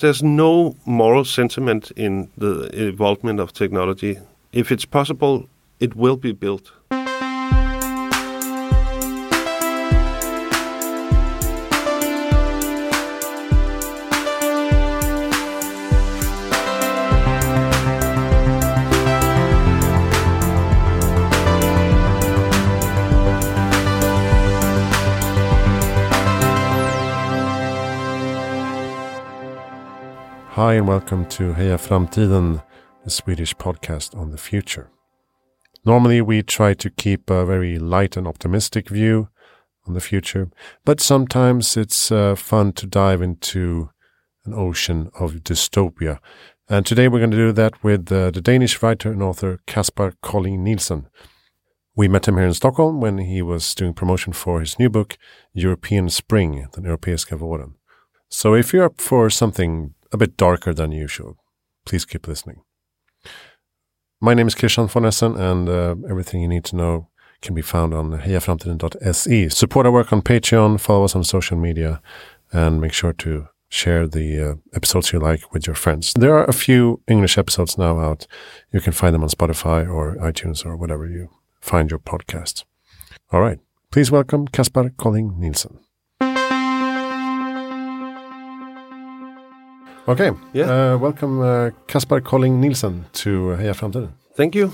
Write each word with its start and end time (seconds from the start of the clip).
There's 0.00 0.22
no 0.22 0.76
moral 0.86 1.24
sentiment 1.24 1.90
in 1.96 2.30
the 2.38 2.66
uh, 2.72 2.88
involvement 2.88 3.40
of 3.40 3.52
technology. 3.52 4.16
If 4.52 4.70
it's 4.70 4.84
possible, 4.84 5.48
it 5.80 5.96
will 5.96 6.16
be 6.16 6.30
built. 6.30 6.70
And 30.78 30.86
welcome 30.86 31.26
to 31.30 31.54
Heja 31.54 31.76
Framtiden, 31.76 32.62
the 33.02 33.10
Swedish 33.10 33.52
podcast 33.56 34.16
on 34.16 34.30
the 34.30 34.38
future. 34.38 34.88
Normally, 35.84 36.20
we 36.20 36.40
try 36.40 36.72
to 36.74 36.88
keep 36.88 37.30
a 37.30 37.44
very 37.44 37.80
light 37.80 38.16
and 38.16 38.28
optimistic 38.28 38.88
view 38.88 39.28
on 39.88 39.94
the 39.94 40.00
future, 40.00 40.52
but 40.84 41.00
sometimes 41.00 41.76
it's 41.76 42.12
uh, 42.12 42.36
fun 42.36 42.74
to 42.74 42.86
dive 42.86 43.20
into 43.20 43.90
an 44.44 44.54
ocean 44.54 45.10
of 45.18 45.42
dystopia. 45.42 46.20
And 46.68 46.86
today 46.86 47.08
we're 47.08 47.18
going 47.18 47.32
to 47.32 47.36
do 47.36 47.50
that 47.50 47.82
with 47.82 48.12
uh, 48.12 48.30
the 48.30 48.40
Danish 48.40 48.80
writer 48.80 49.10
and 49.10 49.20
author 49.20 49.58
Kaspar 49.66 50.14
Colling 50.22 50.62
Nielsen. 50.62 51.08
We 51.96 52.06
met 52.06 52.28
him 52.28 52.36
here 52.36 52.46
in 52.46 52.54
Stockholm 52.54 53.00
when 53.00 53.18
he 53.18 53.42
was 53.42 53.74
doing 53.74 53.94
promotion 53.94 54.32
for 54.32 54.60
his 54.60 54.78
new 54.78 54.90
book, 54.90 55.18
European 55.52 56.08
Spring, 56.08 56.68
Den 56.72 56.84
Europeiska 56.84 57.36
våren. 57.36 57.74
So 58.30 58.54
if 58.54 58.72
you're 58.72 58.84
up 58.84 59.00
for 59.00 59.28
something 59.28 59.94
a 60.12 60.16
bit 60.16 60.36
darker 60.36 60.72
than 60.74 60.92
usual. 60.92 61.36
Please 61.84 62.04
keep 62.04 62.26
listening. 62.28 62.62
My 64.20 64.34
name 64.34 64.48
is 64.48 64.54
Christian 64.54 64.88
von 64.88 65.04
Essen, 65.04 65.36
and 65.36 65.68
uh, 65.68 65.94
everything 66.08 66.42
you 66.42 66.48
need 66.48 66.64
to 66.64 66.76
know 66.76 67.08
can 67.40 67.54
be 67.54 67.62
found 67.62 67.94
on 67.94 68.10
hejaframtiden.se. 68.18 69.48
Support 69.50 69.86
our 69.86 69.92
work 69.92 70.12
on 70.12 70.22
Patreon, 70.22 70.80
follow 70.80 71.04
us 71.04 71.14
on 71.14 71.24
social 71.24 71.56
media, 71.56 72.00
and 72.52 72.80
make 72.80 72.92
sure 72.92 73.12
to 73.12 73.48
share 73.68 74.08
the 74.08 74.50
uh, 74.50 74.54
episodes 74.74 75.12
you 75.12 75.18
like 75.18 75.52
with 75.52 75.66
your 75.66 75.76
friends. 75.76 76.12
There 76.14 76.34
are 76.34 76.46
a 76.46 76.52
few 76.52 77.00
English 77.06 77.38
episodes 77.38 77.78
now 77.78 78.00
out. 78.00 78.26
You 78.72 78.80
can 78.80 78.92
find 78.92 79.14
them 79.14 79.22
on 79.22 79.28
Spotify 79.28 79.88
or 79.88 80.16
iTunes 80.16 80.64
or 80.64 80.76
whatever 80.76 81.06
you 81.06 81.30
find 81.60 81.90
your 81.90 82.00
podcasts. 82.00 82.64
All 83.30 83.40
right. 83.40 83.60
Please 83.90 84.10
welcome 84.10 84.48
Kaspar 84.48 84.90
Colling 84.96 85.38
Nielsen. 85.38 85.78
Okay. 90.08 90.30
Yeah. 90.54 90.70
Uh, 90.94 90.98
welcome, 90.98 91.40
uh, 91.40 91.70
Kaspar 91.86 92.20
Colling 92.22 92.60
Nielsen 92.60 93.04
to 93.12 93.56
Heja 93.58 93.74
Framtiden. 93.74 94.12
Thank 94.34 94.54
you. 94.54 94.72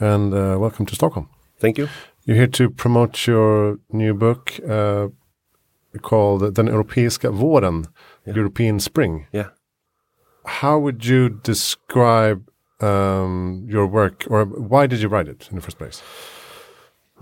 And 0.00 0.32
uh, 0.32 0.56
welcome 0.58 0.86
to 0.86 0.94
Stockholm. 0.94 1.28
Thank 1.58 1.76
you. 1.78 1.88
You're 2.24 2.36
here 2.38 2.46
to 2.52 2.70
promote 2.70 3.26
your 3.26 3.78
new 3.92 4.14
book 4.14 4.58
uh, 4.66 5.08
called 6.00 6.54
Den 6.54 6.68
Europeiska 6.68 7.30
våren, 7.30 7.86
Yeah. 8.26 8.36
European 8.36 8.80
Spring. 8.80 9.26
Yeah. 9.32 9.48
How 10.46 10.78
would 10.78 11.04
you 11.04 11.28
describe 11.28 12.48
um, 12.80 13.66
your 13.68 13.86
work, 13.86 14.24
or 14.30 14.44
why 14.46 14.86
did 14.86 15.00
you 15.00 15.08
write 15.08 15.28
it 15.28 15.48
in 15.50 15.56
the 15.56 15.62
first 15.62 15.76
place? 15.78 16.02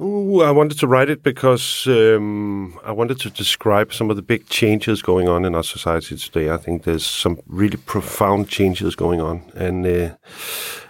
Ooh, 0.00 0.40
I 0.40 0.50
wanted 0.50 0.78
to 0.78 0.86
write 0.86 1.10
it 1.10 1.22
because 1.22 1.86
um, 1.86 2.78
I 2.82 2.92
wanted 2.92 3.20
to 3.20 3.30
describe 3.30 3.92
some 3.92 4.08
of 4.08 4.16
the 4.16 4.22
big 4.22 4.48
changes 4.48 5.02
going 5.02 5.28
on 5.28 5.44
in 5.44 5.54
our 5.54 5.62
society 5.62 6.16
today. 6.16 6.50
I 6.50 6.56
think 6.56 6.84
there's 6.84 7.04
some 7.04 7.38
really 7.46 7.76
profound 7.76 8.48
changes 8.48 8.96
going 8.96 9.20
on, 9.20 9.52
and 9.54 9.86
uh, 9.86 10.16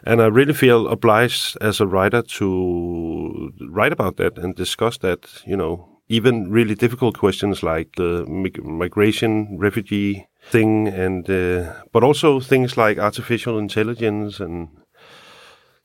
and 0.04 0.22
I 0.22 0.26
really 0.26 0.52
feel 0.52 0.86
obliged 0.86 1.56
as 1.60 1.80
a 1.80 1.86
writer 1.86 2.22
to 2.22 3.50
write 3.68 3.92
about 3.92 4.18
that 4.18 4.38
and 4.38 4.54
discuss 4.54 4.98
that. 4.98 5.28
You 5.44 5.56
know, 5.56 5.98
even 6.08 6.48
really 6.48 6.76
difficult 6.76 7.18
questions 7.18 7.64
like 7.64 7.96
the 7.96 8.24
mig- 8.28 8.64
migration, 8.64 9.58
refugee 9.58 10.28
thing, 10.44 10.86
and 10.86 11.28
uh, 11.28 11.74
but 11.90 12.04
also 12.04 12.38
things 12.38 12.76
like 12.76 12.98
artificial 12.98 13.58
intelligence 13.58 14.38
and 14.38 14.68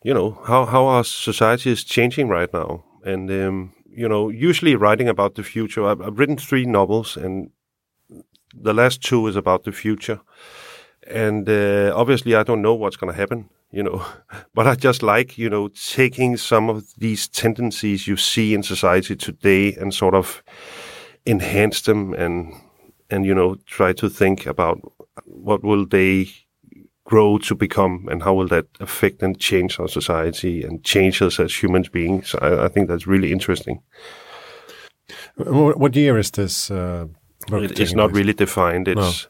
you 0.03 0.13
know 0.13 0.39
how 0.45 0.65
how 0.65 0.85
our 0.85 1.03
society 1.03 1.71
is 1.71 1.83
changing 1.83 2.29
right 2.29 2.53
now 2.53 2.83
and 3.07 3.31
um, 3.31 3.73
you 3.89 4.07
know 4.07 4.29
usually 4.29 4.75
writing 4.75 5.09
about 5.09 5.35
the 5.35 5.43
future 5.43 5.85
I've, 5.85 6.01
I've 6.01 6.19
written 6.19 6.37
three 6.37 6.65
novels 6.65 7.17
and 7.17 7.49
the 8.53 8.73
last 8.73 9.01
two 9.01 9.27
is 9.27 9.35
about 9.35 9.63
the 9.63 9.71
future. 9.71 10.19
And 11.09 11.47
uh, 11.47 11.93
obviously 11.95 12.35
i 12.35 12.43
don't 12.43 12.61
know 12.61 12.73
what's 12.73 12.97
going 12.97 13.13
to 13.13 13.17
happen 13.17 13.49
you 13.71 13.81
know 13.81 14.05
but 14.53 14.67
i 14.67 14.75
just 14.75 15.01
like 15.03 15.37
you 15.37 15.49
know 15.49 15.69
taking 15.69 16.35
some 16.37 16.69
of 16.69 16.83
these 16.97 17.29
tendencies 17.29 18.07
you 18.07 18.17
see 18.17 18.53
in 18.53 18.61
society 18.61 19.15
today 19.15 19.73
and 19.75 19.93
sort 19.93 20.13
of 20.13 20.43
enhance 21.25 21.81
them 21.81 22.13
and 22.13 22.53
and 23.09 23.25
you 23.25 23.33
know 23.33 23.55
try 23.65 23.93
to 23.93 24.09
think 24.09 24.45
about 24.45 24.79
what 25.25 25.63
will 25.63 25.85
they 25.85 26.27
grow 27.07 27.37
to 27.37 27.55
become 27.55 28.07
and 28.11 28.21
how 28.23 28.33
will 28.33 28.47
that 28.47 28.65
affect 28.79 29.23
and 29.23 29.39
change 29.39 29.79
our 29.79 29.87
society 29.87 30.63
and 30.63 30.83
change 30.83 31.21
us 31.21 31.39
as 31.39 31.63
human 31.63 31.83
beings? 31.91 32.35
I, 32.41 32.65
I 32.65 32.67
think 32.67 32.89
that's 32.89 33.07
really 33.07 33.31
interesting. 33.31 33.81
What 35.35 35.95
year 35.95 36.17
is 36.17 36.31
this 36.31 36.69
uh, 36.69 37.05
it, 37.51 37.79
it's 37.79 37.93
not 37.93 38.09
place? 38.09 38.19
really 38.19 38.33
defined. 38.33 38.87
It's 38.87 39.27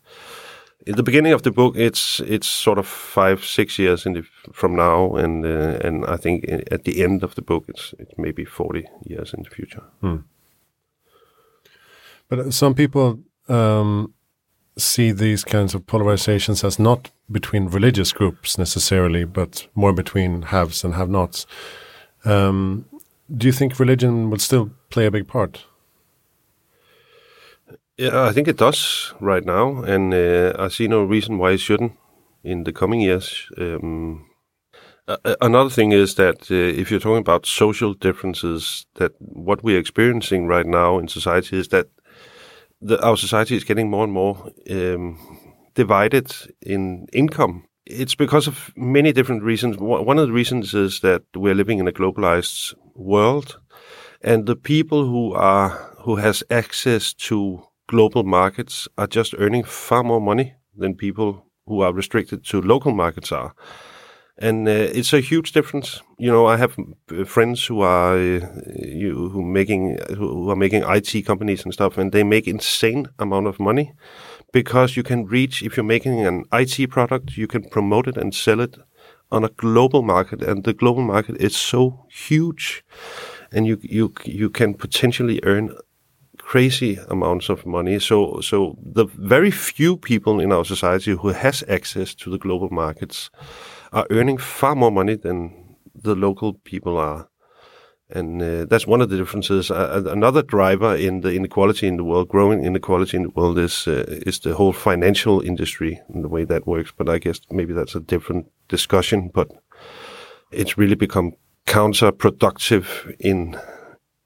in 0.87 0.95
the 0.95 1.03
beginning 1.03 1.33
of 1.33 1.41
the 1.41 1.51
book 1.51 1.75
it's 1.75 2.21
it's 2.21 2.47
sort 2.47 2.79
of 2.79 2.87
five 2.87 3.43
six 3.43 3.77
years 3.77 4.05
in 4.05 4.13
the, 4.13 4.23
from 4.53 4.75
now 4.75 5.15
and 5.15 5.45
uh, 5.45 5.87
and 5.87 6.05
i 6.05 6.15
think 6.15 6.45
at 6.71 6.83
the 6.83 7.03
end 7.03 7.23
of 7.23 7.35
the 7.35 7.41
book 7.41 7.65
it's 7.67 7.93
it's 7.99 8.13
maybe 8.17 8.45
40 8.45 8.87
years 9.03 9.33
in 9.33 9.43
the 9.43 9.49
future. 9.49 9.83
But 12.29 12.39
uh, 12.39 12.51
some 12.51 12.73
people 12.73 13.19
um, 13.47 14.13
see 14.77 15.11
these 15.11 15.43
kinds 15.43 15.75
of 15.75 15.85
polarizations 15.85 16.63
as 16.63 16.79
not 16.79 17.11
between 17.29 17.67
religious 17.67 18.13
groups 18.13 18.57
necessarily, 18.57 19.25
but 19.25 19.67
more 19.75 19.93
between 19.93 20.43
haves 20.43 20.83
and 20.83 20.93
have-nots. 20.93 21.45
Um, 22.25 22.85
do 23.35 23.47
you 23.47 23.53
think 23.53 23.79
religion 23.79 24.29
will 24.29 24.39
still 24.39 24.71
play 24.89 25.05
a 25.05 25.11
big 25.11 25.27
part? 25.27 25.65
Yeah, 27.97 28.29
I 28.29 28.31
think 28.31 28.47
it 28.47 28.57
does 28.57 29.13
right 29.19 29.43
now, 29.43 29.81
and 29.83 30.13
uh, 30.13 30.53
I 30.59 30.67
see 30.69 30.87
no 30.87 31.03
reason 31.03 31.37
why 31.37 31.51
it 31.51 31.59
shouldn't 31.59 31.93
in 32.43 32.63
the 32.63 32.71
coming 32.71 33.01
years. 33.01 33.49
Um, 33.57 34.29
another 35.41 35.69
thing 35.69 35.91
is 35.91 36.15
that 36.15 36.51
uh, 36.51 36.79
if 36.81 36.91
you're 36.91 36.99
talking 36.99 37.17
about 37.17 37.45
social 37.45 37.93
differences, 37.93 38.85
that 38.95 39.13
what 39.19 39.63
we're 39.63 39.79
experiencing 39.79 40.47
right 40.47 40.65
now 40.65 40.99
in 40.99 41.07
society 41.07 41.57
is 41.57 41.69
that 41.69 41.87
the, 42.81 43.03
our 43.03 43.17
society 43.17 43.55
is 43.55 43.63
getting 43.63 43.89
more 43.89 44.03
and 44.03 44.13
more 44.13 44.51
um, 44.69 45.36
divided 45.77 46.33
in 46.61 47.07
income. 47.13 47.63
It's 47.85 48.15
because 48.15 48.47
of 48.47 48.73
many 48.75 49.13
different 49.13 49.43
reasons. 49.43 49.77
One 49.77 50.19
of 50.19 50.27
the 50.27 50.33
reasons 50.33 50.73
is 50.73 50.99
that 51.01 51.21
we're 51.35 51.55
living 51.55 51.79
in 51.79 51.87
a 51.87 51.93
globalized 51.93 52.73
world, 52.95 53.59
and 54.21 54.45
the 54.45 54.55
people 54.55 55.05
who 55.05 55.33
are 55.33 55.69
who 56.03 56.17
has 56.17 56.43
access 56.49 57.13
to 57.13 57.63
global 57.87 58.23
markets 58.23 58.87
are 58.97 59.07
just 59.07 59.35
earning 59.37 59.63
far 59.63 60.03
more 60.03 60.21
money 60.21 60.55
than 60.75 60.95
people 60.95 61.45
who 61.67 61.81
are 61.81 61.93
restricted 61.93 62.43
to 62.45 62.61
local 62.61 62.93
markets 62.93 63.31
are. 63.31 63.53
And 64.39 64.67
uh, 64.67 64.71
it's 64.99 65.13
a 65.13 65.19
huge 65.19 65.51
difference. 65.51 66.01
You 66.19 66.31
know, 66.31 66.45
I 66.45 66.57
have 66.57 66.77
uh, 67.11 67.25
friends 67.25 67.65
who 67.65 67.81
are 67.81 68.15
uh, 68.15 68.39
you, 68.75 69.29
who 69.29 69.41
making 69.41 69.97
who 70.17 70.49
are 70.49 70.55
making 70.55 70.83
IT 70.83 71.25
companies 71.25 71.63
and 71.63 71.73
stuff, 71.73 71.97
and 71.97 72.11
they 72.11 72.23
make 72.23 72.47
insane 72.47 73.07
amount 73.17 73.47
of 73.47 73.59
money 73.59 73.93
because 74.51 74.95
you 74.95 75.03
can 75.03 75.25
reach 75.25 75.61
if 75.63 75.77
you're 75.77 75.83
making 75.83 76.25
an 76.25 76.45
IT 76.53 76.89
product, 76.89 77.37
you 77.37 77.47
can 77.47 77.63
promote 77.69 78.07
it 78.07 78.17
and 78.17 78.33
sell 78.33 78.59
it 78.59 78.77
on 79.31 79.43
a 79.43 79.49
global 79.49 80.01
market, 80.01 80.41
and 80.41 80.63
the 80.63 80.73
global 80.73 81.03
market 81.03 81.35
is 81.37 81.55
so 81.55 82.05
huge, 82.09 82.83
and 83.51 83.67
you 83.67 83.77
you 83.81 84.13
you 84.25 84.49
can 84.49 84.73
potentially 84.73 85.39
earn 85.43 85.75
crazy 86.37 86.97
amounts 87.09 87.49
of 87.49 87.65
money. 87.65 87.99
So 87.99 88.39
so 88.41 88.77
the 88.81 89.05
very 89.05 89.51
few 89.51 89.97
people 89.97 90.39
in 90.39 90.51
our 90.51 90.65
society 90.65 91.11
who 91.11 91.29
has 91.29 91.63
access 91.67 92.15
to 92.15 92.29
the 92.29 92.37
global 92.37 92.69
markets 92.69 93.29
are 93.91 94.07
earning 94.09 94.37
far 94.37 94.75
more 94.75 94.91
money 94.91 95.15
than 95.15 95.77
the 96.03 96.15
local 96.15 96.53
people 96.53 96.97
are. 96.97 97.27
And 98.09 98.41
uh, 98.41 98.65
that's 98.65 98.87
one 98.87 99.01
of 99.01 99.09
the 99.09 99.17
differences. 99.17 99.69
Uh, 99.69 100.03
another 100.07 100.41
driver 100.41 100.95
in 100.95 101.21
the 101.21 101.33
inequality 101.33 101.87
in 101.87 101.97
the 101.97 102.05
world, 102.05 102.29
growing 102.29 102.63
inequality 102.63 103.17
in 103.17 103.23
the 103.23 103.29
world, 103.29 103.59
is 103.59 103.85
uh, 103.87 104.05
is 104.25 104.39
the 104.39 104.55
whole 104.55 104.71
financial 104.71 105.41
industry 105.41 105.99
and 106.07 106.23
the 106.23 106.29
way 106.29 106.45
that 106.45 106.65
works. 106.65 106.93
But 106.97 107.09
I 107.09 107.19
guess 107.19 107.41
maybe 107.51 107.73
that's 107.73 107.95
a 107.95 107.99
different 107.99 108.49
discussion. 108.69 109.29
But 109.33 109.49
it's 110.51 110.77
really 110.77 110.95
become 110.95 111.33
counterproductive 111.65 113.13
in 113.19 113.59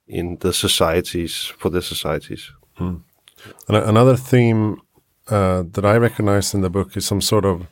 in 0.07 0.37
the 0.41 0.53
societies 0.53 1.51
for 1.57 1.71
the 1.71 1.81
societies. 1.81 2.51
And 3.67 3.77
another 3.77 4.15
theme 4.15 4.77
uh, 5.27 5.63
that 5.71 5.85
I 5.85 5.97
recognize 5.97 6.53
in 6.53 6.61
the 6.61 6.69
book 6.69 6.95
is 6.97 7.05
some 7.05 7.21
sort 7.21 7.45
of 7.45 7.65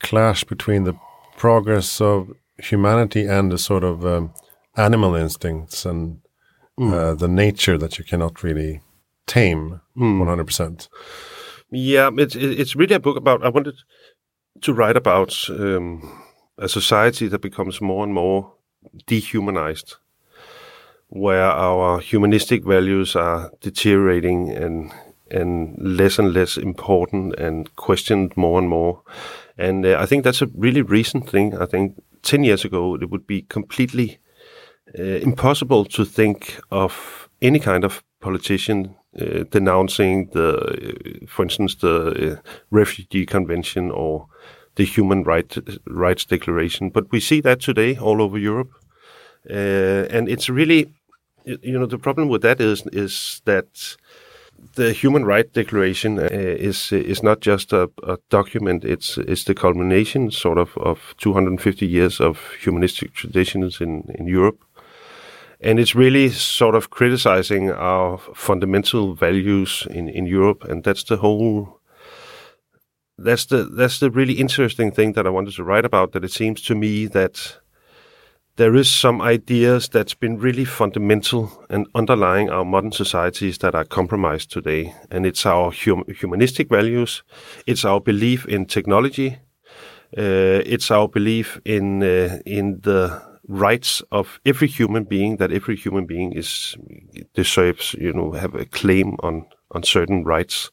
clash 0.00 0.44
between 0.44 0.84
the 0.84 0.94
progress 1.36 2.00
of 2.00 2.30
humanity 2.58 3.26
and 3.26 3.52
the 3.52 3.58
sort 3.58 3.84
of 3.84 4.04
um, 4.04 4.32
animal 4.76 5.14
instincts 5.14 5.86
and 5.86 6.20
uh, 6.78 7.14
the 7.14 7.28
nature 7.28 7.78
that 7.78 7.98
you 7.98 8.04
cannot 8.04 8.42
really 8.42 8.80
tame 9.26 9.80
one 9.94 10.26
hundred 10.26 10.46
percent. 10.46 10.88
Yeah, 11.70 12.10
it's 12.16 12.36
it's 12.36 12.76
really 12.76 12.94
a 12.94 13.00
book 13.00 13.16
about. 13.16 13.44
I 13.44 13.48
wanted 13.48 13.74
to 14.60 14.72
write 14.72 14.96
about 14.96 15.48
um, 15.48 16.02
a 16.58 16.68
society 16.68 17.28
that 17.28 17.40
becomes 17.40 17.80
more 17.80 18.04
and 18.04 18.12
more 18.12 18.52
dehumanized, 19.06 19.96
where 21.08 21.50
our 21.50 22.00
humanistic 22.00 22.64
values 22.64 23.16
are 23.16 23.50
deteriorating 23.60 24.50
and 24.50 24.92
and 25.30 25.76
less 25.78 26.18
and 26.18 26.32
less 26.32 26.56
important 26.56 27.34
and 27.38 27.74
questioned 27.76 28.36
more 28.36 28.58
and 28.58 28.68
more. 28.68 29.02
And 29.56 29.86
uh, 29.86 29.98
I 29.98 30.06
think 30.06 30.24
that's 30.24 30.42
a 30.42 30.50
really 30.54 30.82
recent 30.82 31.28
thing. 31.30 31.56
I 31.56 31.66
think 31.66 31.96
ten 32.22 32.44
years 32.44 32.64
ago 32.64 32.94
it 32.94 33.10
would 33.10 33.26
be 33.26 33.42
completely 33.42 34.18
uh, 34.98 35.02
impossible 35.02 35.84
to 35.84 36.04
think 36.04 36.60
of 36.70 37.28
any 37.42 37.58
kind 37.58 37.84
of 37.84 38.02
politician 38.20 38.94
uh, 39.20 39.44
denouncing 39.50 40.28
the, 40.32 40.56
uh, 40.56 41.26
for 41.26 41.42
instance, 41.44 41.76
the 41.76 42.32
uh, 42.32 42.36
refugee 42.70 43.26
convention 43.26 43.90
or 43.90 44.26
the 44.74 44.84
human 44.84 45.22
right, 45.22 45.56
rights 45.86 46.24
declaration. 46.24 46.90
But 46.90 47.12
we 47.12 47.20
see 47.20 47.40
that 47.42 47.60
today 47.60 47.96
all 47.96 48.20
over 48.20 48.38
Europe, 48.38 48.72
uh, 49.48 50.08
and 50.10 50.28
it's 50.28 50.48
really, 50.48 50.92
you 51.44 51.78
know, 51.78 51.86
the 51.86 51.98
problem 51.98 52.28
with 52.28 52.42
that 52.42 52.60
is 52.60 52.82
is 52.92 53.42
that 53.44 53.96
the 54.74 54.92
Human 54.92 55.24
Rights 55.24 55.52
Declaration 55.52 56.18
uh, 56.18 56.28
is 56.30 56.92
is 56.92 57.22
not 57.22 57.40
just 57.40 57.72
a, 57.72 57.90
a 58.02 58.18
document; 58.30 58.84
it's 58.84 59.18
it's 59.18 59.44
the 59.44 59.54
culmination, 59.54 60.30
sort 60.30 60.58
of, 60.58 60.76
of 60.78 61.14
250 61.18 61.86
years 61.86 62.20
of 62.20 62.38
humanistic 62.60 63.12
traditions 63.12 63.80
in 63.80 64.04
in 64.18 64.26
Europe, 64.26 64.63
and 65.64 65.78
it's 65.78 65.94
really 65.94 66.28
sort 66.28 66.74
of 66.74 66.90
criticizing 66.90 67.70
our 67.70 68.18
fundamental 68.34 69.14
values 69.14 69.86
in 69.90 70.08
in 70.08 70.26
Europe, 70.26 70.70
and 70.70 70.84
that's 70.84 71.04
the 71.04 71.16
whole. 71.16 71.80
That's 73.16 73.46
the 73.46 73.64
that's 73.64 73.98
the 73.98 74.10
really 74.10 74.34
interesting 74.34 74.92
thing 74.92 75.14
that 75.14 75.26
I 75.26 75.30
wanted 75.30 75.54
to 75.54 75.64
write 75.64 75.86
about. 75.86 76.12
That 76.12 76.24
it 76.24 76.32
seems 76.32 76.60
to 76.62 76.74
me 76.74 77.06
that 77.06 77.60
there 78.56 78.76
is 78.76 78.90
some 78.90 79.22
ideas 79.22 79.88
that's 79.88 80.14
been 80.14 80.38
really 80.38 80.64
fundamental 80.64 81.50
and 81.70 81.86
underlying 81.94 82.50
our 82.50 82.64
modern 82.64 82.92
societies 82.92 83.58
that 83.58 83.74
are 83.74 83.84
compromised 83.84 84.50
today. 84.52 84.94
And 85.10 85.26
it's 85.26 85.46
our 85.46 85.72
hum- 85.72 86.04
humanistic 86.20 86.68
values, 86.68 87.24
it's 87.66 87.84
our 87.84 88.00
belief 88.00 88.46
in 88.46 88.66
technology, 88.66 89.38
uh, 90.18 90.62
it's 90.66 90.90
our 90.90 91.08
belief 91.08 91.60
in 91.64 92.02
uh, 92.02 92.38
in 92.44 92.80
the 92.82 93.33
rights 93.48 94.02
of 94.10 94.40
every 94.44 94.68
human 94.68 95.04
being. 95.04 95.36
That 95.36 95.52
every 95.52 95.76
human 95.76 96.06
being 96.06 96.32
is 96.32 96.76
deserves, 97.34 97.94
you 97.94 98.12
know, 98.12 98.32
have 98.32 98.54
a 98.54 98.64
claim 98.64 99.16
on 99.20 99.46
on 99.70 99.82
certain 99.82 100.24
rights. 100.24 100.70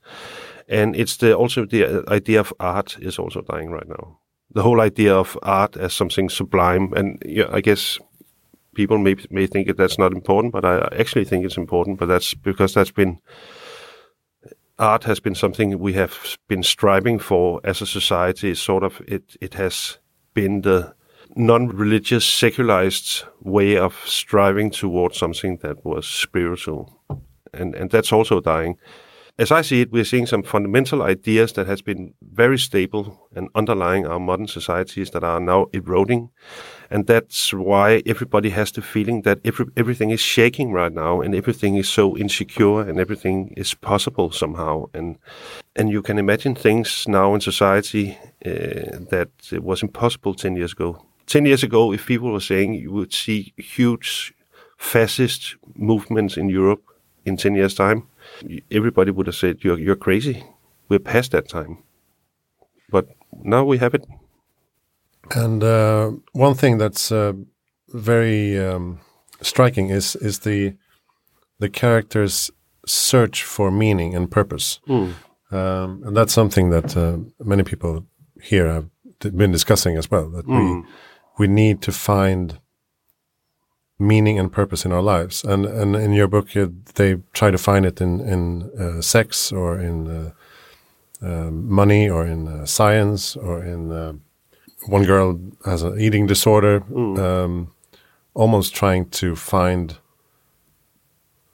And 0.67 0.95
it's 0.95 1.17
the 1.17 1.35
also 1.35 1.65
the 1.65 2.03
idea 2.07 2.39
of 2.39 2.53
art 2.59 2.97
is 2.99 3.19
also 3.19 3.41
dying 3.41 3.71
right 3.71 3.87
now 3.87 4.21
the 4.53 4.63
whole 4.63 4.81
idea 4.81 5.15
of 5.15 5.37
art 5.41 5.77
as 5.77 5.93
something 5.93 6.29
sublime. 6.29 6.93
And 6.93 7.21
I 7.51 7.61
guess 7.61 7.99
people 8.75 8.97
may 8.97 9.15
may 9.29 9.47
think 9.47 9.67
that 9.67 9.77
that's 9.77 9.97
not 9.97 10.13
important, 10.13 10.53
but 10.53 10.65
I 10.65 10.87
actually 10.99 11.25
think 11.25 11.45
it's 11.45 11.57
important. 11.57 11.99
But 11.99 12.07
that's 12.07 12.33
because 12.33 12.73
that's 12.73 12.91
been 12.91 13.19
art 14.77 15.03
has 15.03 15.19
been 15.19 15.35
something 15.35 15.79
we 15.79 15.93
have 15.93 16.37
been 16.47 16.63
striving 16.63 17.19
for 17.19 17.61
as 17.63 17.81
a 17.81 17.85
society. 17.85 18.51
It's 18.51 18.61
sort 18.61 18.83
of 18.83 19.01
it 19.07 19.37
it 19.41 19.53
has 19.53 19.99
been 20.33 20.61
the 20.61 20.93
non-religious 21.35 22.25
secularized 22.25 23.23
way 23.41 23.77
of 23.77 23.95
striving 24.05 24.69
towards 24.69 25.17
something 25.17 25.57
that 25.57 25.83
was 25.85 26.07
spiritual 26.07 26.99
and 27.53 27.75
and 27.75 27.89
that's 27.91 28.11
also 28.11 28.39
dying 28.39 28.77
as 29.41 29.51
I 29.51 29.61
see 29.61 29.81
it, 29.81 29.91
we're 29.91 30.05
seeing 30.05 30.27
some 30.27 30.43
fundamental 30.43 31.01
ideas 31.01 31.53
that 31.53 31.65
has 31.65 31.81
been 31.81 32.13
very 32.21 32.59
stable 32.59 33.27
and 33.35 33.49
underlying 33.55 34.05
our 34.05 34.19
modern 34.19 34.47
societies 34.47 35.09
that 35.11 35.23
are 35.23 35.39
now 35.39 35.65
eroding. 35.73 36.29
And 36.91 37.07
that's 37.07 37.53
why 37.53 38.03
everybody 38.05 38.49
has 38.49 38.71
the 38.71 38.81
feeling 38.81 39.21
that 39.23 39.39
every, 39.43 39.65
everything 39.77 40.11
is 40.11 40.19
shaking 40.19 40.71
right 40.73 40.91
now 40.91 41.21
and 41.21 41.33
everything 41.33 41.75
is 41.75 41.89
so 41.89 42.15
insecure 42.17 42.81
and 42.81 42.99
everything 42.99 43.53
is 43.57 43.73
possible 43.73 44.31
somehow. 44.31 44.89
And, 44.93 45.17
and 45.75 45.89
you 45.89 46.01
can 46.01 46.19
imagine 46.19 46.53
things 46.53 47.07
now 47.07 47.33
in 47.33 47.41
society 47.41 48.19
uh, 48.45 48.99
that 49.09 49.29
was 49.53 49.81
impossible 49.81 50.35
10 50.35 50.55
years 50.55 50.73
ago. 50.73 51.03
10 51.27 51.45
years 51.45 51.63
ago, 51.63 51.93
if 51.93 52.05
people 52.05 52.31
were 52.31 52.39
saying 52.39 52.73
you 52.73 52.91
would 52.91 53.13
see 53.13 53.53
huge 53.57 54.33
fascist 54.77 55.55
movements 55.75 56.37
in 56.37 56.49
Europe 56.49 56.83
in 57.25 57.37
10 57.37 57.55
years' 57.55 57.75
time, 57.75 58.07
everybody 58.71 59.11
would 59.11 59.27
have 59.27 59.35
said, 59.35 59.63
"You're 59.63 59.79
you're 59.79 59.95
crazy. 59.95 60.43
We're 60.89 60.99
past 60.99 61.31
that 61.31 61.47
time." 61.47 61.77
But 62.89 63.07
now 63.43 63.63
we 63.63 63.77
have 63.77 63.93
it. 63.93 64.05
And 65.35 65.63
uh, 65.63 66.11
one 66.33 66.55
thing 66.55 66.77
that's 66.77 67.11
uh, 67.11 67.33
very 67.89 68.57
um, 68.59 68.99
striking 69.41 69.89
is 69.89 70.15
is 70.15 70.39
the 70.39 70.73
the 71.59 71.69
character's 71.69 72.51
search 72.85 73.43
for 73.43 73.71
meaning 73.71 74.15
and 74.15 74.29
purpose, 74.29 74.79
um, 75.51 76.01
and 76.05 76.15
that's 76.17 76.33
something 76.33 76.71
that 76.71 76.97
uh, 76.97 77.17
many 77.45 77.63
people 77.63 78.05
here 78.41 78.67
have 78.67 78.89
been 79.37 79.51
discussing 79.51 79.97
as 79.97 80.09
well. 80.11 80.29
That 80.31 80.47
we 80.47 80.53
we 81.41 81.47
need 81.47 81.81
to 81.81 81.91
find 81.91 82.59
meaning 83.97 84.39
and 84.39 84.51
purpose 84.51 84.85
in 84.87 84.91
our 84.91 85.05
lives, 85.15 85.43
and 85.43 85.65
and 85.65 85.95
in 85.95 86.11
your 86.13 86.27
book 86.27 86.47
uh, 86.55 86.67
they 86.93 87.17
try 87.33 87.49
to 87.51 87.57
find 87.57 87.85
it 87.85 88.01
in 88.01 88.11
in 88.33 88.41
uh, 88.83 89.01
sex 89.01 89.51
or 89.51 89.79
in 89.89 90.07
uh, 90.07 90.31
um, 91.27 91.53
money 91.81 92.09
or 92.09 92.27
in 92.33 92.47
uh, 92.47 92.65
science 92.65 93.35
or 93.35 93.65
in 93.73 93.91
uh, 93.91 94.13
one 94.87 95.05
girl 95.05 95.39
has 95.65 95.83
an 95.83 95.99
eating 95.99 96.27
disorder, 96.27 96.83
um, 97.19 97.67
almost 98.33 98.75
trying 98.75 99.09
to 99.09 99.35
find 99.35 99.97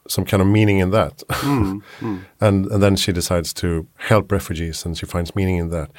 some 0.08 0.24
kind 0.24 0.40
of 0.40 0.48
meaning 0.48 0.78
in 0.78 0.90
that. 0.90 1.22
and, 2.40 2.66
and 2.72 2.82
then 2.82 2.96
she 2.96 3.12
decides 3.12 3.52
to 3.52 3.86
help 3.96 4.32
refugees 4.32 4.86
and 4.86 4.96
she 4.96 5.06
finds 5.06 5.34
meaning 5.34 5.58
in 5.58 5.68
that. 5.70 5.90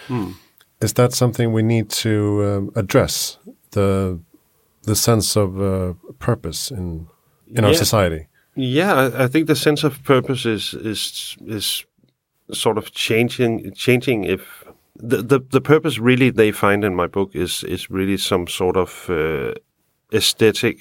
Is 0.81 0.93
that 0.93 1.13
something 1.13 1.53
we 1.53 1.61
need 1.61 1.89
to 2.03 2.13
um, 2.45 2.71
address? 2.75 3.37
The 3.71 4.19
the 4.83 4.95
sense 4.95 5.35
of 5.35 5.59
uh, 5.61 5.93
purpose 6.19 6.71
in 6.71 7.07
in 7.47 7.63
our 7.63 7.71
Yeah. 7.71 7.77
society. 7.77 8.27
Yeah, 8.55 8.93
I, 8.93 9.23
I 9.23 9.27
think 9.27 9.47
the 9.47 9.55
sense 9.55 9.83
of 9.83 10.03
purpose 10.03 10.45
is 10.45 10.73
is 10.73 11.37
is 11.47 11.85
sort 12.51 12.77
of 12.77 12.91
changing 12.91 13.71
changing 13.73 14.23
if 14.25 14.63
the, 14.95 15.17
the 15.21 15.39
the 15.51 15.61
purpose 15.61 15.99
really 16.01 16.31
they 16.31 16.51
find 16.51 16.83
in 16.83 16.95
my 16.95 17.07
book 17.07 17.35
is 17.35 17.63
is 17.63 17.89
really 17.89 18.17
some 18.17 18.47
sort 18.47 18.75
of 18.77 19.09
uh, 19.09 19.53
aesthetic 20.13 20.77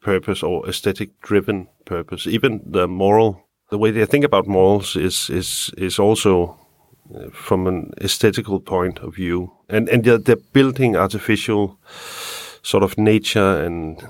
purpose 0.00 0.42
or 0.46 0.68
aesthetic 0.68 1.10
driven 1.20 1.68
purpose 1.84 2.26
even 2.26 2.60
the 2.72 2.88
moral 2.88 3.36
the 3.70 3.78
way 3.78 3.92
they 3.92 4.06
think 4.06 4.24
about 4.24 4.46
morals 4.46 4.96
is 4.96 5.30
is 5.30 5.70
is 5.76 5.98
also 5.98 6.56
from 7.32 7.66
an 7.66 7.92
aesthetical 8.00 8.60
point 8.60 8.98
of 9.00 9.14
view 9.14 9.52
and 9.68 9.88
and 9.88 10.04
they're, 10.04 10.18
they're 10.18 10.44
building 10.52 10.96
artificial 10.96 11.78
sort 12.62 12.82
of 12.82 12.96
nature 12.96 13.64
and 13.64 14.02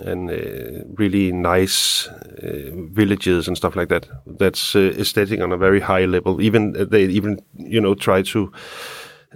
and 0.00 0.30
uh, 0.30 0.84
really 0.96 1.32
nice 1.32 2.08
uh, 2.08 2.70
villages 2.92 3.48
and 3.48 3.56
stuff 3.56 3.76
like 3.76 3.88
that. 3.88 4.06
That's 4.26 4.76
uh, 4.76 4.92
aesthetic 4.98 5.40
on 5.40 5.52
a 5.52 5.56
very 5.56 5.80
high 5.80 6.04
level. 6.04 6.40
Even 6.40 6.76
uh, 6.76 6.84
they 6.84 7.04
even 7.04 7.40
you 7.54 7.80
know 7.80 7.94
try 7.94 8.22
to 8.22 8.52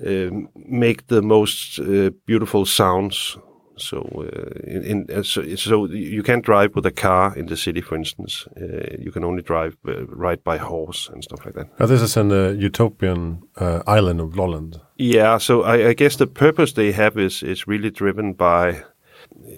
um 0.07 0.49
make 0.55 1.07
the 1.07 1.23
most 1.23 1.79
uh, 1.79 2.11
beautiful 2.27 2.67
sounds. 2.67 3.37
So, 3.81 3.99
uh, 3.99 4.61
in, 4.65 4.85
in 4.85 5.07
uh, 5.11 5.23
so, 5.23 5.43
so 5.57 5.87
you 5.87 6.23
can't 6.23 6.45
drive 6.45 6.75
with 6.75 6.87
a 6.87 6.91
car 6.91 7.37
in 7.37 7.47
the 7.47 7.57
city, 7.57 7.81
for 7.81 7.97
instance. 7.97 8.47
Uh, 8.57 8.97
you 8.99 9.11
can 9.13 9.25
only 9.25 9.43
drive 9.43 9.77
uh, 9.87 10.07
ride 10.07 10.45
by 10.45 10.59
horse 10.59 11.09
and 11.13 11.25
stuff 11.25 11.45
like 11.45 11.55
that. 11.55 11.79
Now, 11.79 11.87
this 11.87 12.03
is 12.03 12.17
an 12.17 12.31
utopian 12.61 13.43
island 13.87 14.21
of 14.21 14.37
Lolland. 14.37 14.81
Yeah, 14.97 15.39
so 15.39 15.63
I, 15.63 15.89
I 15.89 15.95
guess 15.95 16.17
the 16.17 16.27
purpose 16.27 16.73
they 16.73 16.93
have 16.93 17.19
is 17.19 17.43
is 17.43 17.67
really 17.67 17.91
driven 17.91 18.35
by 18.35 18.85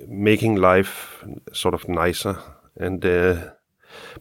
making 0.08 0.56
life 0.56 1.24
sort 1.52 1.74
of 1.74 1.88
nicer, 1.88 2.36
and 2.76 3.04
uh, 3.04 3.34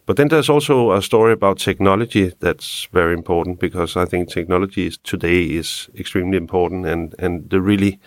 but 0.06 0.16
then 0.16 0.28
there's 0.28 0.50
also 0.50 0.92
a 0.92 1.02
story 1.02 1.32
about 1.32 1.58
technology 1.58 2.32
that's 2.40 2.88
very 2.92 3.14
important 3.14 3.60
because 3.60 3.96
I 3.96 4.04
think 4.04 4.28
technology 4.28 4.86
is, 4.86 4.98
today 4.98 5.44
is 5.44 5.88
extremely 5.94 6.36
important, 6.36 6.86
and 6.86 7.14
and 7.18 7.50
the 7.50 7.60
really 7.60 8.00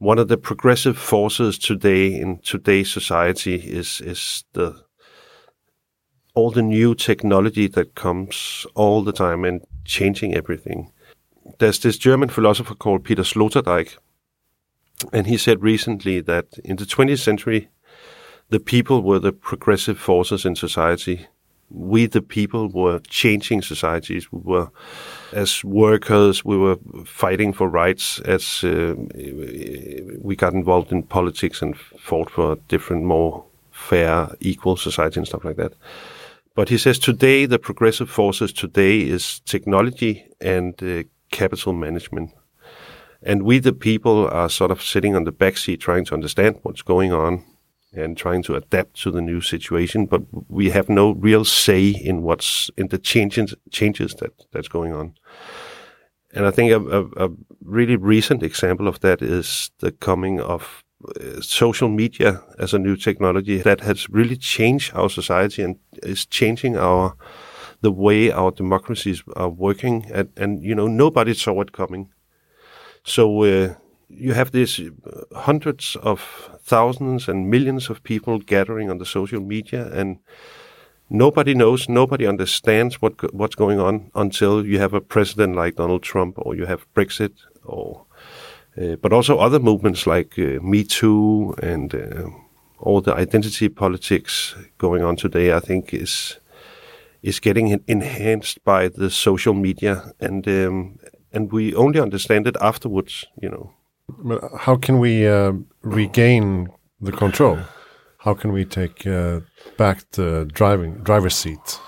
one 0.00 0.18
of 0.18 0.28
the 0.28 0.38
progressive 0.38 0.96
forces 0.96 1.58
today 1.58 2.14
in 2.14 2.38
today's 2.38 2.90
society 2.90 3.56
is 3.56 4.00
is 4.00 4.44
the 4.54 4.82
all 6.34 6.50
the 6.50 6.62
new 6.62 6.94
technology 6.94 7.68
that 7.68 7.94
comes 7.94 8.66
all 8.74 9.04
the 9.04 9.12
time 9.12 9.44
and 9.44 9.60
changing 9.84 10.34
everything. 10.34 10.90
There's 11.58 11.80
this 11.80 11.98
German 11.98 12.30
philosopher 12.30 12.74
called 12.74 13.04
Peter 13.04 13.22
Sloterdijk, 13.24 13.98
and 15.12 15.26
he 15.26 15.36
said 15.36 15.62
recently 15.62 16.20
that 16.20 16.46
in 16.64 16.76
the 16.76 16.86
20th 16.86 17.18
century, 17.18 17.68
the 18.48 18.60
people 18.60 19.02
were 19.02 19.18
the 19.18 19.32
progressive 19.32 19.98
forces 19.98 20.46
in 20.46 20.56
society. 20.56 21.26
We, 21.70 22.06
the 22.06 22.22
people, 22.22 22.68
were 22.68 22.98
changing 23.08 23.62
societies. 23.62 24.30
We 24.32 24.40
were, 24.42 24.70
as 25.32 25.64
workers, 25.64 26.44
we 26.44 26.56
were 26.56 26.78
fighting 27.04 27.52
for 27.52 27.68
rights. 27.68 28.18
As 28.20 28.64
uh, 28.64 28.94
we 30.20 30.36
got 30.36 30.52
involved 30.52 30.92
in 30.92 31.02
politics 31.04 31.62
and 31.62 31.76
fought 31.76 32.30
for 32.30 32.52
a 32.52 32.56
different, 32.68 33.04
more 33.04 33.44
fair, 33.70 34.28
equal 34.40 34.76
society 34.76 35.20
and 35.20 35.26
stuff 35.26 35.44
like 35.44 35.56
that. 35.56 35.74
But 36.54 36.68
he 36.68 36.78
says 36.78 36.98
today 36.98 37.46
the 37.46 37.58
progressive 37.58 38.10
forces 38.10 38.52
today 38.52 39.00
is 39.00 39.40
technology 39.40 40.26
and 40.40 40.80
uh, 40.82 41.04
capital 41.30 41.72
management. 41.72 42.32
And 43.22 43.42
we, 43.42 43.58
the 43.58 43.72
people, 43.72 44.28
are 44.28 44.48
sort 44.48 44.70
of 44.70 44.82
sitting 44.82 45.14
on 45.14 45.24
the 45.24 45.32
back 45.32 45.56
seat 45.56 45.80
trying 45.80 46.04
to 46.06 46.14
understand 46.14 46.58
what's 46.62 46.82
going 46.82 47.12
on 47.12 47.44
and 47.92 48.16
trying 48.16 48.42
to 48.44 48.54
adapt 48.54 49.02
to 49.02 49.10
the 49.10 49.20
new 49.20 49.40
situation. 49.40 50.06
But 50.06 50.22
we 50.48 50.70
have 50.70 50.88
no 50.88 51.12
real 51.12 51.44
say 51.44 51.88
in 51.88 52.22
what's 52.22 52.70
in 52.76 52.88
the 52.88 52.98
changes 52.98 53.54
changes 53.70 54.14
that 54.14 54.32
that's 54.52 54.68
going 54.68 54.92
on. 54.92 55.14
And 56.32 56.46
I 56.46 56.50
think 56.52 56.70
a, 56.70 56.80
a, 56.80 57.26
a 57.26 57.30
really 57.64 57.96
recent 57.96 58.42
example 58.42 58.86
of 58.86 59.00
that 59.00 59.20
is 59.20 59.70
the 59.80 59.90
coming 59.90 60.40
of 60.40 60.84
uh, 61.04 61.40
social 61.40 61.88
media 61.88 62.42
as 62.58 62.74
a 62.74 62.78
new 62.78 62.96
technology 62.96 63.58
that 63.62 63.80
has 63.80 64.08
really 64.10 64.36
changed 64.36 64.94
our 64.94 65.10
society 65.10 65.62
and 65.62 65.76
is 66.02 66.26
changing 66.26 66.76
our 66.76 67.16
the 67.80 67.90
way 67.90 68.30
our 68.30 68.50
democracies 68.50 69.22
are 69.36 69.48
working. 69.48 70.04
And, 70.12 70.28
and 70.36 70.62
you 70.62 70.74
know, 70.74 70.86
nobody 70.86 71.34
saw 71.34 71.60
it 71.62 71.72
coming. 71.72 72.10
So 73.04 73.42
uh, 73.44 73.74
you 74.08 74.34
have 74.34 74.52
these 74.52 74.78
hundreds 75.34 75.96
of 76.02 76.50
thousands 76.62 77.28
and 77.28 77.50
millions 77.50 77.90
of 77.90 78.02
people 78.02 78.38
gathering 78.38 78.90
on 78.90 78.98
the 78.98 79.06
social 79.06 79.40
media, 79.40 79.90
and 79.92 80.18
nobody 81.08 81.54
knows, 81.54 81.88
nobody 81.88 82.26
understands 82.26 83.00
what 83.02 83.34
what's 83.34 83.54
going 83.54 83.80
on 83.80 84.10
until 84.14 84.66
you 84.66 84.78
have 84.78 84.94
a 84.94 85.00
president 85.00 85.56
like 85.56 85.76
Donald 85.76 86.02
Trump, 86.02 86.34
or 86.38 86.54
you 86.54 86.66
have 86.66 86.86
Brexit, 86.94 87.32
or 87.64 88.06
uh, 88.80 88.96
but 88.96 89.12
also 89.12 89.38
other 89.38 89.58
movements 89.58 90.06
like 90.06 90.38
uh, 90.38 90.60
Me 90.62 90.84
Too 90.84 91.54
and 91.62 91.94
uh, 91.94 92.28
all 92.78 93.00
the 93.00 93.14
identity 93.14 93.68
politics 93.68 94.54
going 94.78 95.04
on 95.04 95.16
today. 95.16 95.52
I 95.52 95.60
think 95.60 95.94
is 95.94 96.40
is 97.22 97.40
getting 97.40 97.80
enhanced 97.86 98.64
by 98.64 98.88
the 98.88 99.10
social 99.10 99.54
media, 99.54 100.12
and 100.20 100.46
um, 100.48 100.98
and 101.32 101.52
we 101.52 101.74
only 101.74 102.00
understand 102.00 102.46
it 102.46 102.56
afterwards, 102.60 103.26
you 103.40 103.48
know. 103.48 103.70
But 104.18 104.40
how 104.58 104.76
can 104.76 104.98
we 104.98 105.26
uh, 105.26 105.52
regain 105.82 106.68
the 107.00 107.12
control? 107.12 107.58
How 108.18 108.34
can 108.34 108.52
we 108.52 108.64
take 108.64 109.06
uh, 109.06 109.40
back 109.76 110.10
the 110.12 110.48
driving 110.52 111.02
driver's 111.02 111.34
seat? 111.34 111.80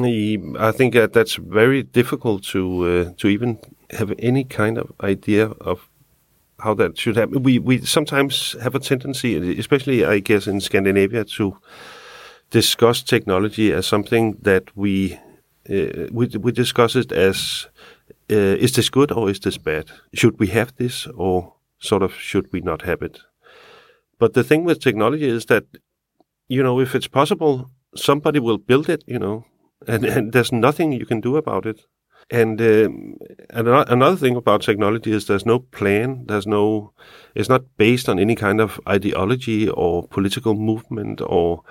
I 0.00 0.72
think 0.72 0.94
that 0.94 1.12
that's 1.12 1.36
very 1.36 1.82
difficult 1.82 2.42
to 2.52 2.84
uh, 2.84 3.12
to 3.18 3.28
even 3.28 3.58
have 3.90 4.12
any 4.18 4.44
kind 4.44 4.76
of 4.78 4.92
idea 5.00 5.46
of 5.60 5.88
how 6.58 6.74
that 6.74 6.98
should 6.98 7.16
happen. 7.16 7.42
We 7.42 7.58
we 7.58 7.78
sometimes 7.78 8.56
have 8.62 8.74
a 8.74 8.80
tendency, 8.80 9.58
especially 9.58 10.04
I 10.04 10.18
guess 10.18 10.46
in 10.46 10.60
Scandinavia, 10.60 11.24
to 11.24 11.56
discuss 12.50 13.02
technology 13.02 13.72
as 13.72 13.86
something 13.86 14.36
that 14.42 14.64
we 14.76 15.14
uh, 15.70 16.08
we 16.10 16.26
we 16.40 16.52
discuss 16.52 16.96
it 16.96 17.12
as 17.12 17.68
uh, 18.30 18.56
is 18.58 18.72
this 18.72 18.90
good 18.90 19.12
or 19.12 19.30
is 19.30 19.40
this 19.40 19.58
bad? 19.58 19.90
Should 20.14 20.38
we 20.38 20.46
have 20.48 20.74
this 20.76 21.06
or 21.14 21.54
sort 21.78 22.02
of 22.02 22.14
should 22.14 22.52
we 22.52 22.60
not 22.60 22.82
have 22.82 23.02
it? 23.02 23.20
But 24.18 24.34
the 24.34 24.44
thing 24.44 24.64
with 24.64 24.80
technology 24.80 25.28
is 25.28 25.46
that, 25.46 25.64
you 26.48 26.62
know, 26.62 26.80
if 26.80 26.94
it's 26.94 27.08
possible, 27.08 27.70
somebody 27.96 28.40
will 28.40 28.58
build 28.58 28.88
it, 28.88 29.04
you 29.06 29.18
know, 29.18 29.44
and, 29.86 30.04
and 30.04 30.32
there's 30.32 30.52
nothing 30.52 30.92
you 30.92 31.06
can 31.06 31.20
do 31.20 31.36
about 31.36 31.66
it. 31.66 31.80
And, 32.30 32.60
um, 32.60 33.16
and 33.50 33.68
another 33.68 34.16
thing 34.16 34.34
about 34.34 34.62
technology 34.62 35.12
is 35.12 35.26
there's 35.26 35.44
no 35.44 35.58
plan. 35.58 36.24
There's 36.26 36.46
no, 36.46 36.92
it's 37.34 37.50
not 37.50 37.62
based 37.76 38.08
on 38.08 38.18
any 38.18 38.34
kind 38.34 38.60
of 38.60 38.80
ideology 38.88 39.68
or 39.68 40.08
political 40.08 40.54
movement 40.54 41.20
or 41.20 41.62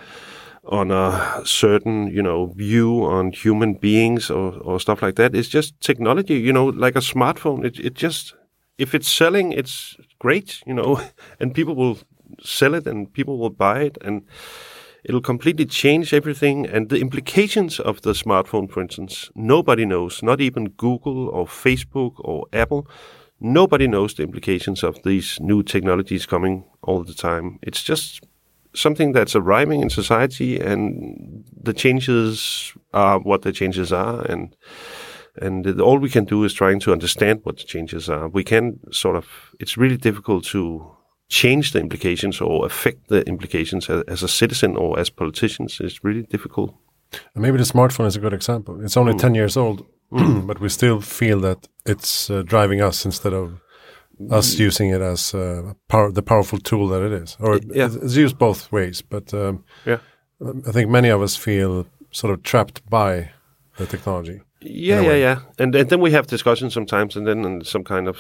on 0.66 0.92
a 0.92 1.42
certain, 1.46 2.08
you 2.08 2.22
know, 2.22 2.48
view 2.56 3.04
on 3.04 3.32
human 3.32 3.74
beings 3.74 4.30
or, 4.30 4.54
or 4.60 4.80
stuff 4.80 5.02
like 5.02 5.16
that. 5.16 5.36
It's 5.36 5.50
just 5.50 5.80
technology, 5.82 6.36
you 6.36 6.54
know, 6.54 6.68
like 6.68 6.96
a 6.96 7.00
smartphone. 7.00 7.66
It, 7.66 7.80
it 7.80 7.94
just, 7.96 8.34
if 8.78 8.96
it's 8.96 9.10
selling, 9.10 9.52
it's 9.52 9.98
great, 10.20 10.62
you 10.66 10.74
know, 10.74 11.02
and 11.40 11.54
people 11.54 11.76
will 11.76 12.00
sell 12.42 12.74
it 12.74 12.88
and 12.88 13.12
people 13.12 13.38
will 13.38 13.50
buy 13.50 13.82
it 13.82 13.98
and 14.02 14.24
it'll 15.04 15.22
completely 15.22 15.66
change 15.66 16.14
everything. 16.14 16.66
And 16.66 16.90
the 16.90 17.00
implications 17.00 17.80
of 17.80 18.02
the 18.02 18.14
smartphone, 18.14 18.72
for 18.72 18.82
instance, 18.82 19.30
nobody 19.36 19.86
knows, 19.86 20.24
not 20.24 20.40
even 20.40 20.70
Google 20.70 21.28
or 21.28 21.46
Facebook 21.46 22.14
or 22.20 22.46
Apple. 22.54 22.88
Nobody 23.42 23.88
knows 23.88 24.14
the 24.14 24.24
implications 24.24 24.84
of 24.84 25.04
these 25.04 25.38
new 25.42 25.64
technologies 25.64 26.26
coming 26.26 26.64
all 26.82 27.04
the 27.04 27.14
time. 27.14 27.60
It's 27.62 27.84
just 27.84 28.22
something 28.76 29.12
that's 29.14 29.36
arriving 29.36 29.82
in 29.82 29.90
society, 29.90 30.60
and 30.60 31.44
the 31.62 31.74
changes 31.74 32.74
are 32.94 33.20
what 33.20 33.42
the 33.42 33.52
changes 33.52 33.92
are, 33.92 34.22
and 34.26 34.56
and 35.42 35.82
all 35.82 35.98
we 35.98 36.10
can 36.10 36.26
do 36.26 36.44
is 36.44 36.54
trying 36.54 36.80
to 36.82 36.92
understand 36.92 37.40
what 37.44 37.58
the 37.58 37.64
changes 37.64 38.10
are. 38.10 38.28
We 38.28 38.44
can 38.44 38.80
sort 38.92 39.16
of. 39.16 39.28
It's 39.60 39.78
really 39.78 39.98
difficult 39.98 40.46
to 40.46 40.92
change 41.30 41.72
the 41.72 41.80
implications 41.80 42.42
or 42.42 42.66
affect 42.66 43.08
the 43.08 43.28
implications 43.28 43.90
as, 43.90 44.04
as 44.08 44.24
a 44.24 44.28
citizen 44.28 44.78
or 44.78 45.00
as 45.00 45.10
politicians. 45.10 45.80
It's 45.80 46.04
really 46.04 46.24
difficult. 46.24 46.76
maybe 47.36 47.58
the 47.58 47.64
smartphone 47.64 48.08
is 48.08 48.16
a 48.16 48.20
good 48.20 48.34
example. 48.34 48.84
It's 48.84 48.98
only 48.98 49.14
mm. 49.14 49.20
ten 49.20 49.36
years 49.36 49.58
old, 49.58 49.86
mm. 50.12 50.46
but 50.48 50.60
we 50.60 50.70
still 50.70 51.02
feel 51.02 51.40
that 51.42 51.68
it's 51.86 52.30
uh, 52.30 52.44
driving 52.44 52.82
us 52.82 53.06
instead 53.06 53.34
of 53.34 53.60
us 54.30 54.60
using 54.60 54.90
it 54.90 55.02
as 55.02 55.34
uh, 55.34 55.74
power, 55.88 56.12
the 56.12 56.22
powerful 56.22 56.60
tool 56.60 56.88
that 56.90 57.02
it 57.02 57.12
is, 57.12 57.38
or 57.40 57.60
yeah. 57.74 57.90
it's 57.92 58.16
used 58.16 58.38
both 58.38 58.72
ways. 58.72 59.02
But 59.02 59.34
um, 59.34 59.64
yeah, 59.86 60.00
I 60.68 60.72
think 60.72 60.90
many 60.90 61.10
of 61.10 61.22
us 61.22 61.36
feel 61.36 61.86
sort 62.12 62.34
of 62.34 62.44
trapped 62.44 62.88
by 62.90 63.32
the 63.78 63.86
technology. 63.86 64.42
Yeah, 64.62 65.02
yeah, 65.02 65.16
yeah, 65.16 65.40
and, 65.60 65.76
and 65.76 65.90
then 65.90 66.00
we 66.00 66.12
have 66.12 66.28
discussions 66.28 66.74
sometimes, 66.74 67.18
and 67.18 67.28
then 67.28 67.44
and 67.44 67.68
some 67.68 67.84
kind 67.84 68.08
of 68.08 68.18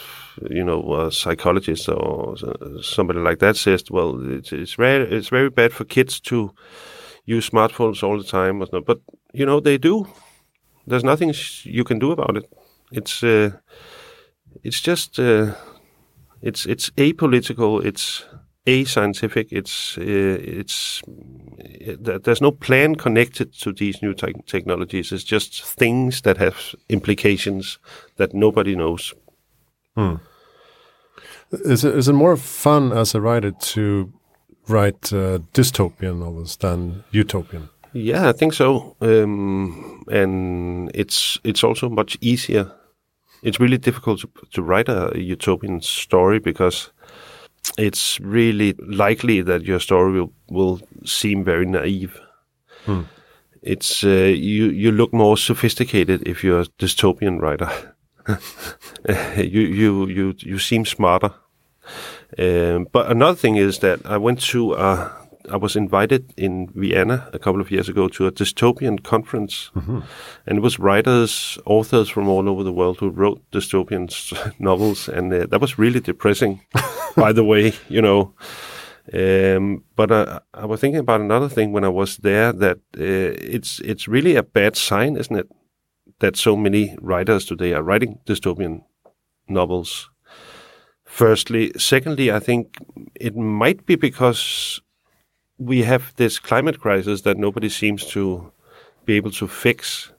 you 0.49 0.63
know 0.63 0.81
uh, 0.91 1.09
psychologist 1.09 1.87
or 1.87 2.35
somebody 2.81 3.19
like 3.19 3.39
that 3.39 3.55
says, 3.55 3.83
well, 3.89 4.19
it's 4.29 4.51
it's 4.51 4.73
very 4.73 5.09
it's 5.09 5.29
very 5.29 5.49
bad 5.49 5.71
for 5.71 5.85
kids 5.85 6.19
to 6.21 6.53
use 7.25 7.49
smartphones 7.49 8.03
all 8.03 8.17
the 8.17 8.25
time, 8.25 8.59
but 8.85 8.99
you 9.33 9.45
know 9.45 9.59
they 9.59 9.77
do. 9.77 10.05
There's 10.85 11.03
nothing 11.03 11.33
you 11.63 11.85
can 11.85 11.97
do 11.97 12.11
about 12.11 12.35
it. 12.35 12.43
It's 12.91 13.23
uh, 13.23 13.51
it's 14.63 14.81
just. 14.81 15.19
Uh, 15.19 15.53
it's 16.43 16.65
it's 16.65 16.89
apolitical. 16.91 17.83
It's 17.83 18.25
ascientific. 18.67 19.47
It's 19.51 19.97
uh, 19.97 20.37
it's 20.59 21.01
uh, 21.07 22.19
there's 22.23 22.41
no 22.41 22.51
plan 22.51 22.95
connected 22.95 23.53
to 23.61 23.71
these 23.71 24.01
new 24.01 24.13
te 24.13 24.33
technologies. 24.45 25.11
It's 25.11 25.23
just 25.23 25.63
things 25.63 26.21
that 26.21 26.37
have 26.37 26.75
implications 26.89 27.79
that 28.17 28.33
nobody 28.33 28.75
knows. 28.75 29.13
Hmm. 29.95 30.15
Is 31.51 31.85
it, 31.85 31.95
is 31.95 32.07
it 32.07 32.13
more 32.13 32.35
fun 32.35 32.91
as 32.91 33.15
a 33.15 33.21
writer 33.21 33.51
to 33.51 34.11
write 34.67 35.13
uh, 35.13 35.39
dystopian 35.53 36.19
novels 36.19 36.57
than 36.57 37.03
utopian? 37.11 37.69
Yeah, 37.93 38.27
I 38.27 38.31
think 38.33 38.53
so. 38.53 38.95
Um, 39.01 40.03
and 40.11 40.91
it's 40.93 41.39
it's 41.43 41.63
also 41.63 41.89
much 41.89 42.17
easier 42.21 42.71
it's 43.43 43.59
really 43.59 43.77
difficult 43.77 44.21
to, 44.21 44.29
to 44.51 44.61
write 44.63 44.89
a 44.89 45.11
utopian 45.15 45.81
story 45.81 46.39
because 46.39 46.91
it's 47.77 48.19
really 48.19 48.73
likely 48.79 49.41
that 49.41 49.63
your 49.63 49.79
story 49.79 50.13
will, 50.13 50.33
will 50.49 50.81
seem 51.05 51.43
very 51.43 51.65
naive. 51.65 52.19
Hmm. 52.85 53.03
It's 53.61 54.03
uh, 54.03 54.33
you 54.35 54.65
you 54.65 54.91
look 54.91 55.13
more 55.13 55.37
sophisticated 55.37 56.27
if 56.27 56.43
you're 56.43 56.61
a 56.61 56.65
dystopian 56.79 57.39
writer. 57.39 57.69
you 59.37 59.61
you 59.61 60.07
you 60.07 60.33
you 60.37 60.59
seem 60.59 60.85
smarter. 60.85 61.33
Um, 62.37 62.87
but 62.91 63.09
another 63.09 63.37
thing 63.37 63.55
is 63.55 63.79
that 63.79 64.05
I 64.05 64.17
went 64.17 64.41
to 64.51 64.73
a 64.73 65.22
I 65.51 65.57
was 65.57 65.75
invited 65.75 66.33
in 66.37 66.69
Vienna 66.73 67.29
a 67.33 67.39
couple 67.39 67.61
of 67.61 67.71
years 67.71 67.89
ago 67.89 68.07
to 68.09 68.27
a 68.27 68.31
dystopian 68.31 69.03
conference, 69.03 69.71
mm-hmm. 69.75 69.99
and 70.45 70.57
it 70.57 70.61
was 70.61 70.79
writers, 70.79 71.57
authors 71.65 72.09
from 72.09 72.27
all 72.27 72.49
over 72.49 72.63
the 72.63 72.73
world 72.73 72.97
who 72.99 73.09
wrote 73.09 73.41
dystopian 73.51 74.09
novels, 74.59 75.09
and 75.09 75.33
uh, 75.33 75.45
that 75.47 75.61
was 75.61 75.77
really 75.77 75.99
depressing. 75.99 76.61
by 77.15 77.31
the 77.33 77.43
way, 77.43 77.73
you 77.89 78.01
know. 78.01 78.33
Um, 79.13 79.83
but 79.95 80.11
uh, 80.11 80.39
I 80.53 80.65
was 80.65 80.79
thinking 80.79 81.01
about 81.01 81.21
another 81.21 81.49
thing 81.49 81.73
when 81.73 81.83
I 81.83 81.89
was 81.89 82.17
there 82.17 82.53
that 82.53 82.77
uh, 82.97 83.35
it's 83.53 83.79
it's 83.81 84.07
really 84.07 84.35
a 84.35 84.43
bad 84.43 84.77
sign, 84.77 85.17
isn't 85.17 85.35
it? 85.35 85.49
that 86.23 86.37
so 86.37 86.55
many 86.55 86.95
writers 87.01 87.45
today 87.45 87.73
are 87.73 87.83
writing 87.83 88.19
dystopian 88.25 88.83
novels. 89.49 90.09
Firstly, 91.03 91.73
secondly, 91.77 92.31
I 92.31 92.39
think 92.39 92.77
it 93.15 93.35
might 93.35 93.85
be 93.85 93.95
because 93.95 94.81
we 95.57 95.83
have 95.83 96.13
this 96.15 96.39
climate 96.39 96.79
crisis 96.79 97.21
that 97.21 97.37
nobody 97.37 97.69
seems 97.69 98.05
to 98.05 98.51
be 99.05 99.13
able 99.13 99.31
to 99.31 99.47
fix. 99.47 100.11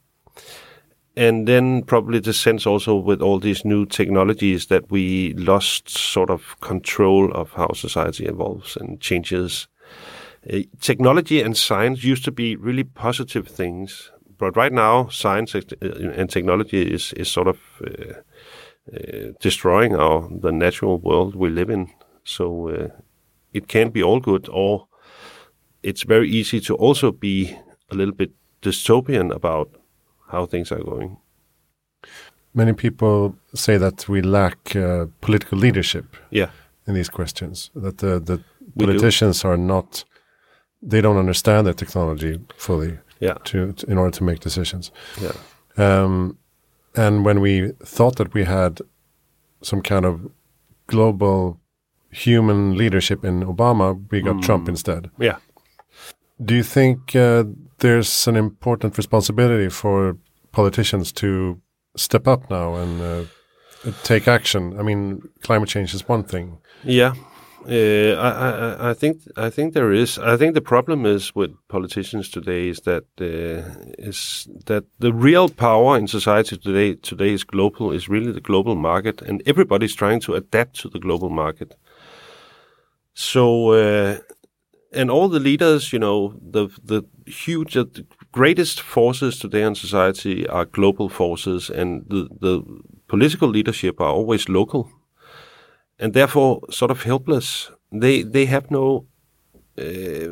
And 1.16 1.46
then 1.46 1.82
probably 1.82 2.18
the 2.18 2.32
sense 2.32 2.66
also 2.66 2.96
with 2.96 3.22
all 3.22 3.38
these 3.38 3.64
new 3.64 3.86
technologies 3.86 4.66
that 4.66 4.90
we 4.90 5.32
lost 5.34 5.88
sort 5.88 6.30
of 6.30 6.56
control 6.60 7.32
of 7.32 7.52
how 7.52 7.72
society 7.72 8.26
evolves 8.26 8.76
and 8.76 9.00
changes. 9.00 9.68
Uh, 10.52 10.60
technology 10.80 11.40
and 11.40 11.56
science 11.56 12.02
used 12.02 12.24
to 12.24 12.32
be 12.32 12.56
really 12.56 12.84
positive 12.84 13.46
things, 13.46 14.10
but 14.38 14.56
right 14.56 14.72
now 14.72 15.08
science 15.08 15.54
and 15.54 16.28
technology 16.28 16.82
is 16.82 17.12
is 17.12 17.30
sort 17.30 17.48
of 17.48 17.58
uh, 17.86 18.14
uh, 18.92 19.32
destroying 19.40 19.94
our 19.94 20.28
the 20.42 20.52
natural 20.52 20.98
world 20.98 21.34
we 21.34 21.48
live 21.48 21.70
in. 21.70 21.88
So 22.24 22.90
it 23.52 23.68
can't 23.68 23.92
be 23.92 24.02
all 24.02 24.20
good, 24.20 24.48
or 24.50 24.88
it's 25.84 26.02
very 26.02 26.28
easy 26.30 26.60
to 26.60 26.74
also 26.74 27.12
be 27.12 27.56
a 27.90 27.94
little 27.94 28.14
bit 28.14 28.32
dystopian 28.62 29.34
about 29.34 29.68
how 30.32 30.46
things 30.46 30.72
are 30.72 30.82
going. 30.82 31.18
Many 32.54 32.72
people 32.72 33.36
say 33.54 33.78
that 33.78 34.08
we 34.08 34.22
lack 34.22 34.76
uh, 34.76 35.06
political 35.20 35.58
leadership. 35.58 36.16
Yeah. 36.30 36.50
In 36.86 36.94
these 36.94 37.08
questions, 37.08 37.70
that 37.74 37.98
the, 37.98 38.20
the 38.20 38.40
politicians 38.78 39.44
are 39.44 39.56
not, 39.56 40.04
they 40.82 41.00
don't 41.00 41.16
understand 41.16 41.66
the 41.66 41.74
technology 41.74 42.38
fully. 42.56 42.98
Yeah. 43.20 43.34
To, 43.44 43.72
to 43.72 43.90
in 43.90 43.98
order 43.98 44.10
to 44.18 44.24
make 44.24 44.40
decisions. 44.40 44.90
Yeah. 45.20 45.32
Um, 45.76 46.36
and 46.94 47.24
when 47.24 47.40
we 47.40 47.72
thought 47.84 48.16
that 48.16 48.34
we 48.34 48.44
had 48.44 48.80
some 49.62 49.82
kind 49.82 50.04
of 50.04 50.30
global 50.86 51.58
human 52.10 52.76
leadership 52.76 53.24
in 53.24 53.42
Obama, 53.42 53.98
we 54.10 54.20
got 54.20 54.36
mm. 54.36 54.42
Trump 54.42 54.68
instead. 54.68 55.10
Yeah. 55.18 55.36
Do 56.42 56.54
you 56.54 56.62
think 56.62 57.14
uh, 57.14 57.44
there's 57.78 58.26
an 58.26 58.36
important 58.36 58.96
responsibility 58.96 59.68
for 59.68 60.16
politicians 60.52 61.12
to 61.12 61.60
step 61.96 62.26
up 62.26 62.50
now 62.50 62.74
and 62.74 63.00
uh, 63.00 63.24
take 64.02 64.26
action? 64.26 64.78
I 64.78 64.82
mean, 64.82 65.22
climate 65.42 65.68
change 65.68 65.94
is 65.94 66.08
one 66.08 66.24
thing. 66.24 66.58
Yeah, 66.82 67.14
uh, 67.68 68.14
I, 68.18 68.30
I, 68.30 68.90
I, 68.90 68.94
think 68.94 69.22
I 69.36 69.48
think 69.48 69.72
there 69.72 69.92
is. 69.92 70.18
I 70.18 70.36
think 70.36 70.54
the 70.54 70.60
problem 70.60 71.06
is 71.06 71.34
with 71.34 71.50
politicians 71.68 72.28
today 72.28 72.68
is 72.68 72.80
that 72.80 73.04
uh, 73.20 73.62
is 73.98 74.48
that 74.66 74.84
the 74.98 75.12
real 75.12 75.48
power 75.48 75.96
in 75.96 76.06
society 76.06 76.58
today 76.58 76.94
today 76.94 77.32
is 77.32 77.44
global. 77.44 77.92
Is 77.92 78.08
really 78.08 78.32
the 78.32 78.40
global 78.40 78.74
market, 78.74 79.22
and 79.22 79.42
everybody's 79.46 79.94
trying 79.94 80.20
to 80.20 80.34
adapt 80.34 80.80
to 80.80 80.88
the 80.90 80.98
global 80.98 81.30
market. 81.30 81.74
So, 83.14 83.70
uh, 83.70 84.18
and 84.94 85.10
all 85.10 85.28
the 85.28 85.40
leaders, 85.40 85.92
you 85.92 85.98
know, 85.98 86.34
the 86.40 86.68
the 86.84 87.02
huge, 87.26 87.74
the 87.74 88.06
greatest 88.32 88.80
forces 88.80 89.38
today 89.38 89.62
in 89.62 89.74
society 89.74 90.46
are 90.48 90.64
global 90.64 91.08
forces, 91.08 91.70
and 91.70 92.04
the 92.08 92.28
the 92.40 92.62
political 93.06 93.48
leadership 93.48 94.00
are 94.00 94.10
always 94.10 94.48
local 94.48 94.90
and 95.98 96.12
therefore 96.12 96.60
sort 96.70 96.90
of 96.90 97.02
helpless. 97.02 97.70
They 97.92 98.22
they 98.22 98.46
have 98.46 98.70
no 98.70 99.06
uh, 99.78 100.30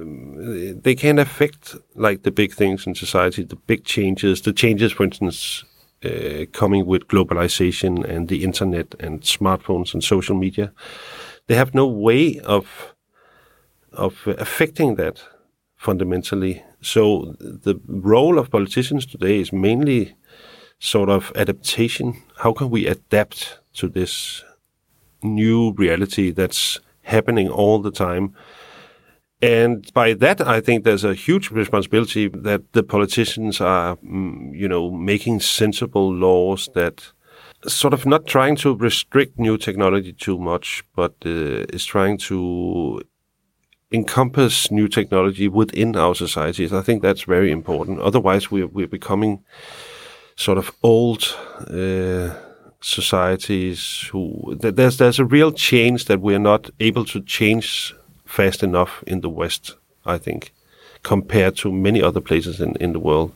they 0.83 0.95
can't 0.95 1.19
affect 1.19 1.76
like 1.95 2.23
the 2.23 2.31
big 2.31 2.52
things 2.52 2.87
in 2.87 2.95
society, 2.95 3.42
the 3.42 3.57
big 3.57 3.85
changes, 3.85 4.42
the 4.42 4.52
changes, 4.52 4.92
for 4.92 5.04
instance, 5.04 5.64
uh, 6.04 6.45
coming 6.52 6.87
with 6.87 7.09
globalization 7.09 8.04
and 8.04 8.28
the 8.28 8.45
internet 8.45 8.95
and 9.00 9.23
smartphones 9.23 9.95
and 9.95 10.04
social 10.04 10.37
media. 10.37 10.73
They 11.49 11.57
have 11.57 11.75
no 11.75 11.87
way 11.87 12.38
of 12.40 12.91
of 13.92 14.26
affecting 14.26 14.96
that 14.96 15.22
fundamentally. 15.76 16.62
So 16.81 17.37
the 17.40 17.81
role 17.87 18.38
of 18.38 18.50
politicians 18.50 19.07
today 19.07 19.40
is 19.40 19.52
mainly 19.52 20.14
sort 20.78 21.09
of 21.09 21.33
adaptation. 21.37 22.22
How 22.38 22.52
can 22.52 22.70
we 22.70 22.87
adapt 22.87 23.61
to 23.74 23.88
this 23.88 24.44
new 25.22 25.72
reality 25.72 26.31
that's 26.31 26.81
happening 27.02 27.48
all 27.48 27.81
the 27.81 27.90
time. 27.90 28.35
And 29.40 29.92
by 29.92 30.14
that, 30.14 30.40
I 30.40 30.61
think 30.61 30.85
there's 30.85 31.05
a 31.05 31.14
huge 31.14 31.50
responsibility 31.50 32.28
that 32.28 32.72
the 32.72 32.85
politicians 32.85 33.61
are, 33.61 33.96
mm, 33.96 34.57
you 34.57 34.68
know, 34.68 34.90
making 34.90 35.40
sensible 35.40 36.12
laws 36.14 36.68
that 36.74 37.12
sort 37.66 37.92
of 37.92 38.07
not 38.07 38.26
trying 38.26 38.57
to 38.57 38.76
restrict 38.76 39.38
new 39.38 39.59
technology 39.59 40.12
too 40.12 40.38
much, 40.38 40.85
but 40.94 41.14
uh, 41.26 41.66
is 41.72 41.85
trying 41.85 42.18
to 42.18 43.02
encompass 43.92 44.70
new 44.70 44.88
technology 44.88 45.48
within 45.48 45.96
our 45.96 46.14
societies. 46.14 46.72
I 46.72 46.83
think 46.83 47.02
that's 47.02 47.22
very 47.22 47.50
important. 47.50 48.00
Otherwise, 48.00 48.50
we're, 48.50 48.66
we're 48.66 48.88
becoming 48.88 49.44
sort 50.37 50.59
of 50.59 50.72
old. 50.83 51.37
Uh, 51.68 52.35
societies 52.85 54.09
who 54.11 54.57
there's 54.59 54.96
there's 54.96 55.20
a 55.20 55.24
real 55.24 55.52
change 55.52 56.07
that 56.07 56.20
we're 56.20 56.38
not 56.38 56.68
able 56.81 57.05
to 57.05 57.20
change 57.20 57.94
fast 58.24 58.62
enough 58.62 59.05
in 59.07 59.20
the 59.20 59.28
West, 59.28 59.76
I 60.05 60.18
think, 60.18 60.52
compared 61.02 61.57
to 61.59 61.70
many 61.72 62.02
other 62.02 62.20
places 62.20 62.61
in, 62.61 62.76
in 62.76 62.92
the 62.92 62.98
world. 62.98 63.33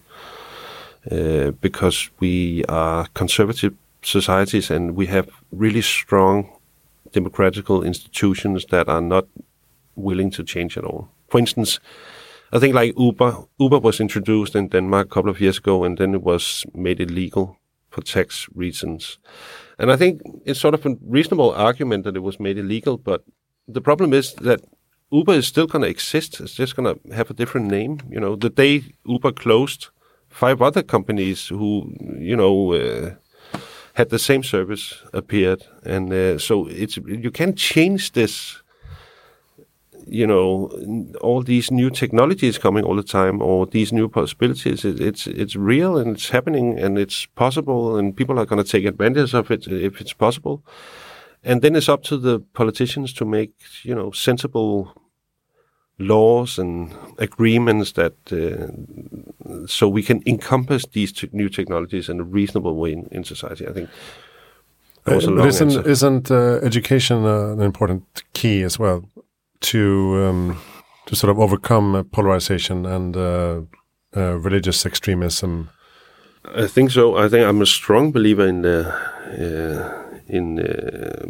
Uh, 1.10 1.52
because 1.60 2.10
we 2.18 2.64
are 2.64 3.06
conservative 3.14 3.72
societies 4.02 4.70
and 4.70 4.96
we 4.96 5.06
have 5.06 5.28
really 5.52 5.82
strong 5.82 6.50
democratical 7.12 7.84
institutions 7.84 8.66
that 8.66 8.88
are 8.88 9.00
not 9.00 9.26
willing 9.96 10.30
to 10.32 10.44
change 10.44 10.78
at 10.78 10.84
all. 10.84 11.08
For 11.28 11.38
instance, 11.38 11.80
I 12.52 12.58
think 12.58 12.74
like 12.74 12.94
Uber, 12.96 13.44
Uber 13.58 13.78
was 13.80 14.00
introduced 14.00 14.54
in 14.54 14.68
Denmark 14.68 15.06
a 15.06 15.10
couple 15.10 15.30
of 15.30 15.40
years 15.40 15.58
ago 15.58 15.84
and 15.84 15.98
then 15.98 16.14
it 16.14 16.22
was 16.22 16.64
made 16.74 17.00
illegal 17.00 17.58
for 17.90 18.02
tax 18.02 18.48
reasons. 18.54 19.18
And 19.78 19.90
I 19.90 19.96
think 19.96 20.20
it's 20.44 20.60
sort 20.60 20.74
of 20.74 20.86
a 20.86 20.96
reasonable 21.02 21.52
argument 21.52 22.04
that 22.04 22.16
it 22.16 22.22
was 22.22 22.38
made 22.38 22.58
illegal, 22.58 22.96
but 22.96 23.24
the 23.66 23.80
problem 23.80 24.12
is 24.12 24.34
that 24.34 24.60
Uber 25.10 25.34
is 25.34 25.46
still 25.46 25.66
going 25.66 25.82
to 25.82 25.88
exist. 25.88 26.40
It's 26.40 26.54
just 26.54 26.76
going 26.76 26.94
to 26.94 27.14
have 27.14 27.30
a 27.30 27.34
different 27.34 27.70
name. 27.70 28.00
You 28.10 28.20
know, 28.20 28.36
the 28.36 28.50
day 28.50 28.84
Uber 29.04 29.32
closed, 29.32 29.88
five 30.28 30.60
other 30.60 30.82
companies 30.82 31.48
who, 31.48 31.94
you 32.18 32.36
know, 32.36 32.72
uh, 32.72 33.14
had 33.94 34.10
the 34.10 34.18
same 34.18 34.42
service 34.42 35.02
appeared, 35.12 35.64
and 35.84 36.12
uh, 36.12 36.38
so 36.38 36.66
it's 36.66 36.98
you 36.98 37.30
can't 37.30 37.56
change 37.56 38.12
this 38.12 38.62
you 40.06 40.26
know 40.26 40.70
all 41.20 41.42
these 41.42 41.70
new 41.70 41.90
technologies 41.90 42.58
coming 42.58 42.84
all 42.84 42.96
the 42.96 43.02
time 43.02 43.42
or 43.42 43.66
these 43.66 43.92
new 43.92 44.08
possibilities 44.08 44.84
it, 44.84 45.00
it's 45.00 45.26
it's 45.26 45.56
real 45.56 45.98
and 45.98 46.16
it's 46.16 46.30
happening 46.30 46.78
and 46.78 46.98
it's 46.98 47.26
possible 47.34 47.96
and 47.96 48.16
people 48.16 48.38
are 48.38 48.46
going 48.46 48.62
to 48.62 48.70
take 48.70 48.84
advantage 48.84 49.34
of 49.34 49.50
it 49.50 49.66
if 49.66 50.00
it's 50.00 50.12
possible. 50.12 50.62
And 51.42 51.62
then 51.62 51.76
it's 51.76 51.88
up 51.88 52.02
to 52.04 52.16
the 52.16 52.40
politicians 52.54 53.12
to 53.14 53.24
make 53.24 53.52
you 53.82 53.94
know 53.94 54.10
sensible 54.12 54.92
laws 55.98 56.58
and 56.58 56.94
agreements 57.18 57.92
that 57.92 58.14
uh, 58.32 59.66
so 59.66 59.88
we 59.88 60.02
can 60.02 60.22
encompass 60.26 60.84
these 60.92 61.24
new 61.32 61.48
technologies 61.48 62.08
in 62.08 62.20
a 62.20 62.24
reasonable 62.24 62.76
way 62.76 62.92
in, 62.92 63.08
in 63.10 63.24
society 63.24 63.66
i 63.66 63.72
think. 63.72 63.88
Uh, 65.08 65.14
isn't, 65.46 65.86
isn't 65.86 66.30
uh, 66.32 66.58
education 66.62 67.24
uh, 67.24 67.52
an 67.52 67.62
important 67.62 68.24
key 68.34 68.62
as 68.62 68.78
well 68.78 69.04
to 69.60 70.26
um, 70.26 70.58
to 71.06 71.16
sort 71.16 71.30
of 71.30 71.38
overcome 71.38 72.08
polarization 72.12 72.84
and 72.86 73.16
uh, 73.16 73.60
uh, 74.16 74.38
religious 74.38 74.84
extremism? 74.84 75.70
I 76.44 76.66
think 76.66 76.90
so. 76.90 77.16
I 77.16 77.28
think 77.28 77.46
I'm 77.46 77.62
a 77.62 77.66
strong 77.66 78.12
believer 78.12 78.46
in 78.46 78.62
the 78.62 78.86
uh, 78.86 80.18
in 80.28 80.58
uh, 80.58 81.26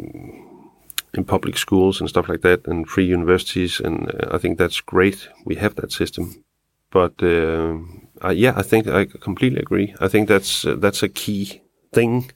in 1.13 1.23
public 1.23 1.57
schools 1.57 1.99
and 1.99 2.09
stuff 2.09 2.29
like 2.29 2.41
that, 2.41 2.67
and 2.67 2.87
free 2.87 3.05
universities, 3.05 3.79
and 3.79 4.09
uh, 4.09 4.35
I 4.35 4.37
think 4.37 4.57
that's 4.57 4.81
great. 4.81 5.29
We 5.45 5.55
have 5.55 5.75
that 5.75 5.91
system, 5.91 6.43
but 6.91 7.13
yeah, 7.21 8.53
I 8.55 8.63
think 8.63 8.87
I 8.87 9.05
completely 9.05 9.59
agree. 9.59 9.95
I 9.99 10.07
think 10.07 10.27
that's 10.27 10.65
that's 10.77 11.03
a 11.03 11.09
key 11.09 11.61
thing 11.93 12.31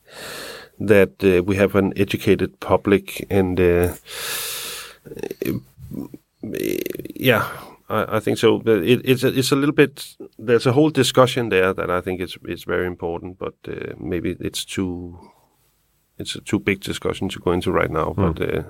that 0.79 1.43
we 1.45 1.55
have 1.55 1.75
an 1.75 1.93
educated 1.95 2.59
public 2.59 3.27
and 3.29 3.59
yeah, 7.15 7.47
I, 7.89 8.17
I, 8.17 8.19
think 8.19 8.37
so. 8.37 8.59
But 8.59 8.83
it, 8.83 9.01
it's 9.03 9.23
a, 9.23 9.27
it's 9.27 9.51
a 9.51 9.55
little 9.55 9.75
bit. 9.75 10.15
There's 10.39 10.65
a 10.65 10.71
whole 10.71 10.89
discussion 10.89 11.49
there 11.49 11.73
that 11.73 11.89
I 11.89 12.01
think 12.01 12.21
is 12.21 12.37
is 12.47 12.63
very 12.63 12.87
important, 12.87 13.37
but 13.37 13.55
uh, 13.67 13.93
maybe 13.97 14.35
it's 14.39 14.65
too 14.65 15.19
it's 16.17 16.35
a 16.35 16.41
too 16.41 16.59
big 16.59 16.81
discussion 16.81 17.29
to 17.29 17.39
go 17.39 17.51
into 17.51 17.71
right 17.71 17.91
now. 17.91 18.13
Mm. 18.13 18.15
But 18.15 18.55
uh, 18.55 18.63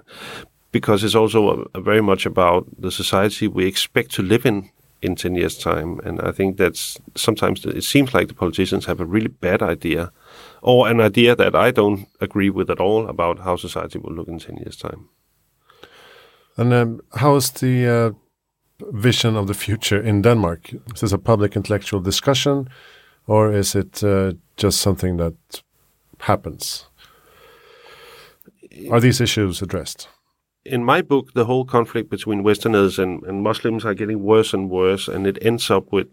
because 0.71 1.03
it's 1.03 1.15
also 1.15 1.67
a, 1.73 1.77
a 1.79 1.81
very 1.81 2.01
much 2.01 2.25
about 2.25 2.65
the 2.77 2.91
society 2.91 3.47
we 3.47 3.65
expect 3.65 4.12
to 4.12 4.23
live 4.23 4.45
in 4.45 4.69
in 5.01 5.15
10 5.15 5.36
years' 5.36 5.57
time. 5.57 5.99
And 6.03 6.21
I 6.21 6.31
think 6.31 6.57
that's 6.57 6.99
sometimes 7.15 7.65
it 7.65 7.84
seems 7.84 8.13
like 8.13 8.27
the 8.27 8.34
politicians 8.34 8.86
have 8.86 8.99
a 8.99 9.05
really 9.05 9.29
bad 9.29 9.62
idea 9.62 10.12
or 10.62 10.88
an 10.88 11.01
idea 11.01 11.36
that 11.36 11.55
I 11.55 11.71
don't 11.71 12.07
agree 12.19 12.49
with 12.49 12.69
at 12.69 12.79
all 12.79 13.07
about 13.07 13.39
how 13.39 13.55
society 13.55 13.97
will 13.99 14.13
look 14.13 14.27
in 14.27 14.39
10 14.39 14.57
years' 14.57 14.77
time. 14.77 15.10
And 16.62 16.74
um, 16.74 17.02
how 17.13 17.38
is 17.38 17.50
the 17.52 17.88
uh, 17.88 18.12
vision 18.91 19.36
of 19.36 19.47
the 19.47 19.56
future 19.56 20.00
in 20.00 20.21
Denmark? 20.21 20.74
Is 20.93 21.02
this 21.02 21.12
a 21.12 21.17
public 21.17 21.56
intellectual 21.56 22.02
discussion 22.02 22.69
or 23.26 23.52
is 23.52 23.76
it 23.76 24.04
uh, 24.04 24.34
just 24.58 24.80
something 24.80 25.17
that 25.17 25.63
happens? 26.19 26.86
Are 28.91 29.00
these 29.00 29.24
issues 29.24 29.62
addressed? 29.62 30.08
in 30.65 30.84
my 30.84 31.02
book, 31.02 31.34
the 31.34 31.45
whole 31.45 31.65
conflict 31.65 32.10
between 32.10 32.43
Westerners 32.43 33.00
and, 33.00 33.24
and 33.24 33.41
Muslims 33.41 33.84
are 33.84 33.95
getting 33.95 34.21
worse 34.24 34.54
and 34.54 34.69
worse, 34.69 35.08
and 35.08 35.26
it 35.26 35.38
ends 35.41 35.71
up 35.71 35.91
with 35.91 36.08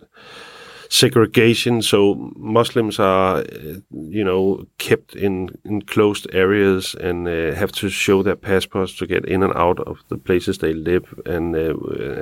segregation. 0.89 1.83
So 1.83 2.33
Muslims 2.37 2.99
are, 2.99 3.45
you 3.91 4.25
know, 4.25 4.67
kept 4.79 5.15
in 5.15 5.51
enclosed 5.65 6.27
areas 6.33 6.95
and 6.95 7.29
uh, 7.29 7.55
have 7.55 7.73
to 7.73 7.89
show 7.89 8.23
their 8.23 8.37
passports 8.37 8.97
to 8.99 9.07
get 9.07 9.25
in 9.25 9.43
and 9.43 9.55
out 9.55 9.81
of 9.81 9.99
the 10.09 10.19
places 10.19 10.59
they 10.59 10.73
live. 10.73 11.05
And 11.27 11.55
uh, 11.55 11.75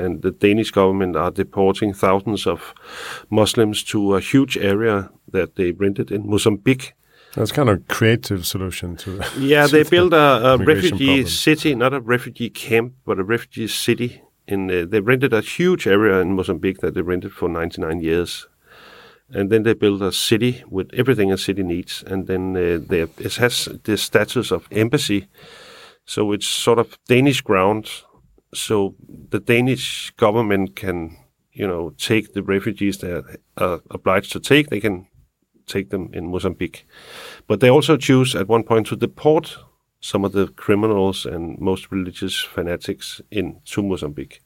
and 0.04 0.22
the 0.22 0.30
Danish 0.30 0.70
government 0.70 1.16
are 1.16 1.30
deporting 1.30 1.94
thousands 1.94 2.46
of 2.46 2.74
Muslims 3.30 3.82
to 3.84 4.16
a 4.16 4.20
huge 4.20 4.56
area 4.56 5.10
that 5.32 5.56
they 5.56 5.72
rented 5.72 6.10
in 6.10 6.28
Mozambique 6.28 6.94
that's 7.36 7.52
kind 7.52 7.68
of 7.68 7.86
creative 7.86 8.46
solution 8.46 8.96
to. 8.96 9.20
Yeah, 9.38 9.66
they 9.66 9.82
built 9.82 10.14
a, 10.14 10.54
a 10.54 10.56
refugee 10.56 11.06
problem. 11.06 11.26
city, 11.26 11.74
not 11.74 11.92
a 11.92 12.00
refugee 12.00 12.48
camp, 12.48 12.94
but 13.04 13.18
a 13.18 13.24
refugee 13.24 13.68
city. 13.68 14.22
In 14.48 14.70
uh, 14.70 14.86
they 14.88 15.00
rented 15.00 15.32
a 15.34 15.42
huge 15.42 15.86
area 15.86 16.20
in 16.20 16.34
Mozambique 16.34 16.78
that 16.78 16.94
they 16.94 17.02
rented 17.02 17.32
for 17.32 17.48
99 17.48 18.00
years, 18.00 18.48
and 19.34 19.50
then 19.50 19.62
they 19.62 19.74
built 19.74 20.02
a 20.02 20.12
city 20.12 20.62
with 20.68 20.90
everything 20.94 21.32
a 21.32 21.38
city 21.38 21.62
needs, 21.62 22.04
and 22.06 22.26
then 22.26 22.56
uh, 22.56 22.78
they, 22.88 23.02
it 23.18 23.36
has 23.36 23.68
the 23.84 23.96
status 23.96 24.50
of 24.50 24.68
embassy, 24.70 25.28
so 26.04 26.32
it's 26.32 26.46
sort 26.46 26.78
of 26.78 26.98
Danish 27.08 27.40
ground. 27.40 27.90
So 28.54 28.94
the 29.28 29.40
Danish 29.40 30.12
government 30.16 30.76
can, 30.76 31.16
you 31.52 31.66
know, 31.66 31.90
take 31.98 32.32
the 32.32 32.42
refugees 32.42 32.98
they 32.98 33.20
are 33.56 33.80
obliged 33.90 34.32
to 34.32 34.40
take. 34.40 34.70
They 34.70 34.80
can 34.80 35.08
take 35.66 35.90
them 35.90 36.10
in 36.12 36.30
Mozambique. 36.30 36.86
But 37.48 37.60
they 37.60 37.68
also 37.68 37.96
choose 37.96 38.34
at 38.34 38.48
one 38.48 38.62
point 38.62 38.86
to 38.86 38.96
deport 38.96 39.58
some 40.00 40.24
of 40.24 40.32
the 40.32 40.46
criminals 40.46 41.26
and 41.26 41.58
most 41.58 41.90
religious 41.90 42.40
fanatics 42.40 43.20
into 43.30 43.82
Mozambique. 43.82 44.40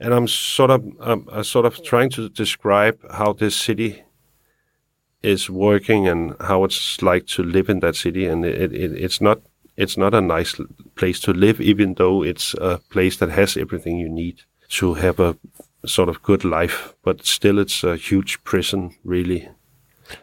And 0.00 0.12
I'm 0.12 0.28
sort 0.28 0.70
of 0.70 0.84
I'm, 1.00 1.28
I'm 1.32 1.44
sort 1.44 1.66
of 1.66 1.82
trying 1.82 2.10
to 2.10 2.28
describe 2.28 2.98
how 3.10 3.32
this 3.32 3.56
city 3.56 4.02
is 5.22 5.50
working 5.50 6.06
and 6.06 6.34
how 6.40 6.64
it's 6.64 7.02
like 7.02 7.26
to 7.26 7.42
live 7.42 7.68
in 7.68 7.80
that 7.80 7.96
city. 7.96 8.26
And 8.26 8.44
it, 8.44 8.72
it, 8.72 8.92
it's 8.92 9.20
not 9.20 9.40
it's 9.76 9.96
not 9.96 10.14
a 10.14 10.20
nice 10.20 10.54
place 10.94 11.20
to 11.20 11.32
live, 11.32 11.60
even 11.60 11.94
though 11.94 12.22
it's 12.22 12.54
a 12.54 12.80
place 12.90 13.16
that 13.18 13.30
has 13.30 13.56
everything 13.56 13.98
you 13.98 14.08
need 14.08 14.42
to 14.68 14.94
have 14.94 15.20
a 15.20 15.36
sort 15.86 16.08
of 16.08 16.22
good 16.22 16.44
life. 16.44 16.94
But 17.02 17.24
still, 17.26 17.58
it's 17.58 17.84
a 17.84 17.96
huge 17.96 18.42
prison, 18.44 18.96
really. 19.04 19.48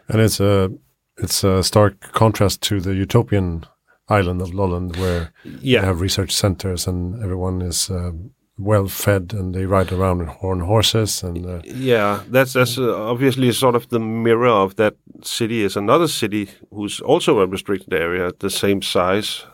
And 0.08 0.20
it's 0.20 0.40
a 0.40 0.72
it's 1.18 1.44
a 1.44 1.62
stark 1.62 2.00
contrast 2.12 2.62
to 2.62 2.80
the 2.80 2.94
utopian 2.94 3.66
island 4.08 4.42
of 4.42 4.52
Lolland, 4.52 4.96
where 4.96 5.32
yeah. 5.44 5.80
you 5.80 5.86
have 5.86 6.00
research 6.00 6.32
centers 6.32 6.86
and 6.86 7.22
everyone 7.22 7.62
is 7.62 7.90
uh, 7.90 8.12
well 8.56 8.86
fed 8.86 9.34
and 9.34 9.54
they 9.54 9.66
ride 9.66 9.90
around 9.90 10.28
on 10.42 10.60
horses 10.60 11.22
and 11.22 11.44
uh, 11.44 11.60
yeah 11.64 12.22
that's 12.28 12.52
that's 12.52 12.78
uh, 12.78 13.10
obviously 13.10 13.50
sort 13.52 13.74
of 13.74 13.88
the 13.88 13.98
mirror 13.98 14.46
of 14.46 14.76
that 14.76 14.94
city 15.22 15.62
is 15.62 15.76
another 15.76 16.06
city 16.06 16.48
who's 16.70 17.00
also 17.00 17.40
a 17.40 17.46
restricted 17.46 17.92
area 17.92 18.30
the 18.38 18.50
same 18.50 18.80
size 18.80 19.44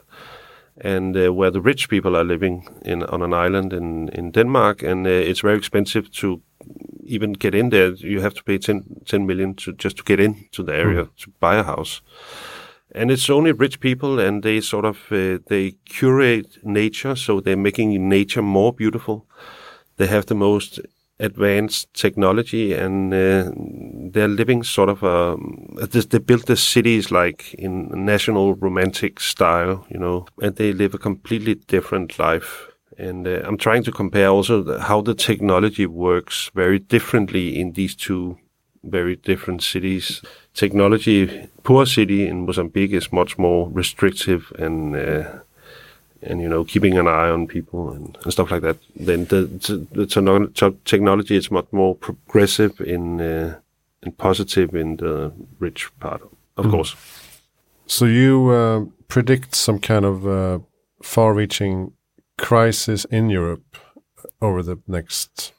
and 0.82 1.16
uh, 1.16 1.32
where 1.32 1.50
the 1.50 1.60
rich 1.60 1.88
people 1.88 2.14
are 2.16 2.24
living 2.24 2.68
in 2.82 3.02
on 3.04 3.22
an 3.22 3.32
island 3.32 3.72
in 3.72 4.08
in 4.10 4.30
Denmark 4.32 4.82
and 4.82 5.06
uh, 5.06 5.10
it's 5.10 5.40
very 5.40 5.56
expensive 5.56 6.10
to 6.10 6.42
even 7.10 7.32
get 7.32 7.54
in 7.54 7.70
there, 7.70 7.92
you 7.94 8.20
have 8.20 8.34
to 8.34 8.44
pay 8.44 8.58
10, 8.58 9.02
10 9.06 9.26
million 9.26 9.54
to 9.54 9.72
just 9.72 9.96
to 9.98 10.04
get 10.04 10.20
into 10.20 10.62
the 10.62 10.74
area 10.74 11.04
mm. 11.04 11.16
to 11.16 11.30
buy 11.40 11.56
a 11.56 11.62
house. 11.62 12.00
And 12.92 13.10
it's 13.10 13.30
only 13.30 13.52
rich 13.52 13.80
people, 13.80 14.18
and 14.18 14.42
they 14.42 14.60
sort 14.60 14.84
of 14.84 14.96
uh, 15.12 15.38
they 15.46 15.76
curate 15.84 16.58
nature, 16.64 17.14
so 17.16 17.40
they're 17.40 17.56
making 17.56 18.08
nature 18.08 18.42
more 18.42 18.72
beautiful. 18.72 19.26
They 19.96 20.06
have 20.06 20.26
the 20.26 20.34
most 20.34 20.80
advanced 21.18 21.92
technology, 21.94 22.72
and 22.72 23.12
uh, 23.12 23.50
they're 24.12 24.28
living 24.28 24.64
sort 24.64 24.88
of 24.88 25.02
a. 25.02 25.36
They 25.86 26.18
built 26.18 26.46
the 26.46 26.56
cities 26.56 27.10
like 27.10 27.54
in 27.54 28.04
national 28.04 28.54
romantic 28.54 29.20
style, 29.20 29.86
you 29.88 29.98
know, 29.98 30.26
and 30.42 30.56
they 30.56 30.72
live 30.72 30.94
a 30.94 30.98
completely 30.98 31.54
different 31.54 32.18
life 32.18 32.70
and 33.00 33.26
uh, 33.26 33.40
I'm 33.44 33.56
trying 33.56 33.82
to 33.84 33.92
compare 33.92 34.28
also 34.28 34.62
the, 34.62 34.80
how 34.80 35.00
the 35.00 35.14
technology 35.14 35.86
works 35.86 36.50
very 36.54 36.78
differently 36.78 37.58
in 37.58 37.72
these 37.72 37.96
two 37.96 38.36
very 38.82 39.16
different 39.16 39.62
cities. 39.62 40.22
Technology, 40.54 41.48
poor 41.62 41.86
city 41.86 42.26
in 42.26 42.46
Mozambique 42.46 42.92
is 42.92 43.12
much 43.12 43.38
more 43.38 43.68
restrictive 43.70 44.52
and 44.58 44.96
uh, 44.96 45.40
and 46.22 46.40
you 46.40 46.48
know 46.48 46.64
keeping 46.64 46.98
an 46.98 47.06
eye 47.06 47.30
on 47.30 47.46
people 47.46 47.90
and, 47.90 48.18
and 48.22 48.32
stuff 48.32 48.50
like 48.50 48.62
that. 48.62 48.76
Then 48.96 49.26
the, 49.26 49.42
the, 49.42 49.86
the 49.92 50.74
technology 50.84 51.36
is 51.36 51.50
much 51.50 51.66
more 51.72 51.94
progressive 51.94 52.80
in 52.80 53.20
uh, 53.20 53.58
and 54.02 54.16
positive 54.16 54.74
in 54.74 54.96
the 54.96 55.32
rich 55.58 55.90
part, 56.00 56.22
of 56.56 56.66
mm. 56.66 56.70
course. 56.70 56.96
So 57.86 58.04
you 58.04 58.50
uh, 58.50 58.84
predict 59.08 59.54
some 59.54 59.78
kind 59.78 60.04
of 60.04 60.26
uh, 60.26 60.58
far-reaching 61.02 61.92
crisis 62.38 63.04
in 63.06 63.30
Europe 63.30 63.76
over 64.40 64.62
the 64.62 64.78
next 64.86 65.52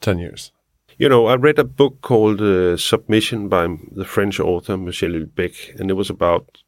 10 0.00 0.18
years? 0.18 0.52
You 0.96 1.08
know, 1.08 1.26
I 1.26 1.34
read 1.34 1.58
a 1.58 1.64
book 1.64 2.02
called 2.02 2.40
uh, 2.40 2.76
Submission 2.76 3.48
by 3.48 3.66
the 3.90 4.04
French 4.04 4.38
author 4.38 4.76
Michel 4.76 5.10
Houellebecq, 5.10 5.80
and 5.80 5.90
it 5.90 5.94
was 5.94 6.08
about 6.08 6.58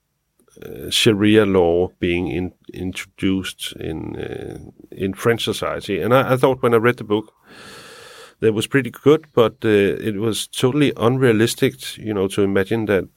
uh, 0.64 0.90
Sharia 0.90 1.46
law 1.46 1.90
being 2.00 2.26
in, 2.26 2.52
introduced 2.74 3.72
in 3.78 4.16
uh, 4.16 4.58
in 4.90 5.14
French 5.14 5.44
society. 5.44 6.00
And 6.00 6.12
I, 6.12 6.32
I, 6.32 6.36
thought 6.36 6.60
when 6.60 6.74
I 6.74 6.78
read 6.78 6.96
the 6.96 7.04
book, 7.04 7.32
that 8.40 8.52
was 8.52 8.66
pretty 8.66 8.90
good, 8.90 9.26
but 9.32 9.64
uh, 9.64 9.68
it 9.68 10.16
was 10.16 10.48
totally 10.48 10.92
unrealistic, 10.96 11.96
you 11.96 12.12
know, 12.12 12.26
to 12.28 12.42
imagine 12.42 12.86
that 12.86 13.08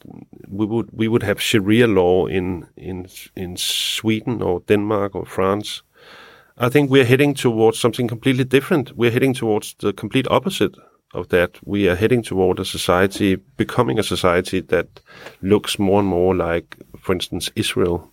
we 0.47 0.67
would 0.67 0.89
we 0.91 1.07
would 1.07 1.23
have 1.23 1.41
Sharia 1.41 1.87
law 1.87 2.27
in 2.27 2.67
in 2.77 3.07
in 3.35 3.57
Sweden 3.57 4.43
or 4.43 4.59
Denmark 4.59 5.15
or 5.15 5.25
France 5.25 5.81
I 6.61 6.67
think 6.67 6.89
we're 6.89 7.05
heading 7.05 7.33
towards 7.33 7.79
something 7.79 8.09
completely 8.09 8.43
different. 8.43 8.91
We're 8.97 9.11
heading 9.11 9.33
towards 9.33 9.75
the 9.79 9.93
complete 9.93 10.27
opposite 10.29 10.75
of 11.13 11.29
that. 11.29 11.59
We 11.65 11.89
are 11.89 11.95
heading 11.95 12.23
toward 12.23 12.59
a 12.59 12.65
society, 12.65 13.35
becoming 13.35 13.99
a 13.99 14.03
society 14.03 14.61
that 14.61 15.01
looks 15.41 15.79
more 15.79 15.99
and 15.99 16.07
more 16.07 16.35
like, 16.35 16.77
for 16.99 17.13
instance, 17.13 17.49
Israel, 17.55 18.11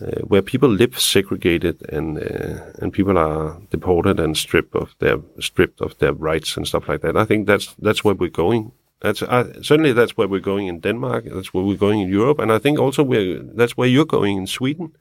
uh, 0.00 0.20
where 0.22 0.42
people 0.42 0.68
live 0.68 0.98
segregated 0.98 1.82
and 1.90 2.18
uh, 2.18 2.64
and 2.80 2.92
people 2.92 3.16
are 3.16 3.60
deported 3.70 4.20
and 4.20 4.36
stripped 4.36 4.74
of 4.74 4.94
their 4.98 5.18
stripped 5.40 5.80
of 5.80 5.96
their 5.98 6.12
rights 6.12 6.56
and 6.56 6.66
stuff 6.66 6.88
like 6.88 7.00
that. 7.02 7.16
I 7.16 7.24
think 7.24 7.46
that's 7.46 7.74
that's 7.74 8.04
where 8.04 8.14
we're 8.14 8.30
going. 8.30 8.72
That's 9.00 9.22
uh, 9.22 9.62
certainly 9.62 9.92
that's 9.92 10.16
where 10.16 10.28
we're 10.28 10.40
going 10.40 10.66
in 10.66 10.80
Denmark. 10.80 11.26
That's 11.26 11.54
where 11.54 11.64
we're 11.64 11.76
going 11.76 12.00
in 12.00 12.08
Europe, 12.08 12.38
and 12.38 12.50
I 12.50 12.58
think 12.58 12.78
also 12.78 13.02
we're 13.02 13.42
that's 13.42 13.76
where 13.76 13.88
you're 13.88 14.06
going 14.06 14.36
in 14.36 14.46
Sweden 14.46 14.92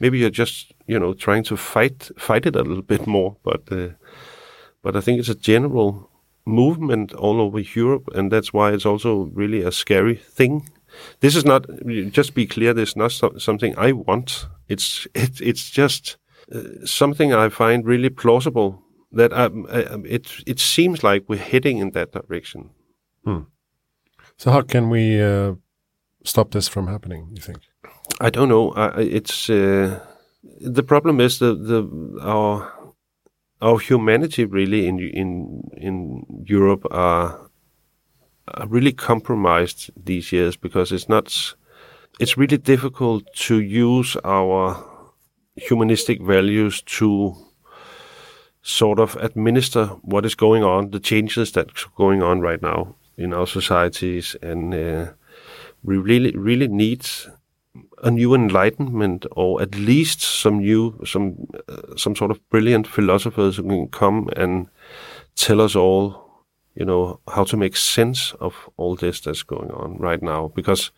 maybe 0.00 0.18
you're 0.18 0.30
just 0.30 0.72
you 0.86 0.98
know 0.98 1.14
trying 1.14 1.44
to 1.44 1.56
fight 1.56 2.10
fight 2.16 2.46
it 2.46 2.56
a 2.56 2.62
little 2.62 2.82
bit 2.82 3.06
more. 3.06 3.36
But 3.42 3.62
uh, 3.70 3.88
but 4.84 4.94
I 4.94 5.00
think 5.00 5.18
it's 5.18 5.30
a 5.30 5.34
general 5.34 6.10
movement 6.44 7.14
all 7.14 7.40
over 7.40 7.58
Europe, 7.58 8.10
and 8.14 8.30
that's 8.30 8.52
why 8.52 8.72
it's 8.72 8.86
also 8.86 9.30
really 9.34 9.62
a 9.62 9.72
scary 9.72 10.14
thing. 10.14 10.68
This 11.20 11.34
is 11.34 11.44
not 11.44 11.66
just 12.12 12.34
be 12.34 12.46
clear. 12.46 12.74
This 12.74 12.90
is 12.90 12.96
not 12.96 13.12
so, 13.12 13.36
something 13.38 13.74
I 13.78 13.92
want. 13.92 14.46
It's 14.68 15.08
it, 15.14 15.40
it's 15.40 15.70
just 15.70 16.18
uh, 16.54 16.84
something 16.84 17.32
I 17.32 17.48
find 17.48 17.86
really 17.86 18.10
plausible. 18.10 18.82
That 19.10 19.32
I, 19.32 19.44
um, 19.44 19.66
I, 19.70 19.84
uh, 19.84 19.98
it 20.04 20.42
it 20.46 20.60
seems 20.60 21.02
like 21.02 21.24
we're 21.28 21.50
heading 21.50 21.78
in 21.78 21.92
that 21.92 22.12
direction. 22.12 22.70
Hmm. 23.24 23.44
So 24.36 24.50
how 24.50 24.62
can 24.62 24.90
we 24.90 25.22
uh, 25.22 25.54
stop 26.24 26.50
this 26.50 26.68
from 26.68 26.88
happening? 26.88 27.28
You 27.32 27.42
think? 27.42 27.58
I 28.20 28.30
don't 28.30 28.48
know. 28.48 28.72
I, 28.72 29.00
it's 29.00 29.48
uh, 29.48 30.00
the 30.60 30.82
problem 30.82 31.20
is 31.20 31.38
the 31.38 31.54
the 31.54 32.18
our 32.22 32.73
our 33.60 33.78
humanity 33.78 34.44
really 34.44 34.86
in 34.86 34.98
in 34.98 35.62
in 35.76 36.26
Europe 36.44 36.86
are, 36.90 37.50
are 38.48 38.66
really 38.66 38.92
compromised 38.92 39.90
these 39.96 40.32
years 40.32 40.56
because 40.56 40.92
it's 40.92 41.08
not. 41.08 41.54
It's 42.20 42.38
really 42.38 42.58
difficult 42.58 43.24
to 43.48 43.60
use 43.60 44.16
our 44.24 44.84
humanistic 45.56 46.22
values 46.22 46.82
to 46.82 47.34
sort 48.62 48.98
of 48.98 49.16
administer 49.16 49.86
what 50.02 50.24
is 50.24 50.34
going 50.34 50.62
on, 50.64 50.90
the 50.90 51.00
changes 51.00 51.52
that's 51.52 51.84
going 51.96 52.22
on 52.22 52.40
right 52.40 52.62
now 52.62 52.94
in 53.16 53.34
our 53.34 53.46
societies, 53.46 54.36
and 54.42 54.74
uh, 54.74 55.12
we 55.82 55.96
really, 55.96 56.32
really 56.32 56.68
need 56.68 57.06
a 58.04 58.10
new 58.10 58.34
enlightenment, 58.34 59.26
or 59.32 59.60
at 59.60 59.74
least 59.74 60.20
some 60.20 60.58
new, 60.58 61.00
some, 61.04 61.46
uh, 61.68 61.96
some 61.96 62.14
sort 62.14 62.30
of 62.30 62.38
brilliant 62.50 62.86
philosophers 62.86 63.56
who 63.56 63.64
can 63.64 63.88
come 63.88 64.28
and 64.36 64.68
tell 65.34 65.60
us 65.60 65.74
all 65.74 66.24
you 66.74 66.84
know, 66.84 67.20
how 67.28 67.44
to 67.44 67.56
make 67.56 67.76
sense 67.76 68.32
of 68.40 68.68
all 68.76 68.96
this 68.96 69.20
that's 69.20 69.44
going 69.44 69.70
on 69.70 69.96
right 69.98 70.22
now. 70.22 70.48
Because 70.54 70.90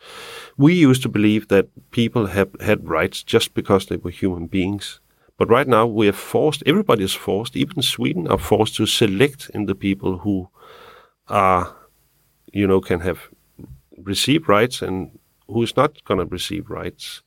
we 0.57 0.75
used 0.75 1.03
to 1.03 1.09
believe 1.09 1.49
that 1.49 1.69
people 1.91 2.27
have 2.27 2.51
had 2.61 2.89
rights 2.89 3.23
just 3.23 3.55
because 3.55 3.87
they 3.87 3.97
were 3.97 4.11
human 4.11 4.47
beings. 4.47 5.01
But 5.39 5.51
right 5.51 5.69
now 5.69 5.87
we 5.87 6.09
are 6.09 6.13
forced, 6.13 6.63
everybody 6.65 7.05
is 7.05 7.13
forced, 7.13 7.57
even 7.57 7.83
Sweden 7.83 8.27
are 8.27 8.39
forced 8.39 8.77
to 8.77 8.87
select 8.87 9.51
in 9.53 9.67
the 9.67 9.75
people 9.75 10.19
who 10.19 10.49
are, 11.29 11.77
you 12.53 12.67
know, 12.67 12.81
can 12.81 13.01
have 13.01 13.29
received 13.99 14.49
rights 14.49 14.81
and 14.81 15.19
who 15.49 15.63
is 15.63 15.77
not 15.77 16.05
going 16.05 16.21
to 16.21 16.27
receive 16.27 16.71
rights. 16.71 17.23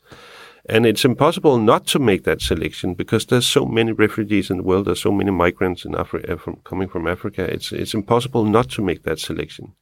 And 0.69 0.85
it's 0.85 1.05
impossible 1.05 1.57
not 1.57 1.87
to 1.87 1.99
make 1.99 2.25
that 2.25 2.41
selection 2.41 2.93
because 2.93 3.25
there's 3.25 3.47
so 3.47 3.65
many 3.65 3.91
refugees 3.91 4.51
in 4.51 4.57
the 4.57 4.63
world. 4.63 4.85
There's 4.85 5.01
so 5.01 5.11
many 5.11 5.31
migrants 5.31 5.85
in 5.85 5.95
Africa 5.95 6.37
from, 6.37 6.57
coming 6.63 6.87
from 6.87 7.07
Africa. 7.07 7.43
It's 7.43 7.71
it's 7.71 7.95
impossible 7.95 8.43
not 8.43 8.69
to 8.71 8.83
make 8.83 9.03
that 9.03 9.19
selection. 9.19 9.73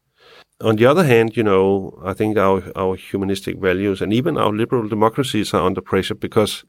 On 0.62 0.76
the 0.76 0.86
other 0.86 1.04
hand, 1.04 1.36
you 1.36 1.44
know, 1.44 2.00
I 2.06 2.14
think 2.14 2.38
our 2.38 2.64
our 2.76 2.96
humanistic 2.96 3.58
values 3.58 4.02
and 4.02 4.14
even 4.14 4.38
our 4.38 4.54
liberal 4.54 4.88
democracies 4.88 5.54
are 5.54 5.66
under 5.66 5.82
pressure 5.82 6.16
because 6.16 6.64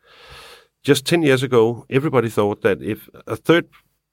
just 0.83 1.07
ten 1.07 1.23
years 1.23 1.43
ago, 1.43 1.85
everybody 1.89 2.29
thought 2.29 2.63
that 2.63 2.83
if 2.83 3.09
a 3.27 3.37
third 3.37 3.69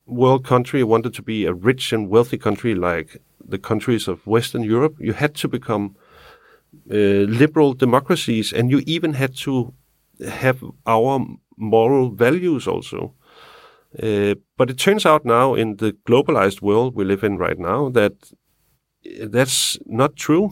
world 0.06 0.46
country 0.46 0.84
wanted 0.84 1.14
to 1.16 1.24
be 1.24 1.46
a 1.46 1.54
rich 1.54 1.94
and 1.94 2.10
wealthy 2.10 2.38
country 2.38 2.76
like 2.76 3.18
the 3.44 3.58
countries 3.58 4.08
of 4.08 4.28
Western 4.28 4.64
Europe, 4.64 4.96
you 5.00 5.14
had 5.14 5.34
to 5.36 5.48
become 5.48 5.96
uh, 5.96 6.05
liberal 6.88 7.74
democracies, 7.74 8.54
and 8.54 8.70
you 8.70 8.82
even 8.86 9.14
had 9.14 9.36
to 9.36 9.74
have 10.28 10.64
our 10.86 11.26
moral 11.58 12.10
values 12.10 12.68
also. 12.68 13.14
Uh, 14.02 14.36
but 14.58 14.70
it 14.70 14.78
turns 14.78 15.06
out 15.06 15.26
now 15.26 15.56
in 15.56 15.78
the 15.78 15.94
globalized 16.06 16.62
world 16.62 16.96
we 16.96 17.06
live 17.06 17.24
in 17.24 17.38
right 17.38 17.58
now 17.58 17.90
that 17.90 18.14
that's 19.28 19.78
not 19.86 20.16
true. 20.16 20.52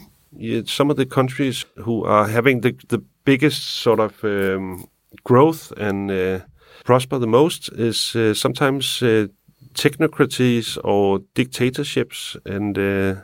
Some 0.66 0.90
of 0.90 0.98
the 0.98 1.06
countries 1.06 1.66
who 1.76 2.04
are 2.06 2.28
having 2.28 2.62
the, 2.62 2.76
the 2.88 3.04
biggest 3.26 3.64
sort 3.64 4.00
of 4.00 4.24
um, 4.24 4.88
growth 5.24 5.72
and 5.78 6.10
uh, 6.10 6.40
prosper 6.84 7.20
the 7.20 7.28
most 7.28 7.70
is 7.74 8.16
uh, 8.16 8.34
sometimes 8.34 9.02
uh, 9.02 9.28
technocracies 9.74 10.78
or 10.84 11.20
dictatorships 11.34 12.38
and 12.46 12.78
uh, 12.78 13.16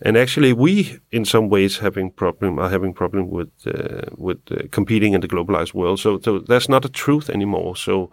and 0.00 0.16
actually, 0.16 0.52
we 0.52 0.98
in 1.10 1.24
some 1.24 1.48
ways 1.48 1.78
having 1.78 2.10
problem 2.10 2.58
are 2.58 2.68
having 2.68 2.92
problem 2.92 3.30
with 3.30 3.50
uh, 3.66 4.10
with 4.16 4.38
uh, 4.50 4.68
competing 4.70 5.14
in 5.14 5.20
the 5.20 5.28
globalized 5.28 5.74
world. 5.74 6.00
So, 6.00 6.20
so 6.20 6.38
that's 6.40 6.68
not 6.68 6.84
a 6.84 6.90
truth 6.90 7.30
anymore. 7.30 7.76
So, 7.76 8.10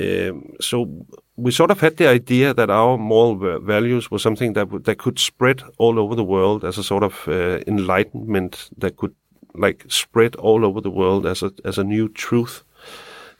um, 0.00 0.54
so 0.60 1.06
we 1.36 1.50
sort 1.50 1.70
of 1.70 1.80
had 1.80 1.96
the 1.96 2.06
idea 2.06 2.54
that 2.54 2.70
our 2.70 2.96
moral 2.96 3.60
values 3.60 4.10
were 4.10 4.18
something 4.18 4.54
that 4.54 4.84
that 4.84 4.98
could 4.98 5.18
spread 5.18 5.62
all 5.76 5.98
over 5.98 6.14
the 6.14 6.24
world 6.24 6.64
as 6.64 6.78
a 6.78 6.82
sort 6.82 7.02
of 7.02 7.28
uh, 7.28 7.60
enlightenment 7.66 8.70
that 8.78 8.96
could 8.96 9.14
like 9.54 9.84
spread 9.88 10.36
all 10.36 10.64
over 10.64 10.80
the 10.80 10.90
world 10.90 11.26
as 11.26 11.42
a 11.42 11.50
as 11.64 11.78
a 11.78 11.84
new 11.84 12.08
truth. 12.08 12.64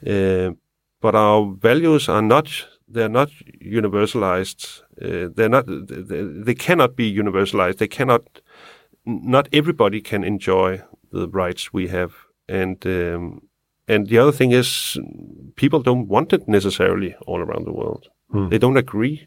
Uh, 0.07 0.51
but 1.01 1.15
our 1.15 1.55
values 1.63 2.09
are 2.09 2.23
not 2.23 2.49
they're 2.89 3.09
not 3.09 3.31
universalized. 3.63 4.83
Uh, 5.01 5.29
they're 5.35 5.49
not. 5.49 5.67
They, 5.67 6.23
they, 6.23 6.55
cannot 6.55 6.97
be 6.97 7.15
universalized. 7.15 7.79
They 7.79 7.89
cannot. 7.89 8.41
Not 9.05 9.49
everybody 9.53 10.01
can 10.01 10.25
enjoy 10.25 10.83
the 11.13 11.29
rights 11.29 11.73
we 11.73 11.89
have, 11.89 12.13
and 12.49 12.85
um, 12.87 13.43
and 13.87 14.09
the 14.09 14.19
other 14.19 14.33
thing 14.33 14.53
is, 14.53 14.99
people 15.57 15.81
don't 15.83 16.09
want 16.09 16.33
it 16.33 16.49
necessarily 16.49 17.15
all 17.27 17.41
around 17.41 17.65
the 17.65 17.73
world. 17.73 18.09
Mm. 18.35 18.51
They 18.51 18.59
don't 18.59 18.77
agree 18.77 19.27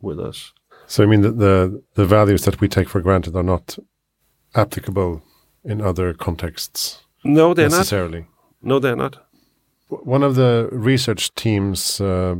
with 0.00 0.18
us. 0.18 0.52
So 0.86 1.04
I 1.04 1.06
mean, 1.06 1.20
the, 1.20 1.32
the 1.32 1.82
the 1.94 2.06
values 2.06 2.44
that 2.44 2.60
we 2.60 2.68
take 2.68 2.88
for 2.88 3.00
granted 3.00 3.36
are 3.36 3.42
not 3.42 3.78
applicable 4.54 5.22
in 5.64 5.80
other 5.80 6.14
contexts. 6.14 7.04
No, 7.24 7.54
they're 7.54 7.68
necessarily. 7.68 8.20
not. 8.20 8.28
No, 8.62 8.78
they're 8.78 8.96
not. 8.96 9.18
One 9.88 10.22
of 10.22 10.34
the 10.34 10.68
research 10.72 11.34
teams 11.34 12.00
uh, 12.00 12.36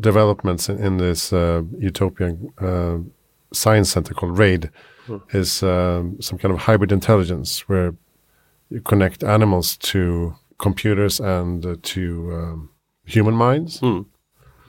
developments 0.00 0.68
in, 0.68 0.78
in 0.78 0.96
this 0.98 1.32
uh, 1.32 1.62
utopian 1.78 2.52
uh, 2.58 2.98
science 3.52 3.90
center 3.90 4.14
called 4.14 4.38
RAID 4.38 4.70
hmm. 5.06 5.18
is 5.30 5.62
um, 5.62 6.20
some 6.20 6.38
kind 6.38 6.52
of 6.52 6.60
hybrid 6.60 6.92
intelligence 6.92 7.68
where 7.68 7.94
you 8.70 8.80
connect 8.80 9.22
animals 9.22 9.76
to 9.76 10.34
computers 10.58 11.20
and 11.20 11.64
uh, 11.64 11.76
to 11.82 12.32
um, 12.34 12.70
human 13.04 13.34
minds. 13.34 13.80
Hmm. 13.80 14.02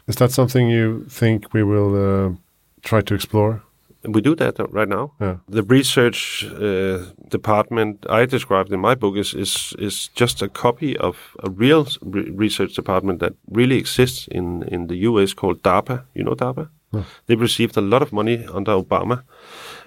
Is 0.08 0.16
that 0.18 0.32
something 0.32 0.70
you 0.70 1.06
think 1.10 1.54
we 1.54 1.64
will 1.64 1.96
uh, 1.96 2.36
try 2.82 3.02
to 3.02 3.14
explore? 3.14 3.64
We 4.08 4.22
do 4.22 4.36
that 4.36 4.56
right 4.72 4.88
now. 4.88 5.12
Yeah. 5.20 5.38
The 5.48 5.64
research 5.64 6.46
uh, 6.46 7.06
department 7.30 8.06
I 8.10 8.26
described 8.26 8.72
in 8.72 8.80
my 8.80 8.96
book 8.96 9.18
is, 9.18 9.34
is 9.34 9.74
is 9.80 10.10
just 10.16 10.42
a 10.42 10.48
copy 10.48 10.98
of 10.98 11.16
a 11.44 11.50
real 11.50 11.88
re 12.02 12.30
research 12.32 12.76
department 12.76 13.20
that 13.20 13.34
really 13.52 13.78
exists 13.78 14.28
in 14.28 14.64
in 14.64 14.88
the 14.88 14.96
U.S. 15.10 15.34
called 15.34 15.62
DARPA. 15.62 16.04
You 16.14 16.24
know 16.24 16.36
DARPA? 16.36 16.70
Yeah. 16.94 17.04
They 17.26 17.36
received 17.36 17.78
a 17.78 17.82
lot 17.82 18.02
of 18.02 18.12
money 18.12 18.46
under 18.54 18.72
Obama, 18.72 19.24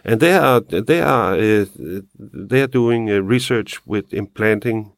and 0.05 0.21
they 0.21 0.35
are 0.35 0.61
they 0.61 1.01
are 1.01 1.35
uh, 1.35 1.65
they 2.49 2.63
are 2.63 2.71
doing 2.73 3.11
uh, 3.11 3.23
research 3.23 3.87
with 3.87 4.13
implanting 4.13 4.93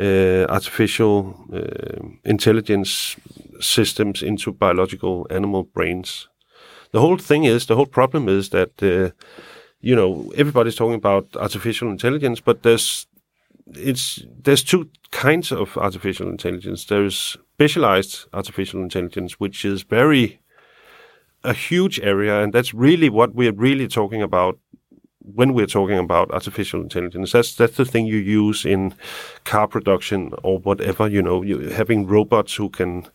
uh, 0.00 0.44
artificial 0.48 1.34
uh, 1.52 2.08
intelligence 2.24 3.16
systems 3.60 4.22
into 4.22 4.52
biological 4.52 5.26
animal 5.30 5.64
brains 5.64 6.28
the 6.92 7.00
whole 7.00 7.18
thing 7.18 7.44
is 7.44 7.66
the 7.66 7.76
whole 7.76 7.86
problem 7.86 8.28
is 8.28 8.50
that 8.50 8.82
uh, 8.82 9.10
you 9.80 9.94
know 9.94 10.32
everybody's 10.36 10.76
talking 10.76 10.94
about 10.94 11.36
artificial 11.36 11.90
intelligence, 11.90 12.40
but 12.40 12.62
there's 12.62 13.06
it's 13.74 14.24
there's 14.42 14.62
two 14.62 14.88
kinds 15.10 15.52
of 15.52 15.76
artificial 15.76 16.28
intelligence. 16.28 16.86
There's 16.86 17.36
specialized 17.54 18.26
artificial 18.32 18.82
intelligence, 18.82 19.40
which 19.40 19.64
is 19.64 19.82
very 19.82 20.40
a 21.44 21.52
huge 21.52 22.00
area, 22.00 22.42
and 22.42 22.52
that's 22.52 22.74
really 22.74 23.08
what 23.08 23.34
we're 23.34 23.52
really 23.52 23.88
talking 23.88 24.22
about 24.22 24.58
when 25.34 25.52
we're 25.52 25.66
talking 25.66 25.98
about 25.98 26.30
artificial 26.30 26.80
intelligence. 26.80 27.32
That's 27.32 27.54
that's 27.54 27.76
the 27.76 27.84
thing 27.84 28.06
you 28.06 28.16
use 28.16 28.64
in 28.64 28.94
car 29.44 29.68
production 29.68 30.32
or 30.42 30.58
whatever. 30.58 31.08
You 31.08 31.22
know, 31.22 31.42
you 31.42 31.58
having 31.68 32.06
robots 32.06 32.54
who 32.54 32.70
can 32.70 33.06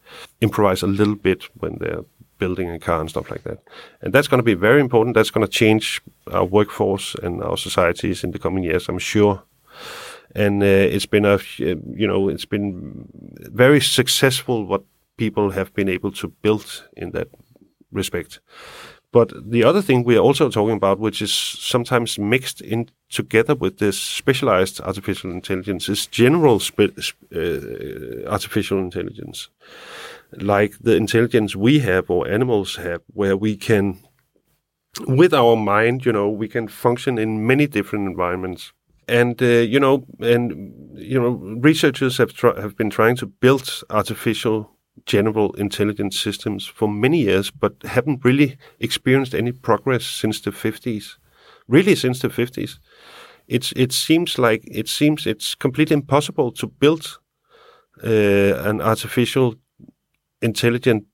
improvise 0.41 0.83
a 0.83 0.87
little 0.87 1.15
bit 1.15 1.43
when 1.59 1.77
they're 1.79 2.05
building 2.43 2.69
a 2.69 2.79
car 2.79 2.99
and 2.99 3.09
stuff 3.09 3.31
like 3.31 3.43
that. 3.43 3.59
And 4.01 4.13
that's 4.13 4.29
going 4.29 4.43
to 4.43 4.51
be 4.53 4.59
very 4.67 4.81
important. 4.81 5.15
That's 5.15 5.31
going 5.31 5.47
to 5.47 5.59
change 5.59 6.01
our 6.27 6.47
workforce 6.57 7.15
and 7.23 7.41
our 7.43 7.57
societies 7.57 8.23
in 8.23 8.31
the 8.31 8.39
coming 8.39 8.65
years, 8.65 8.89
I'm 8.89 8.99
sure. 8.99 9.35
And 10.35 10.63
uh, 10.63 10.95
it's 10.95 11.09
been 11.09 11.25
a, 11.25 11.37
you 11.57 12.07
know, 12.07 12.29
it's 12.33 12.49
been 12.55 13.07
very 13.63 13.81
successful 13.81 14.65
what 14.65 14.83
people 15.17 15.51
have 15.51 15.69
been 15.73 15.89
able 15.89 16.11
to 16.11 16.27
build 16.41 16.89
in 16.97 17.11
that 17.11 17.27
respect. 17.91 18.41
But 19.11 19.31
the 19.51 19.63
other 19.63 19.81
thing 19.83 20.03
we 20.03 20.17
are 20.17 20.25
also 20.27 20.49
talking 20.49 20.77
about, 20.77 20.99
which 20.99 21.21
is 21.21 21.33
sometimes 21.71 22.17
mixed 22.17 22.61
in 22.61 22.89
together 23.09 23.55
with 23.55 23.77
this 23.77 23.97
specialized 24.01 24.81
artificial 24.81 25.31
intelligence, 25.31 25.91
is 25.91 26.07
general 26.07 26.59
uh, 26.79 26.87
artificial 28.27 28.79
intelligence 28.79 29.49
like 30.41 30.77
the 30.79 30.95
intelligence 30.95 31.55
we 31.55 31.79
have 31.79 32.09
or 32.09 32.27
animals 32.27 32.75
have, 32.77 33.01
where 33.07 33.37
we 33.37 33.55
can, 33.55 33.99
with 35.07 35.33
our 35.33 35.55
mind, 35.55 36.05
you 36.05 36.11
know, 36.11 36.29
we 36.29 36.47
can 36.47 36.67
function 36.67 37.17
in 37.17 37.45
many 37.47 37.67
different 37.67 38.07
environments. 38.07 38.73
And 39.07 39.41
uh, 39.41 39.45
you 39.45 39.79
know, 39.79 40.05
and 40.19 40.71
you 40.95 41.19
know, 41.19 41.31
researchers 41.61 42.17
have 42.17 42.31
have 42.39 42.77
been 42.77 42.89
trying 42.89 43.17
to 43.17 43.25
build 43.25 43.83
artificial 43.89 44.73
general 45.05 45.51
intelligence 45.53 46.19
systems 46.19 46.65
for 46.65 46.87
many 46.87 47.19
years, 47.19 47.51
but 47.51 47.73
haven't 47.83 48.23
really 48.23 48.57
experienced 48.79 49.33
any 49.35 49.51
progress 49.51 50.05
since 50.05 50.39
the 50.39 50.51
50s. 50.51 51.17
Really, 51.67 51.95
since 51.95 52.19
the 52.19 52.29
50s, 52.29 52.79
it's 53.47 53.73
it 53.75 53.91
seems 53.91 54.37
like 54.37 54.63
it 54.67 54.87
seems 54.87 55.25
it's 55.25 55.55
completely 55.55 55.95
impossible 55.95 56.51
to 56.51 56.67
build 56.67 57.19
uh, 58.03 58.69
an 58.69 58.81
artificial 58.81 59.55
intelligent 60.43 61.05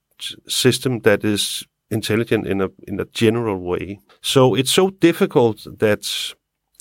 system 0.48 1.00
that 1.02 1.24
is 1.24 1.66
intelligent 1.92 2.48
in 2.48 2.62
a 2.62 2.70
in 2.88 3.00
a 3.00 3.06
general 3.06 3.60
way. 3.60 4.00
So 4.22 4.56
it's 4.56 4.72
so 4.72 4.90
difficult 4.90 5.66
that 5.80 6.06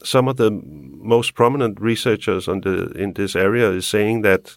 some 0.05 0.29
of 0.29 0.37
the 0.37 0.51
most 0.51 1.35
prominent 1.35 1.81
researchers 1.81 2.49
on 2.49 2.61
the 2.61 2.91
in 2.93 3.13
this 3.15 3.37
area 3.37 3.71
is 3.71 3.87
saying 3.87 4.23
that 4.23 4.57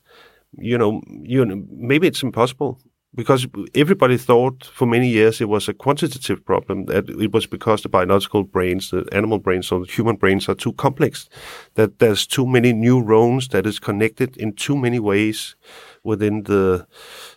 you 0.58 0.78
know 0.78 1.02
you 1.08 1.46
know, 1.46 1.64
maybe 1.70 2.08
it's 2.08 2.24
impossible 2.24 2.80
because 3.14 3.46
everybody 3.76 4.18
thought 4.18 4.64
for 4.74 4.86
many 4.86 5.10
years 5.10 5.42
it 5.42 5.50
was 5.50 5.68
a 5.68 5.74
quantitative 5.74 6.46
problem 6.46 6.86
that 6.86 7.10
it 7.10 7.34
was 7.34 7.46
because 7.46 7.82
the 7.82 7.90
biological 7.90 8.44
brains 8.44 8.90
the 8.92 9.06
animal 9.12 9.40
brains 9.40 9.72
or 9.72 9.86
the 9.86 9.92
human 9.92 10.16
brains 10.16 10.48
are 10.48 10.56
too 10.56 10.74
complex 10.74 11.28
that 11.76 12.00
there's 12.00 12.26
too 12.26 12.46
many 12.46 12.72
neurons 12.74 13.50
that 13.50 13.66
is 13.66 13.80
connected 13.80 14.38
in 14.38 14.54
too 14.54 14.78
many 14.78 15.00
ways 15.00 15.56
within 16.04 16.44
the 16.44 16.86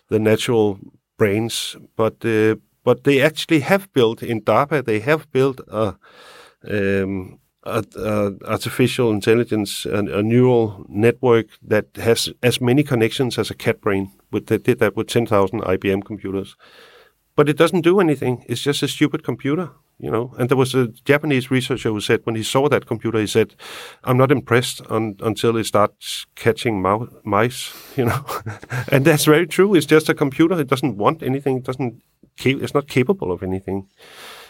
the 0.09 0.19
natural 0.19 0.79
brains 1.17 1.75
but 1.95 2.25
uh, 2.25 2.55
but 2.83 3.03
they 3.03 3.21
actually 3.21 3.61
have 3.61 3.91
built 3.93 4.21
in 4.23 4.41
DARPA 4.41 4.83
they 4.85 4.99
have 4.99 5.31
built 5.31 5.59
a 5.67 5.95
um, 6.67 7.39
a, 7.65 7.83
a 7.97 8.33
artificial 8.45 9.11
intelligence, 9.11 9.85
a, 9.85 9.97
a, 9.97 10.23
neural 10.23 10.85
network 10.87 11.47
that 11.61 11.87
has 11.95 12.29
as 12.43 12.61
many 12.61 12.83
connections 12.83 13.37
as 13.37 13.49
a 13.49 13.55
cat 13.55 13.81
brain. 13.81 14.11
With, 14.31 14.47
they 14.47 14.57
did 14.57 14.79
that 14.79 14.95
with 14.95 15.07
10,000 15.07 15.61
IBM 15.61 16.05
computers. 16.05 16.55
But 17.35 17.49
it 17.49 17.57
doesn't 17.57 17.81
do 17.81 17.99
anything. 17.99 18.45
It's 18.47 18.61
just 18.61 18.83
a 18.83 18.87
stupid 18.87 19.23
computer, 19.23 19.69
you 19.99 20.09
know. 20.09 20.33
And 20.37 20.49
there 20.49 20.57
was 20.57 20.73
a 20.73 20.87
Japanese 21.03 21.51
researcher 21.51 21.89
who 21.89 21.99
said 21.99 22.21
when 22.23 22.35
he 22.35 22.43
saw 22.43 22.69
that 22.69 22.85
computer, 22.85 23.19
he 23.19 23.27
said, 23.27 23.55
"I'm 24.03 24.17
not 24.17 24.31
impressed 24.31 24.81
on, 24.89 25.15
until 25.19 25.57
it 25.57 25.65
starts 25.65 26.25
catching 26.35 26.81
mice," 27.23 27.73
you 27.97 28.05
know. 28.05 28.25
and 28.91 29.05
that's 29.05 29.25
very 29.25 29.47
true. 29.47 29.75
It's 29.75 29.85
just 29.85 30.09
a 30.09 30.13
computer. 30.13 30.59
It 30.59 30.69
doesn't 30.69 30.97
want 30.97 31.23
anything. 31.23 31.57
It 31.57 31.63
doesn't. 31.63 32.01
It's 32.45 32.73
not 32.73 32.87
capable 32.87 33.31
of 33.31 33.43
anything. 33.43 33.87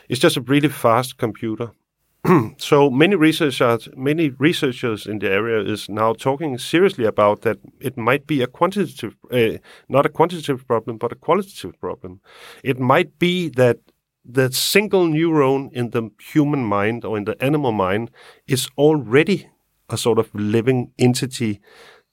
It's 0.10 0.22
just 0.22 0.38
a 0.38 0.42
really 0.42 0.70
fast 0.70 1.18
computer. 1.18 1.72
so 2.58 2.90
many 2.90 3.16
researchers, 3.16 3.88
many 3.96 4.30
researchers 4.30 5.06
in 5.06 5.20
the 5.20 5.30
area 5.30 5.62
is 5.62 5.88
now 5.90 6.14
talking 6.14 6.58
seriously 6.58 7.06
about 7.06 7.42
that 7.42 7.58
it 7.80 7.98
might 7.98 8.26
be 8.26 8.42
a 8.42 8.48
quantitative, 8.48 9.16
uh, 9.32 9.58
not 9.90 10.06
a 10.06 10.10
quantitative 10.10 10.66
problem, 10.68 10.98
but 10.98 11.12
a 11.12 11.16
qualitative 11.16 11.80
problem. 11.80 12.22
It 12.64 12.80
might 12.80 13.20
be 13.20 13.50
that 13.50 13.78
the 14.24 14.52
single 14.52 15.08
neuron 15.08 15.72
in 15.72 15.92
the 15.92 16.10
human 16.20 16.66
mind 16.66 17.06
or 17.06 17.18
in 17.18 17.26
the 17.26 17.42
animal 17.44 17.72
mind 17.72 18.10
is 18.48 18.68
already 18.78 19.50
a 19.90 19.98
sort 19.98 20.18
of 20.18 20.34
living 20.34 20.92
entity 20.98 21.62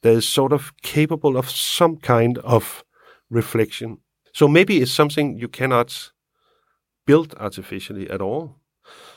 that 0.03 0.13
is 0.13 0.29
sort 0.29 0.53
of 0.53 0.73
capable 0.83 1.39
of 1.39 1.49
some 1.49 1.97
kind 1.97 2.37
of 2.39 2.85
reflection. 3.31 3.99
So 4.35 4.47
maybe 4.47 4.83
it's 4.83 4.93
something 4.93 5.39
you 5.39 5.49
cannot 5.49 6.13
build 7.07 7.35
artificially 7.39 8.11
at 8.11 8.21
all 8.21 8.62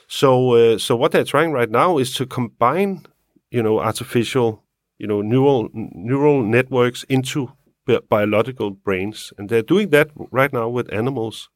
so, 0.08 0.54
uh, 0.54 0.78
so 0.78 0.96
what 0.96 1.12
they're 1.12 1.24
trying 1.24 1.52
right 1.52 1.70
now 1.70 1.98
is 1.98 2.14
to 2.16 2.26
combine, 2.26 3.06
you 3.52 3.64
know, 3.64 3.80
artificial, 3.80 4.64
you 4.98 5.08
know, 5.08 5.22
neural 5.22 5.70
neural 5.74 6.44
networks 6.44 7.04
into 7.10 7.52
bi 7.86 8.00
biological 8.10 8.72
brains, 8.72 9.34
and 9.38 9.50
they're 9.50 9.62
doing 9.64 9.90
that 9.90 10.10
right 10.32 10.54
now 10.54 10.70
with 10.70 10.92
animals. 10.94 11.50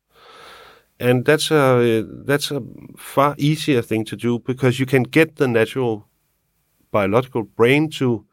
And 1.00 1.26
that's 1.26 1.50
a 1.52 2.06
that's 2.26 2.52
a 2.52 2.62
far 2.98 3.36
easier 3.38 3.82
thing 3.82 4.04
to 4.06 4.16
do 4.18 4.40
because 4.40 4.80
you 4.80 4.86
can 4.86 5.04
get 5.04 5.38
the 5.38 5.48
natural 5.48 6.08
biological 6.92 7.44
brain 7.44 7.90
to 7.92 8.26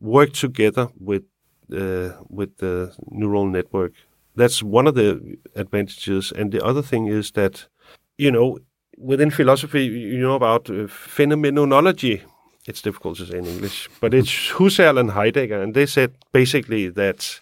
work 0.00 0.32
together 0.32 0.88
with 1.00 1.24
uh, 1.72 2.10
with 2.28 2.58
the 2.58 2.94
neural 3.10 3.46
network. 3.46 3.92
That's 4.36 4.62
one 4.62 4.86
of 4.86 4.94
the 4.96 5.38
advantages, 5.56 6.32
and 6.32 6.52
the 6.52 6.64
other 6.64 6.82
thing 6.82 7.06
is 7.08 7.32
that 7.32 7.68
you 8.18 8.30
know 8.32 8.58
within 8.98 9.30
philosophy, 9.30 9.84
you 9.84 10.20
know 10.20 10.34
about 10.34 10.70
uh, 10.70 10.86
phenomenology. 10.88 12.22
It's 12.66 12.82
difficult 12.82 13.18
to 13.18 13.26
say 13.26 13.38
in 13.38 13.46
English, 13.46 13.90
but 14.00 14.14
it's 14.14 14.52
Husserl 14.52 14.98
and 14.98 15.10
Heidegger, 15.10 15.62
and 15.62 15.74
they 15.74 15.86
said 15.86 16.14
basically 16.32 16.88
that 16.88 17.40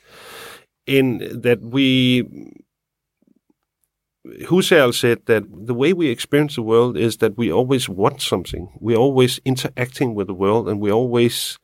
in 0.87 1.19
that 1.43 1.61
we 1.61 2.25
Husserl 4.43 4.95
said 4.95 5.27
that 5.27 5.45
the 5.51 5.75
way 5.75 5.93
we 5.93 6.09
experience 6.09 6.55
the 6.55 6.62
world 6.62 6.97
is 6.97 7.17
that 7.19 7.37
we 7.37 7.53
always 7.53 7.88
want 7.88 8.23
something. 8.23 8.69
We're 8.81 8.97
always 8.97 9.41
interacting 9.45 10.15
with 10.15 10.29
the 10.29 10.35
world, 10.35 10.69
and 10.69 10.81
we're 10.81 10.93
always 10.93 11.59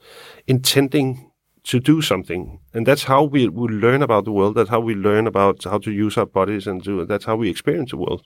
intending 0.46 1.30
to 1.64 1.78
do 1.78 2.00
something. 2.02 2.60
And 2.74 2.86
that's 2.86 3.04
how 3.04 3.24
we, 3.24 3.48
we 3.48 3.68
learn 3.68 4.02
about 4.02 4.24
the 4.24 4.32
world. 4.32 4.54
That's 4.54 4.70
how 4.70 4.80
we 4.80 4.94
learn 4.94 5.26
about 5.26 5.64
how 5.64 5.78
to 5.78 5.92
use 5.92 6.16
our 6.16 6.26
bodies 6.26 6.66
and 6.66 6.82
do. 6.82 7.04
That's 7.04 7.26
how 7.26 7.36
we 7.36 7.50
experience 7.50 7.90
the 7.90 7.96
world. 7.98 8.24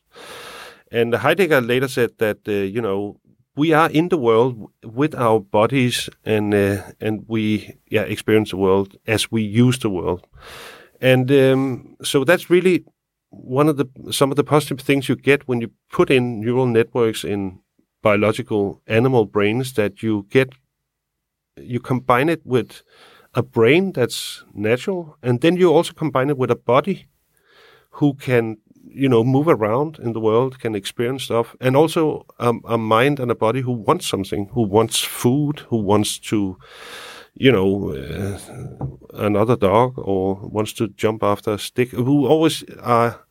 And 0.93 1.15
Heidegger 1.15 1.61
later 1.61 1.89
said 1.89 2.11
that 2.19 2.39
uh, 2.47 2.53
you 2.53 2.81
know 2.81 3.17
we 3.57 3.73
are 3.73 3.91
in 3.91 4.09
the 4.09 4.19
world 4.19 4.71
with 4.85 5.15
our 5.15 5.41
bodies 5.41 6.09
and 6.25 6.55
uh, 6.55 6.83
and 7.01 7.25
we 7.29 7.75
yeah 7.91 8.03
experience 8.03 8.51
the 8.51 8.59
world 8.59 8.97
as 9.07 9.31
we 9.33 9.43
use 9.43 9.79
the 9.79 9.91
world, 9.91 10.27
and 11.01 11.31
um, 11.31 11.97
so 12.03 12.25
that's 12.25 12.51
really 12.51 12.85
one 13.31 13.69
of 13.69 13.77
the 13.79 13.87
some 14.11 14.31
of 14.31 14.37
the 14.37 14.45
positive 14.45 14.81
things 14.81 15.09
you 15.09 15.17
get 15.17 15.49
when 15.49 15.61
you 15.61 15.71
put 15.91 16.11
in 16.11 16.41
neural 16.41 16.67
networks 16.67 17.25
in 17.25 17.59
biological 18.03 18.83
animal 18.87 19.25
brains 19.25 19.73
that 19.73 20.03
you 20.03 20.27
get 20.29 20.53
you 21.57 21.81
combine 21.81 22.29
it 22.29 22.45
with 22.45 22.83
a 23.35 23.43
brain 23.43 23.93
that's 23.93 24.45
natural 24.53 25.17
and 25.23 25.41
then 25.41 25.57
you 25.57 25.73
also 25.73 25.93
combine 25.93 26.29
it 26.29 26.37
with 26.37 26.51
a 26.51 26.57
body 26.57 27.07
who 27.93 28.15
can 28.15 28.59
you 28.95 29.09
know, 29.09 29.25
move 29.25 29.49
around 29.49 29.99
in 29.99 30.13
the 30.13 30.21
world, 30.21 30.59
can 30.59 30.75
experience 30.75 31.25
stuff, 31.25 31.57
and 31.61 31.77
also 31.77 32.27
um, 32.39 32.61
a 32.65 32.79
mind 32.79 33.21
and 33.21 33.31
a 33.31 33.35
body 33.35 33.61
who 33.61 33.73
wants 33.73 34.07
something, 34.07 34.49
who 34.53 34.63
wants 34.63 35.01
food, 35.01 35.61
who 35.69 35.77
wants 35.77 36.19
to, 36.19 36.57
you 37.35 37.53
know, 37.53 37.93
uh, 37.93 38.39
another 39.15 39.57
dog, 39.57 39.95
or 39.99 40.35
wants 40.35 40.73
to 40.75 40.89
jump 40.89 41.23
after 41.23 41.53
a 41.53 41.59
stick, 41.59 41.91
who 41.91 42.27
always 42.27 42.65
are 42.81 43.25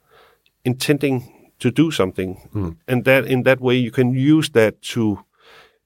intending 0.65 1.52
to 1.60 1.71
do 1.71 1.91
something, 1.91 2.50
mm. 2.54 2.76
and 2.88 3.06
that 3.06 3.26
in 3.26 3.43
that 3.43 3.62
way 3.62 3.76
you 3.76 3.91
can 3.91 4.13
use 4.13 4.50
that 4.50 4.82
to 4.82 5.19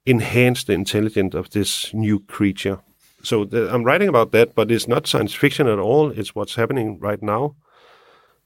enhance 0.05 0.63
the 0.63 0.73
intelligence 0.73 1.35
of 1.35 1.49
this 1.49 1.93
new 1.93 2.19
creature. 2.19 2.79
So 3.23 3.43
the, 3.43 3.73
I'm 3.73 3.83
writing 3.83 4.07
about 4.07 4.31
that, 4.31 4.55
but 4.55 4.71
it's 4.71 4.87
not 4.87 5.07
science 5.07 5.33
fiction 5.33 5.67
at 5.67 5.79
all. 5.79 6.11
It's 6.11 6.35
what's 6.35 6.55
happening 6.55 6.99
right 6.99 7.21
now 7.21 7.55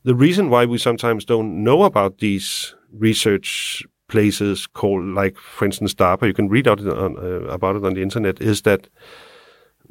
the 0.04 0.16
reason 0.16 0.50
why 0.50 0.66
we 0.66 0.78
sometimes 0.78 1.26
don't 1.26 1.64
know 1.64 1.84
about 1.84 2.20
these 2.20 2.76
research 2.92 3.84
places 4.08 4.68
called, 4.68 5.04
like 5.04 5.38
for 5.38 5.66
instance, 5.66 5.94
DARPA, 5.94 6.28
you 6.28 6.34
can 6.34 6.50
read 6.50 6.68
out 6.68 6.80
on, 6.80 7.18
uh, 7.18 7.48
about 7.48 7.76
it 7.76 7.86
on 7.86 7.94
the 7.94 8.02
internet, 8.02 8.42
is 8.42 8.62
that 8.64 8.90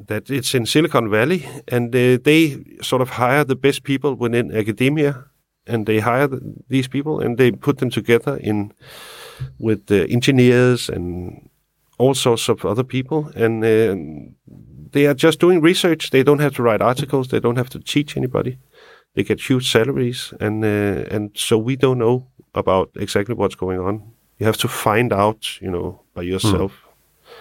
that 0.07 0.29
it's 0.29 0.55
in 0.55 0.65
Silicon 0.65 1.09
Valley, 1.09 1.45
and 1.67 1.93
uh, 1.93 2.17
they 2.23 2.63
sort 2.81 3.01
of 3.01 3.09
hire 3.09 3.43
the 3.43 3.55
best 3.55 3.83
people 3.83 4.15
within 4.15 4.55
academia, 4.55 5.25
and 5.67 5.85
they 5.85 5.99
hire 5.99 6.27
the, 6.27 6.39
these 6.69 6.87
people, 6.87 7.19
and 7.19 7.37
they 7.37 7.51
put 7.51 7.79
them 7.79 7.89
together 7.89 8.37
in 8.37 8.71
with 9.57 9.87
the 9.87 10.09
engineers 10.09 10.89
and 10.89 11.49
all 11.97 12.13
sorts 12.13 12.47
of 12.47 12.65
other 12.65 12.83
people, 12.83 13.29
and 13.35 13.63
uh, 13.63 13.95
they 14.91 15.05
are 15.05 15.13
just 15.13 15.39
doing 15.39 15.61
research. 15.61 16.11
They 16.11 16.23
don't 16.23 16.39
have 16.39 16.55
to 16.55 16.63
write 16.63 16.81
articles. 16.81 17.27
They 17.27 17.41
don't 17.41 17.57
have 17.57 17.69
to 17.69 17.79
teach 17.79 18.15
anybody 18.15 18.57
they 19.15 19.23
get 19.23 19.41
huge 19.49 19.71
salaries, 19.71 20.33
and 20.39 20.63
uh, 20.63 21.15
and 21.15 21.31
so 21.35 21.57
we 21.57 21.75
don't 21.75 21.97
know 21.97 22.27
about 22.53 22.89
exactly 22.95 23.35
what's 23.35 23.55
going 23.55 23.79
on. 23.79 24.11
You 24.37 24.45
have 24.45 24.57
to 24.57 24.67
find 24.67 25.11
out, 25.11 25.61
you 25.61 25.69
know, 25.69 26.01
by 26.13 26.21
yourself 26.21 26.71
mm. 26.71 27.31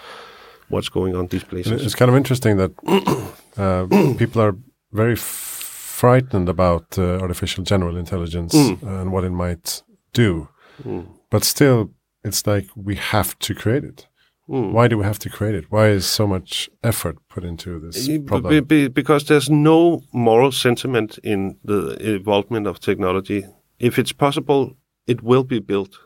what's 0.68 0.88
going 0.88 1.14
on 1.14 1.28
these 1.28 1.44
places. 1.44 1.84
It's 1.84 1.94
kind 1.94 2.10
of 2.10 2.16
interesting 2.16 2.56
that 2.56 2.72
uh, 3.56 3.86
people 4.18 4.42
are 4.42 4.56
very 4.92 5.16
frightened 5.16 6.48
about 6.48 6.98
uh, 6.98 7.20
artificial 7.20 7.64
general 7.64 7.96
intelligence 7.96 8.54
mm. 8.54 8.82
and 8.82 9.12
what 9.12 9.24
it 9.24 9.30
might 9.30 9.82
do, 10.12 10.48
mm. 10.82 11.06
but 11.30 11.44
still, 11.44 11.90
it's 12.24 12.46
like 12.46 12.66
we 12.74 12.96
have 12.96 13.38
to 13.38 13.54
create 13.54 13.84
it. 13.84 14.08
Mm. 14.48 14.72
Why 14.72 14.88
do 14.88 14.96
we 14.96 15.04
have 15.04 15.18
to 15.20 15.28
create 15.28 15.54
it? 15.54 15.66
Why 15.70 15.88
is 15.88 16.06
so 16.06 16.26
much 16.26 16.70
effort 16.82 17.18
put 17.28 17.44
into 17.44 17.78
this 17.78 18.08
problem? 18.26 18.50
Be, 18.50 18.60
be, 18.60 18.88
because 18.88 19.24
there's 19.24 19.50
no 19.50 20.02
moral 20.12 20.52
sentiment 20.52 21.18
in 21.22 21.58
the 21.64 21.96
involvement 22.14 22.66
of 22.66 22.80
technology. 22.80 23.44
If 23.78 23.98
it's 23.98 24.12
possible, 24.12 24.76
it 25.06 25.22
will 25.22 25.44
be 25.44 25.58
built. 25.58 25.98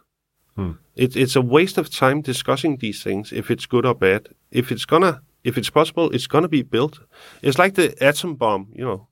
Hmm. 0.57 0.73
It, 0.97 1.17
it's 1.17 1.37
a 1.37 1.41
waste 1.41 1.79
of 1.79 1.89
time 1.89 2.21
discussing 2.21 2.79
these 2.79 3.03
things 3.03 3.33
if 3.33 3.51
it's 3.51 3.65
good 3.67 3.87
or 3.87 3.95
bad. 3.95 4.29
If 4.51 4.73
it's 4.73 4.85
gonna, 4.85 5.23
if 5.45 5.57
it's 5.57 5.71
possible, 5.71 6.11
it's 6.11 6.27
gonna 6.27 6.49
be 6.49 6.63
built. 6.63 6.99
It's 7.43 7.59
like 7.59 7.75
the 7.75 7.95
atom 8.03 8.35
bomb, 8.35 8.69
you 8.75 8.85
know. 8.85 9.09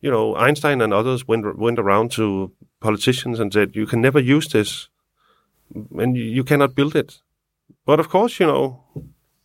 You 0.00 0.10
know, 0.10 0.36
Einstein 0.36 0.82
and 0.82 0.92
others 0.92 1.26
went 1.26 1.58
went 1.58 1.78
around 1.78 2.12
to 2.12 2.52
politicians 2.80 3.40
and 3.40 3.50
said, 3.50 3.74
"You 3.74 3.86
can 3.86 4.02
never 4.02 4.20
use 4.20 4.48
this, 4.48 4.90
and 5.98 6.14
you 6.14 6.44
cannot 6.44 6.74
build 6.74 6.94
it." 6.94 7.22
But 7.86 8.00
of 8.00 8.08
course, 8.08 8.40
you 8.40 8.46
know, 8.46 8.84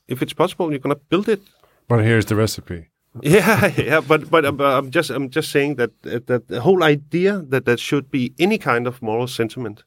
if 0.07 0.21
it's 0.21 0.33
possible, 0.33 0.71
you're 0.71 0.79
gonna 0.79 0.95
build 0.95 1.29
it. 1.29 1.41
But 1.87 2.03
here's 2.03 2.25
the 2.25 2.35
recipe. 2.35 2.89
yeah, 3.21 3.67
yeah, 3.77 4.01
but, 4.01 4.29
but 4.29 4.55
but 4.55 4.77
I'm 4.77 4.91
just 4.91 5.09
I'm 5.09 5.29
just 5.29 5.51
saying 5.51 5.75
that 5.75 5.91
that 6.03 6.47
the 6.47 6.61
whole 6.61 6.83
idea 6.83 7.43
that 7.49 7.65
there 7.65 7.77
should 7.77 8.11
be 8.11 8.33
any 8.37 8.57
kind 8.57 8.87
of 8.87 9.01
moral 9.01 9.27
sentiment 9.27 9.83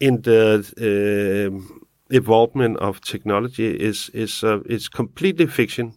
in 0.00 0.22
the 0.22 0.64
uh, 0.76 1.86
evolvement 2.10 2.78
of 2.78 3.00
technology 3.00 3.68
is 3.68 4.10
is 4.12 4.42
uh, 4.42 4.60
is 4.66 4.88
completely 4.88 5.46
fiction. 5.46 5.92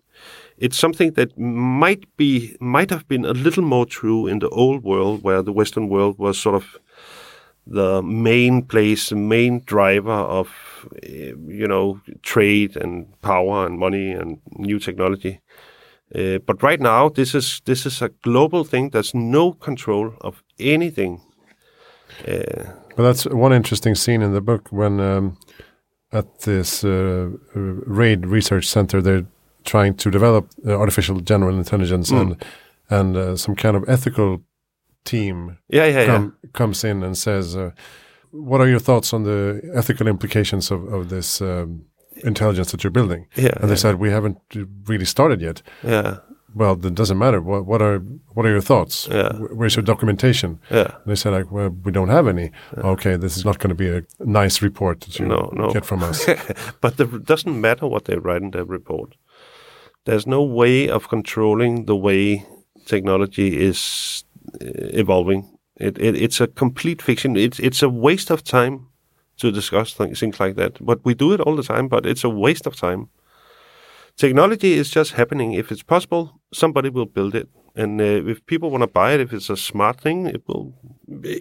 it's 0.59 0.77
something 0.77 1.13
that 1.13 1.37
might 1.37 2.05
be 2.17 2.55
might 2.59 2.89
have 2.89 3.07
been 3.07 3.25
a 3.25 3.33
little 3.33 3.63
more 3.63 3.85
true 3.85 4.27
in 4.27 4.39
the 4.39 4.49
old 4.49 4.83
world, 4.83 5.23
where 5.23 5.41
the 5.41 5.53
Western 5.53 5.89
world 5.89 6.17
was 6.17 6.37
sort 6.37 6.55
of 6.55 6.77
the 7.65 8.01
main 8.03 8.61
place, 8.61 9.09
the 9.09 9.15
main 9.15 9.61
driver 9.65 10.11
of 10.11 10.49
you 11.03 11.67
know 11.67 11.99
trade 12.21 12.77
and 12.77 13.07
power 13.21 13.65
and 13.65 13.79
money 13.79 14.11
and 14.11 14.39
new 14.57 14.79
technology. 14.79 15.41
Uh, 16.15 16.39
but 16.39 16.63
right 16.63 16.79
now, 16.79 17.09
this 17.09 17.35
is 17.35 17.61
this 17.65 17.85
is 17.85 18.01
a 18.01 18.09
global 18.23 18.63
thing. 18.63 18.89
There's 18.89 19.13
no 19.13 19.53
control 19.53 20.13
of 20.21 20.43
anything. 20.59 21.21
Uh, 22.27 22.73
well, 22.97 23.07
that's 23.07 23.25
one 23.25 23.53
interesting 23.53 23.95
scene 23.95 24.21
in 24.21 24.33
the 24.33 24.41
book 24.41 24.67
when 24.71 24.99
um, 24.99 25.37
at 26.11 26.39
this 26.39 26.83
uh, 26.83 27.29
RAID 27.53 28.25
research 28.25 28.65
center 28.65 29.01
they're 29.01 29.25
trying 29.63 29.93
to 29.95 30.09
develop 30.09 30.49
uh, 30.65 30.71
artificial 30.71 31.19
general 31.19 31.57
intelligence 31.57 32.11
mm. 32.11 32.21
and 32.21 32.45
and 32.89 33.15
uh, 33.15 33.35
some 33.35 33.55
kind 33.55 33.77
of 33.77 33.87
ethical 33.87 34.41
team 35.05 35.57
yeah, 35.69 35.85
yeah, 35.85 36.05
com 36.05 36.35
yeah. 36.43 36.49
comes 36.53 36.83
in 36.83 37.03
and 37.03 37.17
says, 37.17 37.55
uh, 37.55 37.71
"What 38.31 38.61
are 38.61 38.67
your 38.67 38.79
thoughts 38.79 39.13
on 39.13 39.23
the 39.23 39.61
ethical 39.75 40.07
implications 40.07 40.71
of 40.71 40.93
of 40.93 41.09
this 41.09 41.41
um, 41.41 41.85
intelligence 42.23 42.71
that 42.71 42.83
you're 42.83 42.91
building?" 42.91 43.27
Yeah, 43.35 43.53
and 43.61 43.69
they 43.69 43.75
said, 43.75 43.95
"We 43.95 44.11
haven't 44.11 44.37
really 44.87 45.05
started 45.05 45.41
yet." 45.41 45.61
Yeah. 45.83 46.17
Well, 46.55 46.73
it 46.83 46.95
doesn't 46.95 47.17
matter. 47.17 47.41
What, 47.41 47.65
what 47.65 47.81
are 47.81 47.99
what 48.33 48.45
are 48.45 48.49
your 48.49 48.61
thoughts? 48.61 49.07
Yeah. 49.11 49.33
Where's 49.33 49.75
your 49.75 49.83
documentation? 49.83 50.59
Yeah. 50.71 50.95
And 50.95 51.05
they 51.05 51.15
said 51.15 51.33
like, 51.33 51.51
well, 51.51 51.69
we 51.69 51.91
don't 51.91 52.09
have 52.09 52.27
any. 52.27 52.51
Yeah. 52.75 52.83
Okay, 52.83 53.17
this 53.17 53.37
is 53.37 53.45
not 53.45 53.59
going 53.59 53.69
to 53.69 53.75
be 53.75 53.89
a 53.89 54.03
nice 54.19 54.61
report 54.61 55.01
that 55.01 55.19
you 55.19 55.27
no, 55.27 55.51
no. 55.53 55.71
get 55.71 55.85
from 55.85 56.03
us. 56.03 56.25
but 56.81 56.99
it 56.99 57.25
doesn't 57.25 57.61
matter 57.61 57.87
what 57.87 58.05
they 58.05 58.17
write 58.17 58.41
in 58.41 58.51
their 58.51 58.65
report. 58.65 59.15
There's 60.05 60.25
no 60.25 60.41
way 60.41 60.89
of 60.89 61.07
controlling 61.07 61.85
the 61.85 61.95
way 61.95 62.45
technology 62.85 63.59
is 63.59 64.23
evolving. 64.59 65.58
It, 65.79 65.97
it, 65.97 66.15
it's 66.15 66.41
a 66.41 66.47
complete 66.47 67.01
fiction. 67.01 67.37
It's 67.37 67.59
it's 67.59 67.81
a 67.81 67.89
waste 67.89 68.29
of 68.29 68.43
time 68.43 68.87
to 69.37 69.51
discuss 69.51 69.93
things, 69.93 70.19
things 70.19 70.39
like 70.39 70.55
that. 70.55 70.77
But 70.85 71.03
we 71.05 71.13
do 71.13 71.33
it 71.33 71.39
all 71.39 71.55
the 71.55 71.63
time. 71.63 71.87
But 71.87 72.05
it's 72.05 72.23
a 72.23 72.29
waste 72.29 72.67
of 72.67 72.75
time. 72.75 73.09
Technology 74.17 74.73
is 74.73 74.89
just 74.89 75.13
happening. 75.13 75.53
If 75.53 75.71
it's 75.71 75.83
possible, 75.83 76.41
somebody 76.53 76.89
will 76.89 77.05
build 77.05 77.35
it. 77.35 77.47
And 77.75 78.01
uh, 78.01 78.03
if 78.31 78.45
people 78.45 78.69
want 78.69 78.83
to 78.83 78.87
buy 78.87 79.13
it, 79.13 79.21
if 79.21 79.33
it's 79.33 79.49
a 79.49 79.57
smart 79.57 80.01
thing, 80.01 80.25
it 80.25 80.43
will 80.47 80.73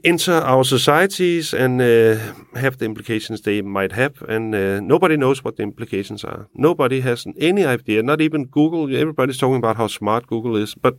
enter 0.04 0.32
our 0.32 0.64
societies 0.64 1.52
and 1.52 1.80
uh, 1.80 2.16
have 2.58 2.78
the 2.78 2.84
implications 2.84 3.40
they 3.40 3.62
might 3.62 3.92
have. 3.92 4.22
And 4.22 4.54
uh, 4.54 4.80
nobody 4.80 5.16
knows 5.16 5.42
what 5.42 5.56
the 5.56 5.62
implications 5.62 6.24
are. 6.24 6.48
Nobody 6.54 7.00
has 7.00 7.26
any 7.38 7.64
idea, 7.64 8.02
not 8.02 8.20
even 8.20 8.44
Google. 8.44 8.84
Everybody's 8.94 9.38
talking 9.38 9.56
about 9.56 9.76
how 9.76 9.86
smart 9.86 10.26
Google 10.26 10.56
is, 10.56 10.74
but 10.74 10.96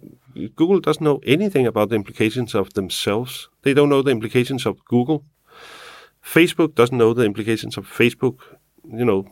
Google 0.56 0.80
doesn't 0.80 1.04
know 1.04 1.20
anything 1.26 1.68
about 1.68 1.90
the 1.90 1.96
implications 1.96 2.56
of 2.56 2.74
themselves. 2.74 3.50
They 3.64 3.74
don't 3.74 3.90
know 3.90 4.02
the 4.02 4.12
implications 4.12 4.66
of 4.66 4.84
Google. 4.86 5.26
Facebook 6.24 6.76
doesn't 6.76 6.98
know 6.98 7.14
the 7.14 7.24
implications 7.24 7.78
of 7.78 7.88
Facebook. 7.88 8.40
You 8.84 9.06
know, 9.06 9.26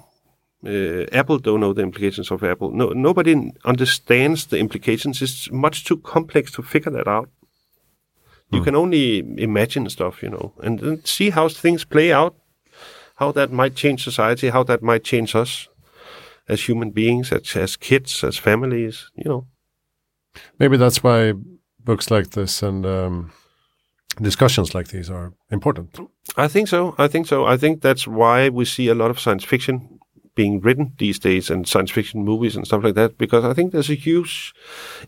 uh, 0.66 1.06
Apple 1.12 1.38
don't 1.38 1.60
know 1.60 1.74
the 1.74 1.84
implications 1.84 2.32
of 2.32 2.44
Apple. 2.44 2.72
No, 2.72 2.90
nobody 2.90 3.52
understands 3.64 4.48
the 4.48 4.58
implications. 4.58 5.22
It's 5.22 5.52
much 5.52 5.86
too 5.86 5.98
complex 5.98 6.52
to 6.54 6.64
figure 6.64 6.92
that 6.92 7.08
out. 7.08 7.30
You 8.52 8.62
mm. 8.62 8.64
can 8.64 8.76
only 8.76 9.20
imagine 9.42 9.90
stuff, 9.90 10.24
you 10.24 10.30
know, 10.30 10.54
and 10.64 10.80
then 10.80 11.06
see 11.06 11.30
how 11.30 11.50
things 11.50 11.86
play 11.86 12.12
out, 12.12 12.36
how 13.16 13.32
that 13.34 13.52
might 13.52 13.76
change 13.76 14.04
society, 14.04 14.50
how 14.50 14.64
that 14.64 14.82
might 14.82 15.04
change 15.04 15.36
us 15.36 15.68
as 16.48 16.68
human 16.68 16.92
beings, 16.92 17.32
as, 17.32 17.56
as 17.56 17.76
kids, 17.76 18.24
as 18.24 18.38
families, 18.38 19.12
you 19.16 19.26
know. 19.30 19.48
Maybe 20.60 20.78
that's 20.78 21.04
why 21.04 21.34
books 21.84 22.10
like 22.10 22.32
this 22.32 22.64
and 22.64 22.86
um, 22.86 23.32
discussions 24.22 24.74
like 24.74 24.88
these 24.88 25.10
are 25.10 25.34
important. 25.52 26.00
I 26.36 26.48
think 26.48 26.68
so. 26.68 26.96
I 26.98 27.08
think 27.08 27.28
so. 27.28 27.46
I 27.46 27.58
think 27.58 27.82
that's 27.82 28.08
why 28.08 28.50
we 28.50 28.66
see 28.66 28.88
a 28.88 28.96
lot 28.96 29.12
of 29.12 29.20
science 29.20 29.44
fiction 29.44 29.97
being 30.38 30.62
written 30.62 30.94
these 31.00 31.20
days 31.20 31.50
and 31.50 31.68
science 31.68 31.92
fiction 31.92 32.24
movies 32.24 32.56
and 32.56 32.66
stuff 32.66 32.84
like 32.84 32.96
that 32.96 33.18
because 33.18 33.44
I 33.44 33.54
think 33.54 33.72
there's 33.72 33.90
a 33.90 33.96
huge 33.96 34.54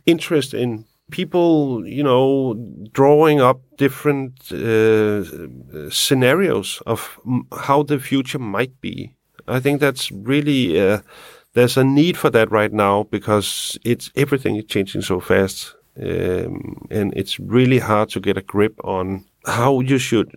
interest 0.05 0.53
in 0.53 0.85
people, 1.11 1.87
you 1.87 2.03
know, 2.03 2.55
drawing 2.91 3.39
up 3.39 3.61
different 3.77 4.51
uh, 4.51 5.23
scenarios 5.89 6.81
of 6.85 7.19
how 7.67 7.83
the 7.83 7.99
future 7.99 8.39
might 8.39 8.81
be. 8.81 9.15
I 9.47 9.59
think 9.59 9.79
that's 9.79 10.11
really 10.11 10.79
uh, 10.79 10.99
there's 11.53 11.77
a 11.77 11.83
need 11.83 12.17
for 12.17 12.29
that 12.31 12.51
right 12.51 12.73
now 12.73 13.03
because 13.03 13.77
it's 13.85 14.11
everything 14.15 14.55
is 14.57 14.65
changing 14.65 15.01
so 15.01 15.19
fast, 15.19 15.75
um, 16.01 16.87
and 16.91 17.13
it's 17.15 17.39
really 17.39 17.79
hard 17.79 18.09
to 18.09 18.19
get 18.19 18.37
a 18.37 18.41
grip 18.53 18.75
on 18.83 19.25
how 19.45 19.79
you 19.79 19.97
should 19.97 20.29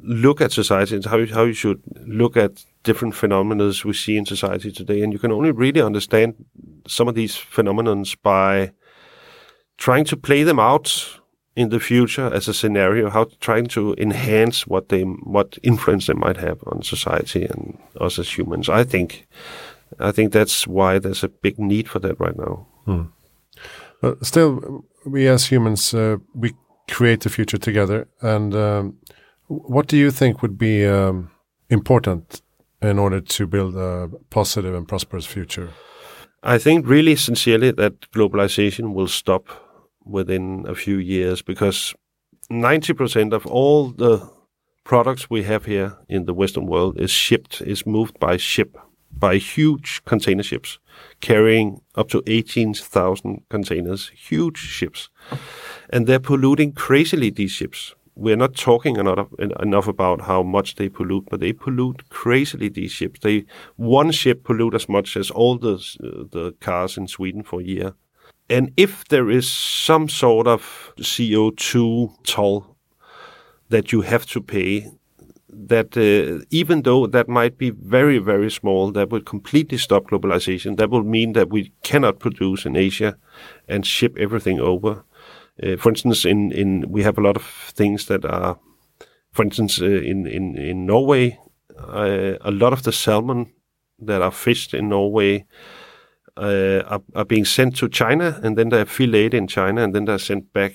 look 0.00 0.40
at 0.40 0.52
society 0.52 0.96
and 0.96 1.04
how 1.04 1.16
you, 1.16 1.34
how 1.34 1.44
you 1.44 1.54
should 1.54 1.82
look 2.06 2.36
at 2.36 2.64
different 2.84 3.14
phenomena 3.14 3.72
we 3.84 3.92
see 3.92 4.16
in 4.16 4.26
society 4.26 4.70
today. 4.70 5.02
And 5.02 5.12
you 5.12 5.18
can 5.18 5.32
only 5.32 5.50
really 5.50 5.80
understand 5.80 6.34
some 6.86 7.08
of 7.08 7.14
these 7.14 7.34
phenomena 7.34 8.02
by 8.22 8.72
trying 9.76 10.04
to 10.04 10.16
play 10.16 10.44
them 10.44 10.60
out 10.60 11.20
in 11.56 11.70
the 11.70 11.80
future 11.80 12.32
as 12.34 12.48
a 12.48 12.54
scenario, 12.54 13.10
how 13.10 13.26
trying 13.40 13.66
to 13.66 13.94
enhance 13.98 14.66
what 14.66 14.88
they 14.88 15.02
what 15.02 15.58
influence 15.62 16.06
they 16.06 16.14
might 16.14 16.36
have 16.36 16.58
on 16.66 16.82
society 16.82 17.44
and 17.44 17.78
us 18.00 18.18
as 18.18 18.38
humans. 18.38 18.68
I 18.68 18.84
think 18.84 19.26
I 19.98 20.12
think 20.12 20.32
that's 20.32 20.66
why 20.66 20.98
there's 20.98 21.24
a 21.24 21.28
big 21.28 21.58
need 21.58 21.88
for 21.88 22.00
that 22.00 22.18
right 22.18 22.36
now. 22.36 22.66
Hmm. 22.84 23.02
But 24.00 24.26
still, 24.26 24.84
we 25.06 25.28
as 25.28 25.46
humans 25.46 25.94
uh, 25.94 26.16
we 26.34 26.54
create 26.90 27.20
the 27.20 27.30
future 27.30 27.58
together. 27.58 28.08
And 28.20 28.54
um, 28.54 28.98
what 29.46 29.86
do 29.86 29.96
you 29.96 30.10
think 30.10 30.42
would 30.42 30.58
be 30.58 30.86
um, 30.86 31.30
important 31.70 32.42
in 32.84 32.98
order 32.98 33.20
to 33.20 33.46
build 33.46 33.76
a 33.76 34.10
positive 34.30 34.74
and 34.74 34.86
prosperous 34.86 35.26
future? 35.26 35.70
I 36.42 36.58
think 36.58 36.86
really 36.86 37.16
sincerely 37.16 37.70
that 37.72 38.10
globalization 38.12 38.92
will 38.92 39.08
stop 39.08 39.48
within 40.04 40.66
a 40.68 40.74
few 40.74 40.98
years 40.98 41.42
because 41.42 41.94
90% 42.50 43.32
of 43.32 43.46
all 43.46 43.88
the 43.88 44.30
products 44.84 45.30
we 45.30 45.44
have 45.44 45.64
here 45.64 45.96
in 46.08 46.26
the 46.26 46.34
Western 46.34 46.66
world 46.66 47.00
is 47.00 47.10
shipped, 47.10 47.62
is 47.62 47.86
moved 47.86 48.20
by 48.20 48.36
ship, 48.36 48.76
by 49.10 49.36
huge 49.36 50.02
container 50.04 50.42
ships 50.42 50.78
carrying 51.20 51.80
up 51.94 52.08
to 52.08 52.22
18,000 52.26 53.42
containers, 53.48 54.10
huge 54.10 54.58
ships. 54.58 55.08
And 55.90 56.06
they're 56.06 56.20
polluting 56.20 56.72
crazily, 56.72 57.30
these 57.30 57.52
ships 57.52 57.94
we're 58.16 58.36
not 58.36 58.54
talking 58.54 58.96
enough, 58.96 59.28
enough 59.38 59.88
about 59.88 60.22
how 60.22 60.42
much 60.42 60.76
they 60.76 60.88
pollute, 60.88 61.26
but 61.30 61.40
they 61.40 61.52
pollute 61.52 62.08
crazily. 62.10 62.68
These 62.68 62.92
ships, 62.92 63.20
they 63.20 63.44
one 63.76 64.12
ship 64.12 64.44
pollute 64.44 64.74
as 64.74 64.88
much 64.88 65.16
as 65.16 65.30
all 65.30 65.58
the 65.58 65.74
uh, 65.74 66.24
the 66.30 66.54
cars 66.60 66.96
in 66.96 67.08
Sweden 67.08 67.42
for 67.42 67.60
a 67.60 67.64
year. 67.64 67.94
And 68.48 68.72
if 68.76 69.04
there 69.08 69.30
is 69.30 69.50
some 69.50 70.08
sort 70.08 70.46
of 70.46 70.92
CO 70.98 71.50
two 71.50 72.12
toll 72.24 72.76
that 73.70 73.90
you 73.90 74.02
have 74.02 74.26
to 74.26 74.40
pay, 74.40 74.92
that 75.48 75.96
uh, 75.96 76.44
even 76.50 76.82
though 76.82 77.06
that 77.06 77.28
might 77.28 77.58
be 77.58 77.70
very 77.70 78.18
very 78.18 78.50
small, 78.50 78.92
that 78.92 79.10
will 79.10 79.22
completely 79.22 79.78
stop 79.78 80.04
globalization. 80.04 80.76
That 80.76 80.90
will 80.90 81.04
mean 81.04 81.32
that 81.32 81.50
we 81.50 81.72
cannot 81.82 82.20
produce 82.20 82.64
in 82.64 82.76
Asia 82.76 83.16
and 83.66 83.84
ship 83.84 84.16
everything 84.18 84.60
over 84.60 85.04
uh, 85.62 85.76
for 85.76 85.90
instance, 85.90 86.24
in, 86.24 86.50
in 86.52 86.90
we 86.90 87.02
have 87.02 87.18
a 87.18 87.20
lot 87.20 87.36
of 87.36 87.44
things 87.44 88.06
that 88.06 88.24
are, 88.24 88.58
for 89.30 89.44
instance, 89.44 89.80
uh, 89.80 89.84
in, 89.84 90.26
in, 90.26 90.56
in 90.56 90.86
Norway, 90.86 91.38
uh, 91.78 92.34
a 92.40 92.50
lot 92.50 92.72
of 92.72 92.82
the 92.82 92.92
salmon 92.92 93.52
that 94.00 94.20
are 94.20 94.32
fished 94.32 94.74
in 94.74 94.88
Norway 94.88 95.46
uh, 96.36 96.82
are, 96.86 97.02
are 97.14 97.24
being 97.24 97.44
sent 97.44 97.76
to 97.76 97.88
China 97.88 98.40
and 98.42 98.58
then 98.58 98.68
they're 98.70 98.84
filleted 98.84 99.34
in 99.34 99.46
China 99.46 99.82
and 99.84 99.94
then 99.94 100.06
they're 100.06 100.18
sent 100.18 100.52
back. 100.52 100.72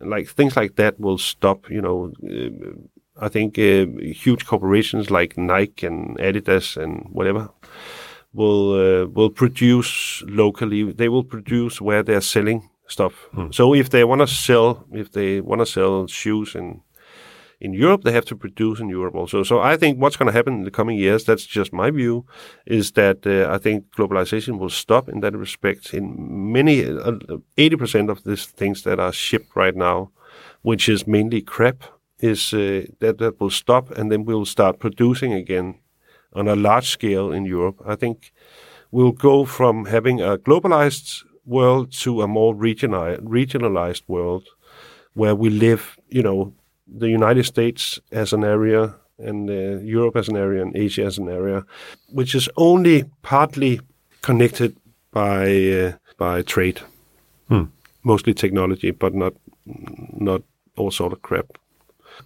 Like 0.00 0.28
things 0.28 0.56
like 0.56 0.76
that 0.76 0.98
will 1.00 1.18
stop, 1.18 1.70
you 1.70 1.80
know. 1.80 2.12
Uh, 2.22 2.78
I 3.16 3.28
think 3.28 3.58
uh, 3.58 3.86
huge 4.00 4.44
corporations 4.44 5.08
like 5.08 5.38
Nike 5.38 5.86
and 5.86 6.18
Adidas 6.18 6.76
and 6.76 7.06
whatever 7.12 7.48
will 8.32 9.06
will 9.06 9.30
produce 9.30 10.20
locally. 10.26 10.90
They 10.90 11.08
will 11.08 11.22
produce 11.22 11.80
where 11.80 12.02
they're 12.02 12.20
selling 12.20 12.68
stuff. 12.86 13.28
Mm. 13.34 13.54
So 13.54 13.74
if 13.74 13.88
they 13.88 14.04
want 14.04 14.20
to 14.20 14.26
sell, 14.26 14.84
if 14.92 15.10
they 15.10 15.40
want 15.40 15.60
to 15.60 15.66
sell 15.66 16.06
shoes 16.06 16.54
in 16.54 16.80
in 17.60 17.72
Europe, 17.72 18.02
they 18.02 18.12
have 18.12 18.26
to 18.26 18.36
produce 18.36 18.82
in 18.82 18.90
Europe 18.90 19.14
also. 19.14 19.42
So 19.42 19.60
I 19.60 19.76
think 19.76 19.98
what's 19.98 20.16
going 20.16 20.26
to 20.26 20.36
happen 20.36 20.54
in 20.54 20.64
the 20.64 20.70
coming 20.70 20.98
years, 20.98 21.24
that's 21.24 21.46
just 21.46 21.72
my 21.72 21.90
view, 21.90 22.26
is 22.66 22.92
that 22.92 23.26
uh, 23.26 23.54
I 23.54 23.58
think 23.58 23.84
globalization 23.96 24.58
will 24.58 24.70
stop 24.70 25.08
in 25.08 25.20
that 25.20 25.36
respect. 25.36 25.94
In 25.94 26.52
many, 26.52 26.84
uh, 26.84 27.12
eighty 27.56 27.76
uh, 27.76 27.78
percent 27.78 28.10
of 28.10 28.22
these 28.24 28.46
things 28.46 28.82
that 28.82 28.98
are 28.98 29.12
shipped 29.12 29.56
right 29.56 29.76
now, 29.76 30.10
which 30.62 30.88
is 30.88 31.06
mainly 31.06 31.40
crap, 31.40 31.84
is 32.18 32.52
uh, 32.52 32.86
that 32.98 33.18
that 33.18 33.40
will 33.40 33.50
stop, 33.50 33.90
and 33.98 34.10
then 34.10 34.24
we'll 34.24 34.46
start 34.46 34.78
producing 34.78 35.32
again 35.32 35.78
on 36.32 36.48
a 36.48 36.56
large 36.56 36.88
scale 36.88 37.32
in 37.32 37.46
Europe. 37.46 37.80
I 37.86 37.96
think 37.96 38.32
we'll 38.90 39.12
go 39.12 39.44
from 39.46 39.86
having 39.86 40.20
a 40.20 40.36
globalized 40.36 41.24
world 41.46 41.92
to 42.02 42.22
a 42.22 42.28
more 42.28 42.54
regionali- 42.54 43.20
regionalized 43.20 44.02
world 44.08 44.44
where 45.14 45.34
we 45.34 45.50
live, 45.50 45.96
you 46.08 46.22
know, 46.22 46.52
the 46.86 47.08
United 47.08 47.44
States 47.44 48.00
as 48.12 48.32
an 48.32 48.44
area 48.44 48.94
and 49.18 49.48
uh, 49.50 49.78
Europe 49.82 50.16
as 50.16 50.28
an 50.28 50.36
area 50.36 50.62
and 50.62 50.76
Asia 50.76 51.04
as 51.04 51.18
an 51.18 51.28
area, 51.28 51.64
which 52.12 52.34
is 52.34 52.48
only 52.56 53.04
partly 53.22 53.80
connected 54.22 54.76
by 55.12 55.46
uh, 55.70 55.92
by 56.18 56.42
trade, 56.42 56.80
Hmm. 57.48 57.64
mostly 58.02 58.34
technology, 58.34 58.90
but 58.90 59.14
not 59.14 59.34
not 60.20 60.42
all 60.76 60.90
sort 60.90 61.12
of 61.12 61.22
crap. 61.22 61.46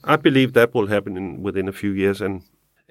I 0.05 0.17
believe 0.17 0.53
that 0.53 0.75
will 0.75 0.87
happen 0.89 1.17
in, 1.17 1.43
within 1.43 1.69
a 1.69 1.73
few 1.73 1.93
years, 1.93 2.21
and 2.21 2.43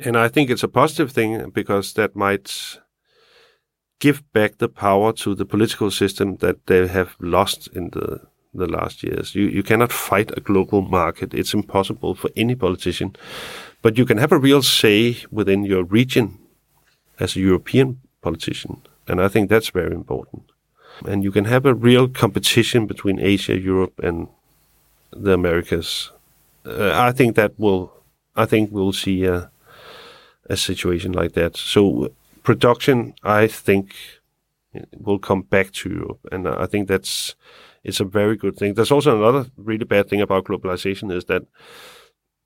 and 0.06 0.16
I 0.16 0.30
think 0.30 0.50
it's 0.50 0.64
a 0.64 0.68
positive 0.68 1.12
thing 1.12 1.52
because 1.54 1.94
that 1.94 2.16
might 2.16 2.80
give 4.00 4.22
back 4.34 4.58
the 4.58 4.70
power 4.70 5.14
to 5.14 5.36
the 5.36 5.46
political 5.46 5.92
system 5.92 6.38
that 6.38 6.66
they 6.68 6.88
have 6.88 7.16
lost 7.20 7.68
in 7.76 7.90
the 7.92 8.20
the 8.54 8.68
last 8.68 9.04
years. 9.04 9.36
You 9.36 9.46
you 9.48 9.64
cannot 9.64 9.92
fight 9.92 10.32
a 10.38 10.42
global 10.42 10.82
market; 10.82 11.34
it's 11.34 11.54
impossible 11.54 12.16
for 12.16 12.30
any 12.36 12.56
politician. 12.56 13.16
But 13.82 13.98
you 13.98 14.06
can 14.06 14.18
have 14.18 14.32
a 14.32 14.40
real 14.40 14.62
say 14.62 15.18
within 15.32 15.64
your 15.64 15.84
region 15.84 16.40
as 17.20 17.36
a 17.36 17.40
European 17.40 18.00
politician, 18.22 18.82
and 19.08 19.22
I 19.22 19.28
think 19.28 19.50
that's 19.50 19.70
very 19.70 19.94
important. 19.94 20.44
And 21.06 21.24
you 21.24 21.32
can 21.32 21.46
have 21.46 21.66
a 21.66 21.76
real 21.76 22.08
competition 22.08 22.88
between 22.88 23.20
Asia, 23.20 23.56
Europe, 23.56 24.00
and 24.04 24.28
the 25.12 25.34
Americas. 25.34 26.12
Uh, 26.66 26.92
I 27.10 27.12
think 27.12 27.36
that 27.36 27.54
will. 27.58 27.92
I 28.36 28.46
think 28.46 28.72
we'll 28.72 28.94
see 28.94 29.26
a 29.26 29.50
a 30.50 30.58
situation 30.58 31.12
like 31.12 31.34
that. 31.34 31.58
So 31.58 32.10
production, 32.48 33.14
I 33.24 33.48
think, 33.48 33.94
will 35.06 35.20
come 35.20 35.42
back 35.42 35.72
to 35.72 35.90
Europe, 35.90 36.22
and 36.32 36.48
I 36.48 36.66
think 36.66 36.88
that's 36.88 37.36
it's 37.84 38.00
a 38.00 38.06
very 38.20 38.38
good 38.38 38.56
thing. 38.56 38.74
There's 38.74 38.92
also 38.92 39.18
another 39.18 39.52
really 39.58 39.84
bad 39.86 40.08
thing 40.08 40.22
about 40.22 40.46
globalization 40.46 41.12
is 41.12 41.26
that 41.26 41.44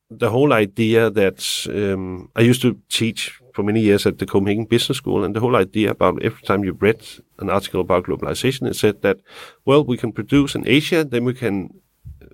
the 0.09 0.31
whole 0.31 0.53
idea 0.53 1.11
that 1.11 1.39
um, 1.69 2.29
I 2.35 2.41
used 2.41 2.63
to 2.63 2.79
teach 2.89 3.39
for 3.53 3.63
many 3.63 3.81
years 3.81 4.07
at 4.07 4.17
the 4.17 4.25
Copenhagen 4.25 4.65
Business 4.65 4.97
School, 4.97 5.23
and 5.23 5.35
the 5.35 5.39
whole 5.39 5.55
idea 5.55 5.91
about 5.91 6.23
every 6.23 6.41
time 6.47 6.63
you 6.63 6.73
read 6.73 7.01
an 7.37 7.51
article 7.51 7.81
about 7.81 8.05
globalization, 8.05 8.67
it 8.67 8.75
said 8.75 9.03
that 9.03 9.17
well, 9.65 9.83
we 9.83 9.97
can 9.97 10.11
produce 10.11 10.55
in 10.55 10.67
Asia, 10.67 11.03
then 11.03 11.25
we 11.25 11.35
can 11.35 11.69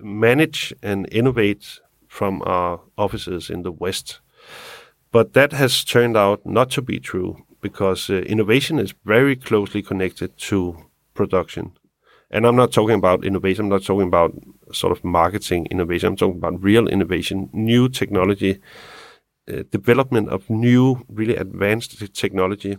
manage 0.01 0.73
and 0.81 1.05
innovate 1.11 1.81
from 2.07 2.41
our 2.45 2.79
offices 2.95 3.49
in 3.49 3.63
the 3.63 3.73
West. 3.73 4.21
But 5.11 5.33
that 5.33 5.51
has 5.51 5.83
turned 5.83 6.15
out 6.15 6.45
not 6.45 6.69
to 6.71 6.81
be 6.81 6.99
true 6.99 7.46
because 7.61 8.09
uh, 8.09 8.15
innovation 8.15 8.79
is 8.79 8.93
very 9.05 9.35
closely 9.35 9.81
connected 9.81 10.37
to 10.37 10.77
production. 11.13 11.77
And 12.29 12.45
I'm 12.45 12.55
not 12.55 12.73
talking 12.73 12.95
about 12.95 13.23
innovation, 13.23 13.65
I'm 13.65 13.69
not 13.69 13.83
talking 13.83 14.07
about 14.07 14.33
sort 14.73 14.91
of 14.91 15.03
marketing 15.03 15.67
innovation, 15.71 16.09
I'm 16.09 16.15
talking 16.17 16.37
about 16.37 16.61
real 16.61 16.87
innovation, 16.87 17.49
new 17.53 17.87
technology, 17.87 18.59
uh, 19.49 19.63
development 19.71 20.29
of 20.29 20.49
new, 20.49 21.05
really 21.07 21.35
advanced 21.35 22.13
technology, 22.13 22.77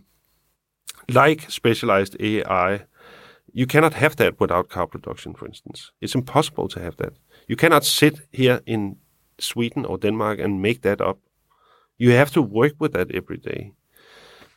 like 1.08 1.50
specialized 1.50 2.16
AI. 2.20 2.84
You 3.54 3.66
cannot 3.66 3.94
have 3.94 4.16
that 4.16 4.38
without 4.38 4.68
car 4.68 4.86
production, 4.86 5.32
for 5.32 5.46
instance. 5.46 5.92
It's 6.02 6.14
impossible 6.14 6.68
to 6.68 6.80
have 6.80 6.98
that. 6.98 7.14
You 7.46 7.56
cannot 7.56 7.84
sit 7.86 8.20
here 8.30 8.60
in 8.66 8.96
Sweden 9.40 9.86
or 9.86 9.96
Denmark 9.96 10.38
and 10.38 10.60
make 10.60 10.82
that 10.82 11.00
up. 11.00 11.18
You 11.96 12.12
have 12.12 12.30
to 12.32 12.42
work 12.42 12.74
with 12.78 12.92
that 12.92 13.10
every 13.12 13.38
day. 13.38 13.72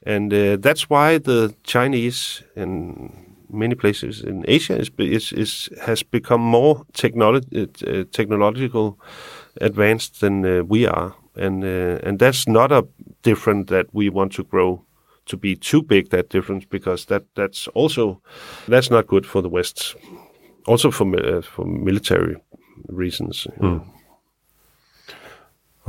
And 0.05 0.33
uh, 0.33 0.57
that's 0.57 0.89
why 0.89 1.19
the 1.19 1.53
Chinese 1.63 2.43
and 2.55 3.31
many 3.49 3.75
places 3.75 4.21
in 4.21 4.45
Asia 4.47 4.79
is, 4.79 4.89
is, 4.97 5.31
is 5.33 5.69
has 5.81 6.03
become 6.03 6.41
more 6.41 6.85
technolo- 6.93 7.43
uh, 7.53 8.05
technological 8.11 8.99
advanced 9.59 10.21
than 10.21 10.45
uh, 10.45 10.63
we 10.63 10.87
are, 10.87 11.13
and 11.35 11.63
uh, 11.63 11.99
and 12.07 12.19
that's 12.19 12.47
not 12.47 12.71
a 12.71 12.87
different 13.21 13.67
that 13.67 13.85
we 13.93 14.09
want 14.09 14.33
to 14.33 14.43
grow 14.43 14.85
to 15.25 15.37
be 15.37 15.55
too 15.55 15.83
big 15.83 16.09
that 16.09 16.29
difference 16.29 16.65
because 16.65 17.05
that 17.05 17.23
that's 17.35 17.67
also 17.75 18.21
that's 18.67 18.89
not 18.89 19.07
good 19.07 19.25
for 19.25 19.41
the 19.41 19.49
West, 19.49 19.95
also 20.65 20.91
for 20.91 21.05
uh, 21.15 21.41
for 21.41 21.65
military 21.65 22.37
reasons. 22.89 23.47
know. 23.61 24.00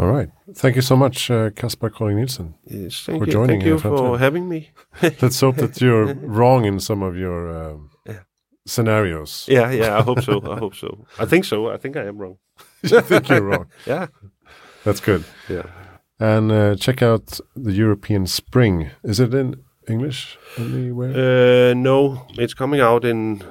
All 0.03 0.11
right. 0.11 0.31
Thank 0.55 0.75
you 0.75 0.83
so 0.83 0.97
much, 0.97 1.31
uh, 1.31 1.51
Kaspar 1.51 1.89
Colling 1.91 2.17
Nielsen. 2.17 2.55
Yes, 2.65 3.05
thank 3.07 3.21
For 3.21 3.27
you, 3.27 3.33
joining 3.33 3.61
thank 3.61 3.65
you 3.65 3.79
for 3.79 4.19
having 4.19 4.49
me. 4.49 4.71
Let's 5.23 5.41
hope 5.41 5.57
that 5.57 5.81
you're 5.81 6.13
wrong 6.39 6.65
in 6.65 6.81
some 6.81 7.05
of 7.05 7.17
your 7.17 7.49
um, 7.71 7.91
Yeah. 8.07 8.23
scenarios. 8.67 9.47
Yeah, 9.49 9.71
yeah, 9.71 9.97
I 9.99 10.03
hope 10.03 10.21
so. 10.23 10.41
I 10.51 10.59
hope 10.65 10.75
so. 10.75 10.89
I 11.21 11.25
think 11.27 11.45
so. 11.45 11.71
I 11.71 11.77
think 11.77 11.97
I 11.97 12.05
am 12.09 12.19
wrong. 12.19 12.39
I 12.85 13.01
think 13.01 13.29
you're 13.29 13.43
wrong. 13.43 13.67
Yeah, 13.87 14.07
That's 14.85 15.01
good. 15.01 15.23
yeah. 15.49 15.67
And 16.19 16.51
uh, 16.53 16.75
check 16.77 17.01
out 17.03 17.39
the 17.55 17.73
European 17.73 18.27
Spring. 18.27 18.91
Is 19.05 19.21
it 19.21 19.33
in 19.35 19.55
English 19.89 20.37
anywhere? 20.59 21.13
Uh, 21.71 21.75
no, 21.75 22.27
it's 22.39 22.55
coming 22.55 22.81
out 22.81 23.05
in 23.05 23.43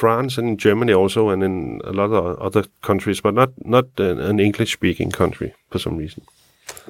France 0.00 0.40
and 0.40 0.58
Germany 0.58 0.94
also, 0.94 1.30
and 1.30 1.42
in 1.42 1.80
a 1.84 1.92
lot 1.92 2.10
of 2.12 2.38
other 2.38 2.64
countries, 2.80 3.20
but 3.20 3.34
not 3.34 3.50
not 3.64 3.86
an 3.98 4.40
English-speaking 4.40 5.10
country 5.12 5.52
for 5.70 5.78
some 5.78 5.98
reason. 5.98 6.22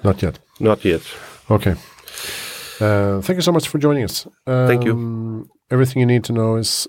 Not 0.02 0.22
yet. 0.22 0.38
Not 0.58 0.84
yet. 0.84 1.02
Okay. 1.48 1.74
Uh, 2.80 3.20
thank 3.20 3.36
you 3.36 3.42
so 3.42 3.52
much 3.52 3.68
for 3.68 3.78
joining 3.78 4.04
us. 4.04 4.26
Um, 4.46 4.66
Thank 4.66 4.84
you. 4.84 5.48
Everything 5.70 6.00
you 6.00 6.06
need 6.06 6.24
to 6.24 6.32
know 6.32 6.58
is 6.58 6.88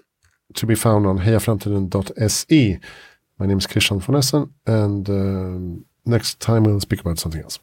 to 0.54 0.66
be 0.66 0.76
found 0.76 1.06
on 1.06 1.20
hejaframtiden.se. 1.20 2.80
My 3.40 3.46
name 3.46 3.58
is 3.58 3.68
Christian 3.68 4.00
von 4.00 4.16
Essen, 4.16 4.54
and 4.66 5.10
um, 5.10 5.86
next 6.06 6.40
time 6.40 6.64
we'll 6.64 6.80
speak 6.80 7.02
about 7.02 7.20
something 7.20 7.42
else. 7.42 7.60